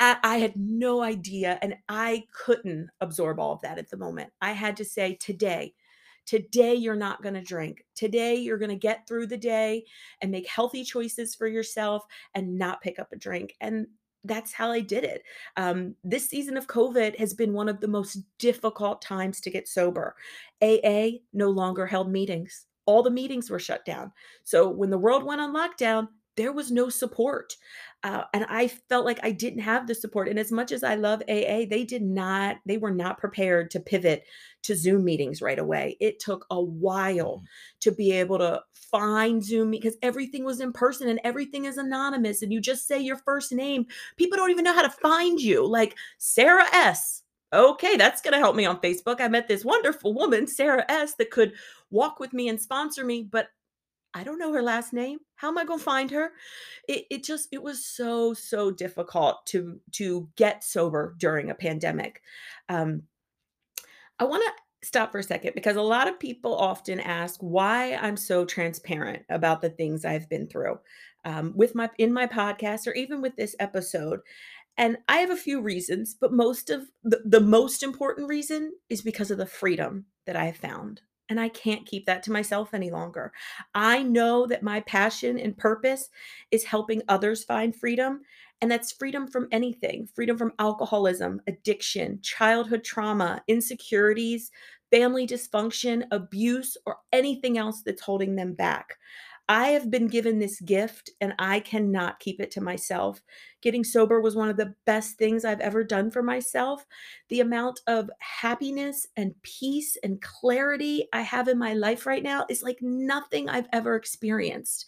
I, 0.00 0.16
I 0.24 0.36
had 0.38 0.56
no 0.56 1.02
idea 1.02 1.58
and 1.60 1.76
I 1.90 2.24
couldn't 2.32 2.88
absorb 3.02 3.38
all 3.38 3.52
of 3.52 3.60
that 3.60 3.76
at 3.76 3.90
the 3.90 3.98
moment. 3.98 4.32
I 4.40 4.52
had 4.52 4.78
to 4.78 4.84
say, 4.84 5.14
today, 5.16 5.74
Today, 6.26 6.74
you're 6.74 6.94
not 6.94 7.22
going 7.22 7.34
to 7.34 7.42
drink. 7.42 7.84
Today, 7.96 8.36
you're 8.36 8.58
going 8.58 8.70
to 8.70 8.76
get 8.76 9.04
through 9.08 9.26
the 9.26 9.36
day 9.36 9.84
and 10.22 10.30
make 10.30 10.46
healthy 10.46 10.84
choices 10.84 11.34
for 11.34 11.48
yourself 11.48 12.04
and 12.36 12.56
not 12.56 12.80
pick 12.82 13.00
up 13.00 13.10
a 13.10 13.16
drink. 13.16 13.56
And 13.60 13.88
that's 14.24 14.52
how 14.52 14.70
I 14.70 14.80
did 14.80 15.04
it. 15.04 15.22
Um, 15.56 15.94
this 16.04 16.28
season 16.28 16.56
of 16.56 16.66
COVID 16.66 17.18
has 17.18 17.34
been 17.34 17.52
one 17.52 17.68
of 17.68 17.80
the 17.80 17.88
most 17.88 18.18
difficult 18.38 19.02
times 19.02 19.40
to 19.40 19.50
get 19.50 19.68
sober. 19.68 20.14
AA 20.62 21.20
no 21.32 21.50
longer 21.50 21.86
held 21.86 22.10
meetings. 22.10 22.66
All 22.86 23.02
the 23.02 23.10
meetings 23.10 23.50
were 23.50 23.58
shut 23.58 23.84
down. 23.84 24.12
So 24.44 24.68
when 24.68 24.90
the 24.90 24.98
world 24.98 25.22
went 25.22 25.40
on 25.40 25.54
lockdown, 25.54 26.08
there 26.36 26.52
was 26.52 26.70
no 26.70 26.88
support. 26.88 27.56
Uh, 28.02 28.24
and 28.32 28.46
I 28.48 28.68
felt 28.68 29.04
like 29.04 29.20
I 29.22 29.30
didn't 29.30 29.60
have 29.60 29.86
the 29.86 29.94
support. 29.94 30.28
And 30.28 30.38
as 30.38 30.50
much 30.50 30.72
as 30.72 30.82
I 30.82 30.94
love 30.94 31.22
AA, 31.28 31.66
they 31.68 31.84
did 31.86 32.02
not, 32.02 32.56
they 32.64 32.78
were 32.78 32.90
not 32.90 33.18
prepared 33.18 33.70
to 33.72 33.80
pivot 33.80 34.24
to 34.62 34.74
Zoom 34.74 35.04
meetings 35.04 35.42
right 35.42 35.58
away. 35.58 35.96
It 36.00 36.18
took 36.18 36.46
a 36.50 36.60
while 36.60 37.42
mm. 37.42 37.44
to 37.80 37.92
be 37.92 38.12
able 38.12 38.38
to 38.38 38.62
find 38.72 39.44
Zoom 39.44 39.70
because 39.70 39.96
everything 40.02 40.44
was 40.44 40.60
in 40.60 40.72
person 40.72 41.08
and 41.08 41.20
everything 41.24 41.66
is 41.66 41.76
anonymous. 41.76 42.42
And 42.42 42.52
you 42.52 42.60
just 42.60 42.88
say 42.88 42.98
your 42.98 43.18
first 43.18 43.52
name. 43.52 43.86
People 44.16 44.38
don't 44.38 44.50
even 44.50 44.64
know 44.64 44.74
how 44.74 44.82
to 44.82 44.90
find 44.90 45.40
you. 45.40 45.66
Like 45.66 45.94
Sarah 46.18 46.68
S. 46.72 47.22
Okay, 47.52 47.96
that's 47.96 48.22
going 48.22 48.32
to 48.32 48.38
help 48.38 48.54
me 48.54 48.64
on 48.64 48.80
Facebook. 48.80 49.20
I 49.20 49.26
met 49.26 49.48
this 49.48 49.64
wonderful 49.64 50.14
woman, 50.14 50.46
Sarah 50.46 50.84
S., 50.88 51.16
that 51.16 51.32
could 51.32 51.52
walk 51.90 52.20
with 52.20 52.32
me 52.32 52.48
and 52.48 52.60
sponsor 52.60 53.04
me, 53.04 53.26
but 53.28 53.48
I 54.12 54.24
don't 54.24 54.38
know 54.38 54.52
her 54.52 54.62
last 54.62 54.92
name. 54.92 55.18
How 55.36 55.48
am 55.48 55.58
I 55.58 55.64
going 55.64 55.78
to 55.78 55.84
find 55.84 56.10
her? 56.10 56.32
It, 56.88 57.04
it 57.10 57.24
just 57.24 57.48
it 57.52 57.62
was 57.62 57.84
so 57.84 58.34
so 58.34 58.70
difficult 58.70 59.46
to 59.46 59.80
to 59.92 60.28
get 60.36 60.64
sober 60.64 61.14
during 61.18 61.50
a 61.50 61.54
pandemic. 61.54 62.22
Um, 62.68 63.02
I 64.18 64.24
want 64.24 64.42
to 64.44 64.86
stop 64.86 65.12
for 65.12 65.18
a 65.18 65.22
second 65.22 65.52
because 65.54 65.76
a 65.76 65.82
lot 65.82 66.08
of 66.08 66.18
people 66.18 66.56
often 66.56 67.00
ask 67.00 67.38
why 67.40 67.94
I'm 67.94 68.16
so 68.16 68.44
transparent 68.44 69.22
about 69.28 69.60
the 69.60 69.70
things 69.70 70.04
I've 70.04 70.28
been 70.28 70.46
through 70.46 70.78
um, 71.24 71.52
with 71.54 71.74
my 71.74 71.90
in 71.98 72.12
my 72.12 72.26
podcast 72.26 72.86
or 72.86 72.92
even 72.94 73.22
with 73.22 73.36
this 73.36 73.54
episode. 73.60 74.20
And 74.76 74.96
I 75.08 75.18
have 75.18 75.30
a 75.30 75.36
few 75.36 75.60
reasons, 75.60 76.16
but 76.18 76.32
most 76.32 76.70
of 76.70 76.86
the, 77.02 77.20
the 77.24 77.40
most 77.40 77.82
important 77.82 78.28
reason 78.28 78.72
is 78.88 79.02
because 79.02 79.30
of 79.30 79.36
the 79.38 79.46
freedom 79.46 80.06
that 80.26 80.36
I 80.36 80.46
have 80.46 80.56
found 80.56 81.02
and 81.30 81.40
I 81.40 81.48
can't 81.48 81.86
keep 81.86 82.04
that 82.06 82.22
to 82.24 82.32
myself 82.32 82.74
any 82.74 82.90
longer. 82.90 83.32
I 83.74 84.02
know 84.02 84.46
that 84.46 84.62
my 84.62 84.80
passion 84.80 85.38
and 85.38 85.56
purpose 85.56 86.10
is 86.50 86.64
helping 86.64 87.02
others 87.08 87.44
find 87.44 87.74
freedom, 87.74 88.22
and 88.60 88.70
that's 88.70 88.92
freedom 88.92 89.26
from 89.26 89.48
anything 89.52 90.06
freedom 90.14 90.36
from 90.36 90.52
alcoholism, 90.58 91.40
addiction, 91.46 92.20
childhood 92.22 92.84
trauma, 92.84 93.42
insecurities, 93.48 94.50
family 94.90 95.26
dysfunction, 95.26 96.04
abuse, 96.10 96.76
or 96.84 96.98
anything 97.12 97.56
else 97.56 97.82
that's 97.82 98.02
holding 98.02 98.34
them 98.36 98.52
back. 98.54 98.98
I 99.50 99.70
have 99.70 99.90
been 99.90 100.06
given 100.06 100.38
this 100.38 100.60
gift 100.60 101.10
and 101.20 101.34
I 101.40 101.58
cannot 101.58 102.20
keep 102.20 102.40
it 102.40 102.52
to 102.52 102.60
myself. 102.60 103.20
Getting 103.62 103.82
sober 103.82 104.20
was 104.20 104.36
one 104.36 104.48
of 104.48 104.56
the 104.56 104.76
best 104.86 105.18
things 105.18 105.44
I've 105.44 105.58
ever 105.58 105.82
done 105.82 106.12
for 106.12 106.22
myself. 106.22 106.86
The 107.30 107.40
amount 107.40 107.80
of 107.88 108.12
happiness 108.20 109.08
and 109.16 109.34
peace 109.42 109.96
and 110.04 110.22
clarity 110.22 111.08
I 111.12 111.22
have 111.22 111.48
in 111.48 111.58
my 111.58 111.74
life 111.74 112.06
right 112.06 112.22
now 112.22 112.46
is 112.48 112.62
like 112.62 112.78
nothing 112.80 113.48
I've 113.48 113.66
ever 113.72 113.96
experienced 113.96 114.86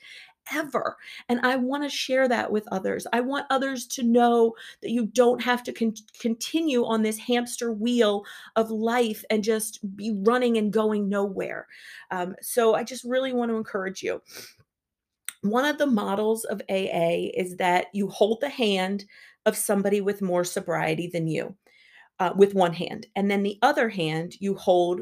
ever. 0.52 0.96
And 1.28 1.40
I 1.40 1.56
want 1.56 1.82
to 1.82 1.88
share 1.88 2.28
that 2.28 2.50
with 2.50 2.66
others. 2.72 3.06
I 3.12 3.20
want 3.20 3.46
others 3.50 3.86
to 3.88 4.02
know 4.02 4.54
that 4.80 4.90
you 4.90 5.06
don't 5.06 5.42
have 5.42 5.62
to 5.64 5.72
con- 5.72 5.94
continue 6.18 6.84
on 6.84 7.02
this 7.02 7.18
hamster 7.18 7.72
wheel 7.72 8.24
of 8.56 8.70
life 8.70 9.24
and 9.30 9.44
just 9.44 9.80
be 9.96 10.14
running 10.24 10.56
and 10.58 10.72
going 10.72 11.08
nowhere. 11.08 11.66
Um, 12.10 12.34
so 12.40 12.74
I 12.74 12.84
just 12.84 13.04
really 13.04 13.32
want 13.32 13.50
to 13.50 13.56
encourage 13.56 14.02
you. 14.02 14.22
One 15.42 15.64
of 15.64 15.78
the 15.78 15.86
models 15.86 16.44
of 16.44 16.62
AA 16.70 17.30
is 17.34 17.56
that 17.56 17.86
you 17.92 18.08
hold 18.08 18.40
the 18.40 18.48
hand 18.48 19.04
of 19.44 19.56
somebody 19.56 20.00
with 20.00 20.22
more 20.22 20.44
sobriety 20.44 21.08
than 21.12 21.26
you. 21.26 21.56
Uh, 22.20 22.32
with 22.36 22.54
one 22.54 22.74
hand, 22.74 23.06
and 23.16 23.28
then 23.28 23.42
the 23.42 23.58
other 23.62 23.88
hand 23.88 24.34
you 24.38 24.54
hold 24.54 25.00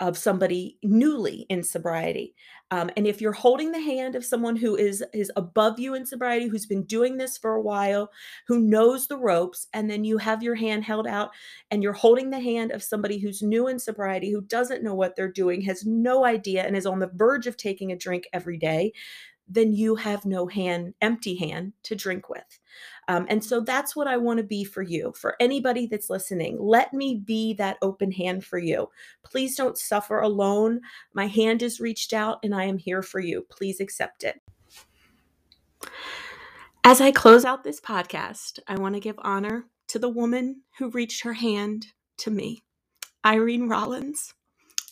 of 0.00 0.16
somebody 0.16 0.78
newly 0.82 1.46
in 1.48 1.62
sobriety. 1.62 2.34
Um, 2.70 2.90
and 2.96 3.06
if 3.06 3.20
you're 3.20 3.32
holding 3.32 3.72
the 3.72 3.80
hand 3.80 4.14
of 4.14 4.24
someone 4.24 4.56
who 4.56 4.76
is 4.76 5.04
is 5.12 5.32
above 5.36 5.78
you 5.80 5.94
in 5.94 6.06
sobriety, 6.06 6.46
who's 6.46 6.66
been 6.66 6.84
doing 6.84 7.16
this 7.16 7.36
for 7.36 7.54
a 7.54 7.62
while, 7.62 8.10
who 8.46 8.60
knows 8.60 9.08
the 9.08 9.16
ropes, 9.16 9.66
and 9.72 9.90
then 9.90 10.04
you 10.04 10.18
have 10.18 10.42
your 10.42 10.54
hand 10.54 10.84
held 10.84 11.06
out 11.06 11.30
and 11.70 11.82
you're 11.82 11.92
holding 11.92 12.30
the 12.30 12.40
hand 12.40 12.70
of 12.70 12.82
somebody 12.82 13.18
who's 13.18 13.42
new 13.42 13.66
in 13.66 13.78
sobriety, 13.78 14.30
who 14.30 14.40
doesn't 14.42 14.84
know 14.84 14.94
what 14.94 15.16
they're 15.16 15.32
doing, 15.32 15.62
has 15.62 15.84
no 15.84 16.24
idea, 16.24 16.62
and 16.64 16.76
is 16.76 16.86
on 16.86 17.00
the 17.00 17.10
verge 17.14 17.46
of 17.46 17.56
taking 17.56 17.90
a 17.90 17.96
drink 17.96 18.28
every 18.32 18.56
day, 18.56 18.92
then 19.50 19.72
you 19.72 19.96
have 19.96 20.24
no 20.24 20.46
hand, 20.46 20.94
empty 21.02 21.34
hand 21.34 21.72
to 21.82 21.96
drink 21.96 22.28
with. 22.28 22.60
Um, 23.08 23.26
and 23.28 23.44
so 23.44 23.60
that's 23.60 23.96
what 23.96 24.06
I 24.06 24.16
want 24.16 24.38
to 24.38 24.44
be 24.44 24.62
for 24.62 24.82
you, 24.82 25.12
for 25.16 25.34
anybody 25.40 25.86
that's 25.86 26.08
listening. 26.08 26.56
Let 26.60 26.94
me 26.94 27.16
be 27.16 27.54
that 27.54 27.76
open 27.82 28.12
hand 28.12 28.44
for 28.44 28.58
you. 28.58 28.88
Please 29.24 29.56
don't 29.56 29.76
suffer 29.76 30.20
alone. 30.20 30.80
My 31.12 31.26
hand 31.26 31.62
is 31.62 31.80
reached 31.80 32.12
out 32.12 32.38
and 32.44 32.54
I 32.54 32.64
am 32.64 32.78
here 32.78 33.02
for 33.02 33.18
you. 33.18 33.44
Please 33.50 33.80
accept 33.80 34.22
it. 34.22 34.40
As 36.84 37.00
I 37.00 37.10
close 37.10 37.44
out 37.44 37.64
this 37.64 37.80
podcast, 37.80 38.60
I 38.68 38.76
want 38.76 38.94
to 38.94 39.00
give 39.00 39.18
honor 39.18 39.66
to 39.88 39.98
the 39.98 40.08
woman 40.08 40.62
who 40.78 40.90
reached 40.90 41.24
her 41.24 41.32
hand 41.32 41.88
to 42.18 42.30
me, 42.30 42.62
Irene 43.26 43.68
Rollins. 43.68 44.34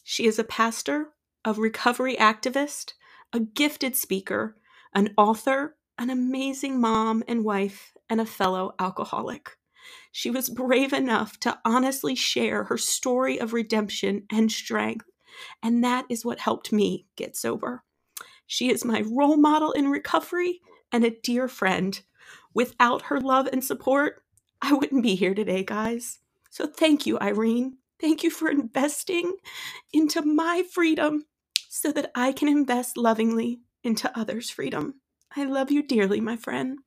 She 0.03 0.27
is 0.27 0.39
a 0.39 0.45
pastor, 0.45 1.11
a 1.45 1.53
recovery 1.53 2.17
activist, 2.17 2.95
a 3.33 3.41
gifted 3.41 3.97
speaker, 3.97 4.57
an 4.95 5.13
author, 5.17 5.77
an 5.99 6.11
amazing 6.11 6.81
mom 6.81 7.23
and 7.29 7.45
wife, 7.45 7.93
and 8.09 8.21
a 8.21 8.27
fellow 8.27 8.75
alcoholic. 8.79 9.57
She 10.13 10.31
was 10.31 10.49
brave 10.49 10.93
enough 10.93 11.39
to 11.41 11.59
honestly 11.65 12.15
share 12.15 12.65
her 12.65 12.79
story 12.79 13.39
of 13.39 13.53
redemption 13.53 14.25
and 14.31 14.51
strength, 14.51 15.07
and 15.63 15.85
that 15.85 16.07
is 16.09 16.25
what 16.25 16.41
helped 16.41 16.73
me 16.73 17.07
get 17.17 17.37
sober. 17.37 17.85
She 18.47 18.71
is 18.71 18.85
my 18.85 19.03
role 19.03 19.37
model 19.37 19.73
in 19.73 19.91
recovery 19.91 20.61
and 20.91 21.05
a 21.05 21.11
dear 21.11 21.49
friend. 21.49 22.01
Without 22.55 23.03
her 23.03 23.21
love 23.21 23.49
and 23.53 23.63
support, 23.63 24.25
I 24.63 24.73
wouldn't 24.73 25.03
be 25.03 25.15
here 25.15 25.35
today, 25.35 25.63
guys. 25.63 26.19
So 26.51 26.67
thank 26.67 27.07
you, 27.07 27.19
Irene. 27.21 27.77
Thank 28.01 28.23
you 28.23 28.31
for 28.31 28.49
investing 28.49 29.35
into 29.93 30.23
my 30.23 30.65
freedom 30.73 31.25
so 31.69 31.93
that 31.93 32.11
I 32.15 32.33
can 32.33 32.49
invest 32.49 32.97
lovingly 32.97 33.61
into 33.85 34.11
others' 34.19 34.51
freedom. 34.51 34.95
I 35.37 35.45
love 35.45 35.71
you 35.71 35.83
dearly, 35.83 36.21
my 36.21 36.37
friend. 36.37 36.79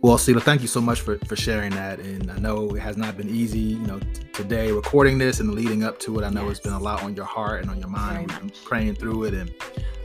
Well, 0.00 0.18
Selah, 0.18 0.42
thank 0.42 0.60
you 0.60 0.68
so 0.68 0.82
much 0.82 1.00
for, 1.00 1.16
for 1.24 1.34
sharing 1.34 1.70
that. 1.70 1.98
And 1.98 2.30
I 2.30 2.36
know 2.36 2.74
it 2.74 2.80
has 2.80 2.98
not 2.98 3.16
been 3.16 3.28
easy, 3.30 3.58
you 3.58 3.86
know, 3.86 3.98
t- 4.00 4.22
today 4.34 4.70
recording 4.70 5.16
this 5.16 5.40
and 5.40 5.54
leading 5.54 5.82
up 5.82 5.98
to 6.00 6.18
it. 6.18 6.24
I 6.24 6.28
know 6.28 6.42
yes. 6.42 6.52
it's 6.52 6.60
been 6.60 6.74
a 6.74 6.78
lot 6.78 7.02
on 7.02 7.14
your 7.16 7.24
heart 7.24 7.62
and 7.62 7.70
on 7.70 7.78
your 7.78 7.88
mind. 7.88 8.30
I'm 8.32 8.50
praying 8.64 8.96
through 8.96 9.24
it. 9.24 9.32
And 9.34 9.50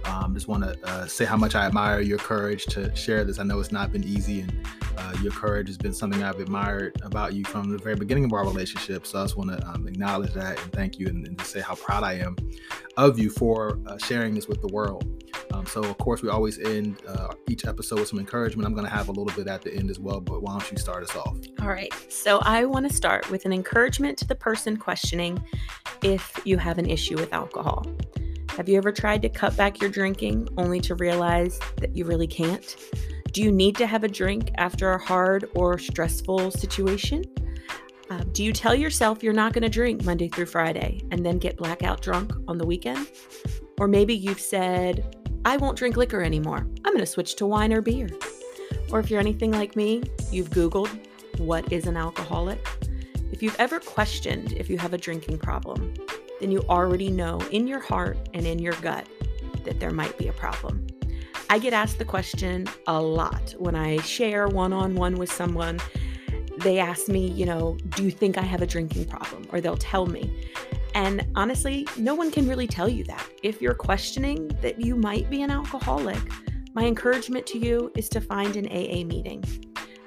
um, 0.10 0.34
just 0.34 0.47
want 0.47 0.64
to 0.64 0.76
uh, 0.84 1.05
say 1.05 1.26
how 1.26 1.38
much 1.38 1.55
I 1.55 1.66
admire 1.66 2.01
your 2.01 2.18
courage 2.18 2.66
to 2.68 2.93
share 2.95 3.24
this. 3.24 3.39
I 3.39 3.43
know 3.43 3.60
it's 3.60 3.72
not 3.72 3.91
been 3.91 4.03
easy, 4.03 4.41
and 4.41 4.68
uh, 4.97 5.14
your 5.22 5.32
courage 5.32 5.68
has 5.68 5.78
been 5.78 5.93
something 5.93 6.24
I've 6.24 6.39
admired 6.39 6.99
about 7.03 7.34
you 7.34 7.45
from 7.45 7.70
the 7.70 7.78
very 7.78 7.95
beginning 7.95 8.26
of 8.26 8.34
our 8.34 8.43
relationship. 8.43 9.05
So 9.05 9.20
I 9.20 9.24
just 9.24 9.38
want 9.38 9.51
to 9.51 9.68
um, 9.68 9.88
acknowledge 9.88 10.34
that 10.34 10.62
and 10.64 10.72
thank 10.74 10.97
you, 10.97 11.07
and, 11.07 11.28
and, 11.28 11.38
to 11.38 11.45
say 11.45 11.62
how 11.62 11.76
proud 11.76 12.03
I 12.03 12.14
am 12.14 12.36
of 12.97 13.20
you 13.20 13.30
for 13.30 13.80
uh, 13.86 13.97
sharing 13.97 14.34
this 14.34 14.47
with 14.47 14.62
the 14.62 14.68
world. 14.68 15.05
Um, 15.53 15.66
so, 15.66 15.82
of 15.82 15.97
course, 15.97 16.22
we 16.22 16.30
always 16.30 16.60
end 16.60 17.01
uh, 17.07 17.34
each 17.47 17.66
episode 17.66 17.99
with 17.99 18.07
some 18.07 18.20
encouragement. 18.20 18.66
I'm 18.68 18.74
going 18.74 18.86
to 18.86 18.91
have 18.91 19.10
a 19.10 19.12
little 19.12 19.34
bit 19.36 19.47
at 19.47 19.62
the 19.62 19.74
end 19.74 19.89
as 19.89 19.99
well, 19.99 20.20
but 20.22 20.41
why 20.41 20.51
don't 20.51 20.72
you 20.72 20.78
start 20.78 21.03
us 21.03 21.16
off? 21.16 21.38
All 21.62 21.68
right. 21.68 21.93
So, 22.10 22.39
I 22.39 22.66
want 22.66 22.88
to 22.89 22.93
start 22.93 23.30
with 23.30 23.45
an 23.45 23.53
encouragement 23.53 24.18
to 24.20 24.28
the 24.28 24.36
person 24.36 24.78
questioning 24.78 25.43
if 26.03 26.39
you 26.45 26.57
have 26.57 26.78
an 26.78 26.89
issue 26.89 27.16
with 27.16 27.32
alcohol. 27.34 27.86
Have 28.60 28.68
you 28.68 28.76
ever 28.76 28.91
tried 28.91 29.22
to 29.22 29.30
cut 29.30 29.55
back 29.55 29.80
your 29.80 29.89
drinking 29.89 30.49
only 30.57 30.82
to 30.82 30.93
realize 30.95 31.57
that 31.78 31.95
you 31.95 32.03
really 32.03 32.28
can't? 32.28 32.76
Do 33.32 33.41
you 33.41 33.53
need 33.53 33.78
to 33.78 33.88
have 33.88 34.03
a 34.03 34.10
drink 34.10 34.51
after 34.57 34.91
a 34.91 35.01
hard 35.01 35.49
or 35.55 35.80
stressful 35.80 36.51
situation? 36.51 37.24
Uh, 38.10 38.22
do 38.34 38.43
you 38.43 38.51
tell 38.51 38.76
yourself 38.76 39.24
you're 39.24 39.32
not 39.32 39.53
going 39.53 39.64
to 39.64 39.70
drink 39.70 40.03
Monday 40.03 40.28
through 40.28 40.47
Friday 40.47 40.99
and 41.10 41.26
then 41.26 41.38
get 41.38 41.55
blackout 41.55 42.01
drunk 42.01 42.34
on 42.49 42.57
the 42.57 42.66
weekend? 42.66 43.10
Or 43.80 43.88
maybe 43.88 44.14
you've 44.14 44.41
said, 44.41 45.16
I 45.45 45.55
won't 45.55 45.78
drink 45.78 45.95
liquor 45.95 46.22
anymore. 46.22 46.68
I'm 46.84 46.93
going 46.93 46.97
to 46.97 47.05
switch 47.05 47.38
to 47.38 47.45
wine 47.45 47.72
or 47.72 47.82
beer. 47.82 48.10
Or 48.91 48.99
if 48.99 49.10
you're 49.10 49.22
anything 49.22 49.51
like 49.51 49.78
me, 49.78 50.03
you've 50.34 50.49
Googled, 50.49 50.89
What 51.38 51.72
is 51.72 51.88
an 51.88 51.95
alcoholic? 51.95 52.60
If 53.32 53.41
you've 53.41 53.55
ever 53.57 53.80
questioned 53.80 54.51
if 54.51 54.70
you 54.70 54.78
have 54.80 54.93
a 54.93 54.97
drinking 54.97 55.38
problem, 55.38 55.93
then 56.40 56.52
you 56.52 56.62
already 56.70 57.10
know 57.10 57.40
in 57.52 57.68
your 57.68 57.80
heart 57.80 58.18
and 58.34 58.46
in 58.46 58.60
your 58.60 58.74
gut 58.76 59.08
that 59.64 59.80
there 59.80 59.92
might 59.92 60.18
be 60.18 60.28
a 60.28 60.34
problem. 60.34 60.88
I 61.50 61.60
get 61.60 61.74
asked 61.74 61.98
the 61.98 62.06
question 62.06 62.68
a 62.88 63.02
lot 63.02 63.56
when 63.58 63.76
I 63.76 63.98
share 64.02 64.48
one 64.48 64.72
on 64.72 64.96
one 64.96 65.16
with 65.16 65.32
someone. 65.32 65.80
They 66.60 66.78
ask 66.80 67.08
me, 67.08 67.28
you 67.28 67.46
know, 67.46 67.78
do 67.96 68.04
you 68.04 68.12
think 68.12 68.38
I 68.38 68.42
have 68.42 68.62
a 68.62 68.68
drinking 68.68 69.06
problem? 69.06 69.48
Or 69.52 69.60
they'll 69.60 69.78
tell 69.78 70.06
me. 70.06 70.48
And 70.94 71.26
honestly, 71.36 71.88
no 71.98 72.16
one 72.16 72.32
can 72.32 72.48
really 72.48 72.68
tell 72.68 72.90
you 72.90 73.04
that. 73.06 73.26
If 73.44 73.62
you're 73.62 73.74
questioning 73.74 74.50
that 74.62 74.80
you 74.80 74.96
might 74.96 75.30
be 75.30 75.42
an 75.42 75.52
alcoholic, 75.52 76.20
my 76.74 76.86
encouragement 76.86 77.48
to 77.48 77.58
you 77.58 77.92
is 77.96 78.10
to 78.10 78.22
find 78.22 78.56
an 78.56 78.68
AA 78.68 79.04
meeting. 79.06 79.44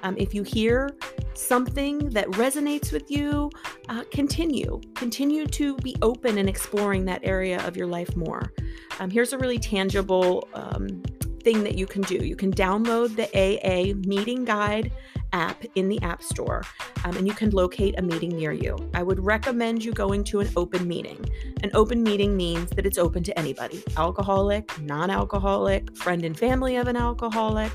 Um, 0.03 0.15
if 0.17 0.33
you 0.33 0.43
hear 0.43 0.95
something 1.33 2.09
that 2.09 2.27
resonates 2.31 2.91
with 2.91 3.09
you, 3.09 3.49
uh, 3.89 4.03
continue. 4.11 4.79
Continue 4.95 5.47
to 5.47 5.75
be 5.77 5.95
open 6.01 6.37
and 6.37 6.47
exploring 6.47 7.05
that 7.05 7.21
area 7.23 7.65
of 7.65 7.75
your 7.75 7.87
life 7.87 8.15
more. 8.15 8.53
Um, 8.99 9.09
here's 9.09 9.33
a 9.33 9.37
really 9.37 9.57
tangible 9.57 10.47
um, 10.53 11.01
thing 11.43 11.63
that 11.63 11.75
you 11.75 11.85
can 11.85 12.01
do 12.03 12.15
you 12.15 12.37
can 12.37 12.53
download 12.53 13.15
the 13.17 13.27
AA 13.35 13.93
meeting 14.07 14.45
guide 14.45 14.91
app 15.33 15.63
in 15.75 15.89
the 15.89 16.01
App 16.01 16.23
Store, 16.23 16.63
um, 17.03 17.17
and 17.17 17.27
you 17.27 17.33
can 17.33 17.49
locate 17.49 17.97
a 17.97 18.01
meeting 18.01 18.29
near 18.29 18.53
you. 18.53 18.77
I 18.93 19.03
would 19.03 19.23
recommend 19.23 19.83
you 19.83 19.91
going 19.91 20.23
to 20.25 20.39
an 20.39 20.49
open 20.55 20.87
meeting. 20.87 21.25
An 21.63 21.71
open 21.73 22.01
meeting 22.03 22.37
means 22.37 22.69
that 22.71 22.85
it's 22.85 22.97
open 22.97 23.23
to 23.23 23.37
anybody 23.37 23.83
alcoholic, 23.97 24.79
non 24.81 25.09
alcoholic, 25.09 25.95
friend 25.97 26.23
and 26.23 26.37
family 26.37 26.77
of 26.77 26.87
an 26.87 26.95
alcoholic. 26.95 27.71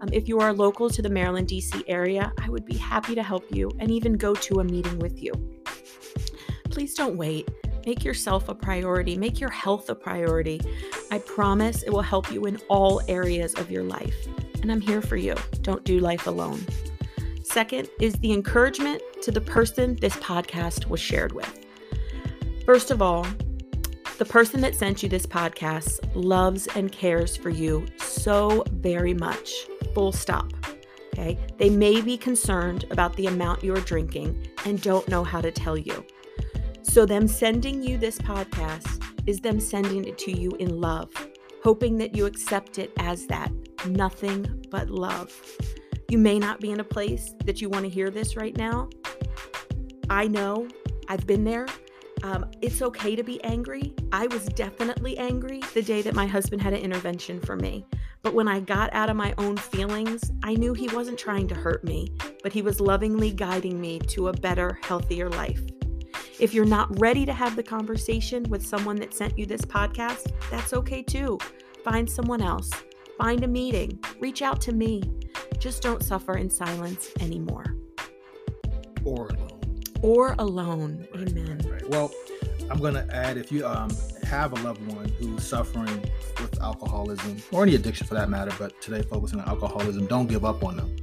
Um, 0.00 0.08
if 0.12 0.28
you 0.28 0.40
are 0.40 0.52
local 0.52 0.88
to 0.88 1.02
the 1.02 1.10
Maryland, 1.10 1.48
D.C. 1.48 1.84
area, 1.86 2.32
I 2.40 2.48
would 2.48 2.64
be 2.64 2.76
happy 2.76 3.14
to 3.14 3.22
help 3.22 3.44
you 3.54 3.70
and 3.78 3.90
even 3.90 4.14
go 4.14 4.34
to 4.34 4.60
a 4.60 4.64
meeting 4.64 4.98
with 4.98 5.22
you. 5.22 5.32
Please 6.70 6.94
don't 6.94 7.16
wait. 7.16 7.50
Make 7.86 8.04
yourself 8.04 8.48
a 8.48 8.54
priority, 8.54 9.16
make 9.16 9.40
your 9.40 9.50
health 9.50 9.88
a 9.90 9.94
priority. 9.94 10.60
I 11.10 11.18
promise 11.18 11.82
it 11.82 11.90
will 11.90 12.02
help 12.02 12.30
you 12.30 12.44
in 12.44 12.58
all 12.68 13.00
areas 13.08 13.54
of 13.54 13.70
your 13.70 13.82
life. 13.82 14.14
And 14.62 14.70
I'm 14.70 14.80
here 14.80 15.02
for 15.02 15.16
you. 15.16 15.34
Don't 15.62 15.84
do 15.84 15.98
life 15.98 16.26
alone. 16.26 16.60
Second 17.50 17.88
is 17.98 18.14
the 18.20 18.32
encouragement 18.32 19.02
to 19.22 19.32
the 19.32 19.40
person 19.40 19.96
this 19.96 20.14
podcast 20.14 20.86
was 20.86 21.00
shared 21.00 21.32
with. 21.32 21.66
First 22.64 22.92
of 22.92 23.02
all, 23.02 23.26
the 24.18 24.24
person 24.24 24.60
that 24.60 24.76
sent 24.76 25.02
you 25.02 25.08
this 25.08 25.26
podcast 25.26 25.98
loves 26.14 26.68
and 26.76 26.92
cares 26.92 27.36
for 27.36 27.50
you 27.50 27.86
so 27.98 28.62
very 28.74 29.14
much. 29.14 29.50
Full 29.94 30.12
stop. 30.12 30.52
Okay. 31.12 31.36
They 31.58 31.70
may 31.70 32.00
be 32.00 32.16
concerned 32.16 32.84
about 32.92 33.16
the 33.16 33.26
amount 33.26 33.64
you're 33.64 33.80
drinking 33.80 34.46
and 34.64 34.80
don't 34.80 35.08
know 35.08 35.24
how 35.24 35.40
to 35.40 35.50
tell 35.50 35.76
you. 35.76 36.06
So, 36.82 37.04
them 37.04 37.26
sending 37.26 37.82
you 37.82 37.98
this 37.98 38.18
podcast 38.18 39.02
is 39.26 39.40
them 39.40 39.58
sending 39.58 40.04
it 40.04 40.18
to 40.18 40.30
you 40.30 40.52
in 40.60 40.80
love, 40.80 41.10
hoping 41.64 41.98
that 41.98 42.14
you 42.14 42.26
accept 42.26 42.78
it 42.78 42.92
as 42.98 43.26
that 43.26 43.50
nothing 43.86 44.66
but 44.70 44.88
love. 44.88 45.34
You 46.10 46.18
may 46.18 46.40
not 46.40 46.58
be 46.58 46.72
in 46.72 46.80
a 46.80 46.84
place 46.84 47.34
that 47.44 47.60
you 47.60 47.68
want 47.68 47.84
to 47.84 47.88
hear 47.88 48.10
this 48.10 48.34
right 48.34 48.56
now. 48.56 48.90
I 50.10 50.26
know, 50.26 50.66
I've 51.08 51.24
been 51.24 51.44
there. 51.44 51.68
Um, 52.24 52.50
it's 52.60 52.82
okay 52.82 53.14
to 53.14 53.22
be 53.22 53.40
angry. 53.44 53.94
I 54.10 54.26
was 54.26 54.46
definitely 54.46 55.16
angry 55.18 55.62
the 55.72 55.82
day 55.82 56.02
that 56.02 56.16
my 56.16 56.26
husband 56.26 56.62
had 56.62 56.72
an 56.72 56.80
intervention 56.80 57.40
for 57.40 57.54
me. 57.54 57.86
But 58.22 58.34
when 58.34 58.48
I 58.48 58.58
got 58.58 58.92
out 58.92 59.08
of 59.08 59.14
my 59.14 59.34
own 59.38 59.56
feelings, 59.56 60.32
I 60.42 60.54
knew 60.54 60.74
he 60.74 60.88
wasn't 60.88 61.16
trying 61.16 61.46
to 61.46 61.54
hurt 61.54 61.84
me, 61.84 62.08
but 62.42 62.52
he 62.52 62.60
was 62.60 62.80
lovingly 62.80 63.30
guiding 63.30 63.80
me 63.80 64.00
to 64.08 64.28
a 64.28 64.32
better, 64.32 64.80
healthier 64.82 65.30
life. 65.30 65.62
If 66.40 66.52
you're 66.52 66.64
not 66.64 66.98
ready 66.98 67.24
to 67.24 67.32
have 67.32 67.54
the 67.54 67.62
conversation 67.62 68.42
with 68.48 68.66
someone 68.66 68.96
that 68.96 69.14
sent 69.14 69.38
you 69.38 69.46
this 69.46 69.62
podcast, 69.62 70.32
that's 70.50 70.72
okay 70.72 71.04
too. 71.04 71.38
Find 71.84 72.10
someone 72.10 72.42
else. 72.42 72.68
Find 73.16 73.44
a 73.44 73.48
meeting. 73.48 74.00
Reach 74.18 74.42
out 74.42 74.60
to 74.62 74.72
me. 74.72 75.02
Just 75.60 75.82
don't 75.82 76.02
suffer 76.02 76.38
in 76.38 76.48
silence 76.48 77.10
anymore. 77.20 77.76
Or 79.04 79.28
alone. 79.28 79.80
Or 80.00 80.34
alone. 80.38 81.06
Right, 81.14 81.28
Amen. 81.28 81.60
Right, 81.64 81.72
right. 81.82 81.90
Well, 81.90 82.10
I'm 82.70 82.78
going 82.78 82.94
to 82.94 83.06
add 83.14 83.36
if 83.36 83.52
you 83.52 83.66
um, 83.66 83.90
have 84.22 84.52
a 84.52 84.62
loved 84.62 84.86
one 84.90 85.10
who's 85.18 85.46
suffering 85.46 86.02
with 86.40 86.58
alcoholism 86.62 87.42
or 87.52 87.62
any 87.62 87.74
addiction 87.74 88.06
for 88.06 88.14
that 88.14 88.30
matter, 88.30 88.52
but 88.58 88.80
today 88.80 89.02
focusing 89.02 89.38
on 89.38 89.48
alcoholism, 89.48 90.06
don't 90.06 90.28
give 90.28 90.46
up 90.46 90.64
on 90.64 90.78
them. 90.78 90.96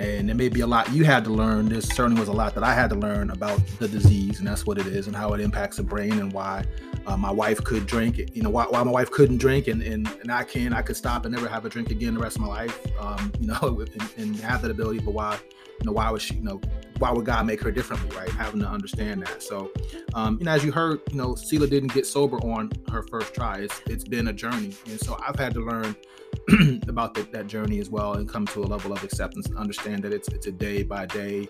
And 0.00 0.28
there 0.28 0.34
may 0.34 0.48
be 0.48 0.62
a 0.62 0.66
lot 0.66 0.90
you 0.92 1.04
had 1.04 1.22
to 1.24 1.30
learn. 1.30 1.68
There 1.68 1.80
certainly 1.80 2.18
was 2.18 2.28
a 2.28 2.32
lot 2.32 2.54
that 2.56 2.64
I 2.64 2.74
had 2.74 2.90
to 2.90 2.96
learn 2.96 3.30
about 3.30 3.60
the 3.78 3.86
disease, 3.86 4.40
and 4.40 4.48
that's 4.48 4.66
what 4.66 4.78
it 4.78 4.86
is, 4.88 5.06
and 5.06 5.14
how 5.14 5.32
it 5.34 5.40
impacts 5.40 5.76
the 5.76 5.84
brain, 5.84 6.18
and 6.18 6.32
why 6.32 6.64
uh, 7.06 7.16
my 7.16 7.30
wife 7.30 7.62
could 7.64 7.86
drink. 7.86 8.18
It, 8.18 8.34
you 8.34 8.42
know, 8.42 8.50
why, 8.50 8.64
why, 8.64 8.82
my 8.82 8.90
wife 8.90 9.10
couldn't 9.10 9.38
drink, 9.38 9.68
and, 9.68 9.82
and 9.82 10.08
and 10.20 10.30
I 10.30 10.44
can. 10.44 10.72
I 10.72 10.82
could 10.82 10.96
stop 10.96 11.24
and 11.24 11.34
never 11.34 11.48
have 11.48 11.64
a 11.64 11.68
drink 11.68 11.90
again 11.90 12.14
the 12.14 12.20
rest 12.20 12.36
of 12.36 12.42
my 12.42 12.48
life. 12.48 12.78
Um, 13.00 13.32
you 13.40 13.48
know, 13.48 13.58
and, 13.92 14.14
and 14.16 14.36
have 14.36 14.62
that 14.62 14.70
ability. 14.70 15.00
But 15.00 15.14
why, 15.14 15.38
you 15.80 15.86
know, 15.86 15.92
why 15.92 16.10
would 16.10 16.22
she? 16.22 16.34
You 16.34 16.42
know, 16.42 16.60
why 16.98 17.10
would 17.10 17.26
God 17.26 17.46
make 17.46 17.60
her 17.62 17.70
differently, 17.70 18.16
right? 18.16 18.30
Having 18.30 18.60
to 18.60 18.68
understand 18.68 19.22
that. 19.26 19.42
So, 19.42 19.72
um, 20.14 20.38
you 20.38 20.44
know, 20.44 20.52
as 20.52 20.64
you 20.64 20.72
heard, 20.72 21.00
you 21.10 21.16
know, 21.16 21.34
Selah 21.34 21.66
didn't 21.66 21.92
get 21.92 22.06
sober 22.06 22.38
on 22.38 22.70
her 22.90 23.02
first 23.02 23.34
try. 23.34 23.58
It's 23.58 23.80
it's 23.86 24.04
been 24.04 24.28
a 24.28 24.32
journey, 24.32 24.74
and 24.86 25.00
so 25.00 25.18
I've 25.26 25.36
had 25.36 25.54
to 25.54 25.60
learn 25.60 25.96
about 26.88 27.14
the, 27.14 27.22
that 27.32 27.46
journey 27.46 27.78
as 27.78 27.90
well 27.90 28.14
and 28.14 28.28
come 28.28 28.46
to 28.46 28.60
a 28.60 28.66
level 28.66 28.92
of 28.92 29.02
acceptance 29.04 29.46
and 29.46 29.56
understand 29.58 30.02
that 30.02 30.12
it's 30.12 30.28
it's 30.28 30.46
a 30.46 30.52
day 30.52 30.82
by 30.82 31.06
day 31.06 31.48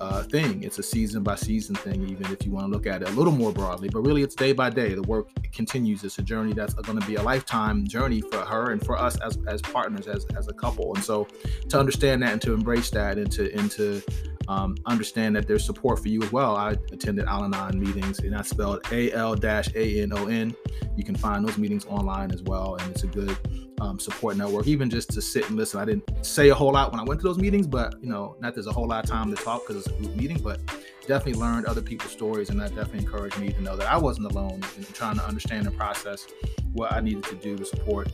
uh, 0.00 0.22
thing. 0.24 0.62
It's 0.62 0.78
a 0.78 0.82
season 0.82 1.22
by 1.22 1.36
season 1.36 1.74
thing, 1.74 2.08
even 2.08 2.32
if 2.32 2.44
you 2.44 2.52
want 2.52 2.66
to 2.66 2.70
look 2.70 2.86
at 2.86 3.02
it 3.02 3.08
a 3.08 3.12
little 3.12 3.32
more 3.32 3.52
broadly. 3.52 3.88
But 3.88 4.00
really, 4.00 4.22
it's 4.22 4.34
day 4.34 4.52
by 4.52 4.70
day. 4.70 4.94
The 4.94 5.02
work 5.02 5.28
continues. 5.52 6.04
It's 6.04 6.18
a 6.18 6.22
journey 6.22 6.52
that's 6.52 6.74
going 6.74 7.00
to 7.00 7.06
be 7.06 7.16
a 7.16 7.22
lifetime 7.22 7.86
journey 7.86 8.20
for 8.20 8.38
her 8.38 8.72
and 8.72 8.84
for 8.84 8.98
us 8.98 9.18
as, 9.20 9.38
as 9.46 9.62
partners, 9.62 10.06
as, 10.06 10.26
as 10.36 10.48
a 10.48 10.52
couple. 10.52 10.94
And 10.94 11.04
so, 11.04 11.26
to 11.68 11.78
understand 11.78 12.22
that 12.22 12.32
and 12.32 12.42
to 12.42 12.52
embrace 12.52 12.90
that 12.90 13.18
and 13.18 13.30
to 13.32 13.52
and 13.56 13.70
to 13.72 14.02
um, 14.48 14.76
understand 14.86 15.36
that 15.36 15.46
there's 15.46 15.64
support 15.64 15.98
for 16.00 16.08
you 16.08 16.22
as 16.22 16.32
well. 16.32 16.56
I 16.56 16.72
attended 16.92 17.26
Al 17.26 17.44
Anon 17.44 17.78
meetings, 17.78 18.18
and 18.20 18.34
I 18.34 18.42
spelled 18.42 18.86
A 18.92 19.12
L 19.12 19.34
A 19.42 20.02
N 20.02 20.12
O 20.12 20.26
N. 20.26 20.54
You 20.96 21.04
can 21.04 21.14
find 21.14 21.46
those 21.46 21.58
meetings 21.58 21.86
online 21.86 22.30
as 22.32 22.42
well, 22.42 22.76
and 22.76 22.90
it's 22.90 23.04
a 23.04 23.06
good 23.06 23.36
um, 23.80 23.98
support 23.98 24.36
network, 24.36 24.66
even 24.66 24.90
just 24.90 25.10
to 25.10 25.22
sit 25.22 25.48
and 25.48 25.56
listen. 25.56 25.80
I 25.80 25.84
didn't 25.84 26.24
say 26.24 26.48
a 26.48 26.54
whole 26.54 26.72
lot 26.72 26.90
when 26.90 27.00
I 27.00 27.04
went 27.04 27.20
to 27.20 27.26
those 27.26 27.38
meetings, 27.38 27.66
but 27.66 27.96
you 28.02 28.08
know, 28.08 28.36
not 28.40 28.54
there's 28.54 28.66
a 28.66 28.72
whole 28.72 28.86
lot 28.86 29.04
of 29.04 29.10
time 29.10 29.34
to 29.34 29.42
talk 29.42 29.66
because 29.66 29.86
it's 29.86 29.94
a 29.94 29.98
group 29.98 30.14
meeting, 30.16 30.38
but 30.38 30.60
definitely 31.06 31.40
learned 31.40 31.66
other 31.66 31.82
people's 31.82 32.12
stories, 32.12 32.50
and 32.50 32.60
that 32.60 32.74
definitely 32.74 33.00
encouraged 33.00 33.38
me 33.38 33.52
to 33.52 33.60
know 33.62 33.76
that 33.76 33.90
I 33.90 33.96
wasn't 33.96 34.30
alone 34.30 34.62
in 34.76 34.84
trying 34.92 35.16
to 35.16 35.24
understand 35.24 35.66
and 35.66 35.76
process 35.76 36.26
what 36.72 36.92
I 36.92 37.00
needed 37.00 37.24
to 37.24 37.36
do 37.36 37.56
to 37.56 37.64
support 37.64 38.08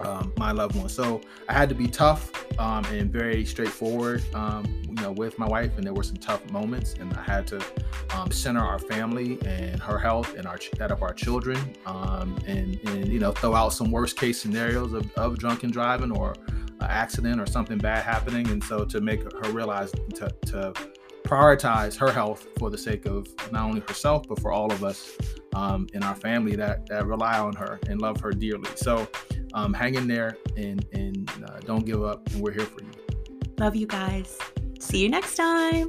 um, 0.00 0.32
my 0.36 0.52
loved 0.52 0.76
ones. 0.76 0.92
So 0.92 1.20
I 1.48 1.52
had 1.52 1.68
to 1.68 1.74
be 1.74 1.86
tough 1.86 2.32
um, 2.58 2.84
and 2.86 3.10
very 3.10 3.44
straightforward. 3.44 4.22
Um, 4.34 4.82
you 4.88 4.94
know, 4.94 5.12
with 5.12 5.38
my 5.38 5.46
wife, 5.46 5.76
and 5.76 5.84
there 5.84 5.94
were 5.94 6.02
some 6.02 6.16
tough 6.16 6.50
moments, 6.50 6.94
and 6.94 7.12
I 7.14 7.22
had 7.22 7.46
to 7.48 7.64
um, 8.14 8.30
center 8.30 8.60
our 8.60 8.78
family 8.78 9.38
and 9.46 9.80
her 9.80 9.98
health 9.98 10.34
and 10.34 10.46
our 10.46 10.58
that 10.76 10.90
of 10.90 11.02
our 11.02 11.14
children, 11.14 11.58
um, 11.86 12.36
and 12.46 12.78
and 12.88 13.08
you 13.08 13.18
know, 13.18 13.32
throw 13.32 13.54
out 13.54 13.72
some 13.72 13.90
worst 13.90 14.16
case 14.16 14.40
scenarios 14.40 14.92
of, 14.92 15.10
of 15.14 15.38
drunken 15.38 15.70
driving 15.70 16.10
or 16.10 16.34
accident 16.80 17.40
or 17.40 17.46
something 17.46 17.78
bad 17.78 18.02
happening, 18.02 18.48
and 18.48 18.62
so 18.64 18.84
to 18.84 19.00
make 19.00 19.22
her 19.22 19.52
realize 19.52 19.92
to, 20.14 20.28
to 20.46 20.72
prioritize 21.30 21.96
her 21.96 22.10
health 22.10 22.48
for 22.58 22.70
the 22.70 22.76
sake 22.76 23.06
of 23.06 23.28
not 23.52 23.64
only 23.64 23.80
herself 23.82 24.26
but 24.28 24.40
for 24.40 24.50
all 24.50 24.72
of 24.72 24.82
us 24.82 25.16
um, 25.54 25.86
in 25.94 26.02
our 26.02 26.14
family 26.16 26.56
that 26.56 26.84
that 26.86 27.06
rely 27.06 27.38
on 27.38 27.54
her 27.54 27.78
and 27.88 28.00
love 28.00 28.20
her 28.20 28.32
dearly. 28.32 28.68
So 28.74 29.06
um, 29.54 29.72
hang 29.72 29.94
in 29.94 30.08
there 30.08 30.36
and 30.56 30.84
and 30.92 31.30
uh, 31.48 31.60
don't 31.60 31.86
give 31.86 32.02
up, 32.02 32.28
and 32.32 32.40
we're 32.40 32.52
here 32.52 32.66
for 32.66 32.82
you. 32.82 32.90
Love 33.58 33.76
you 33.76 33.86
guys. 33.86 34.38
See 34.80 35.02
you 35.02 35.08
next 35.08 35.36
time. 35.36 35.88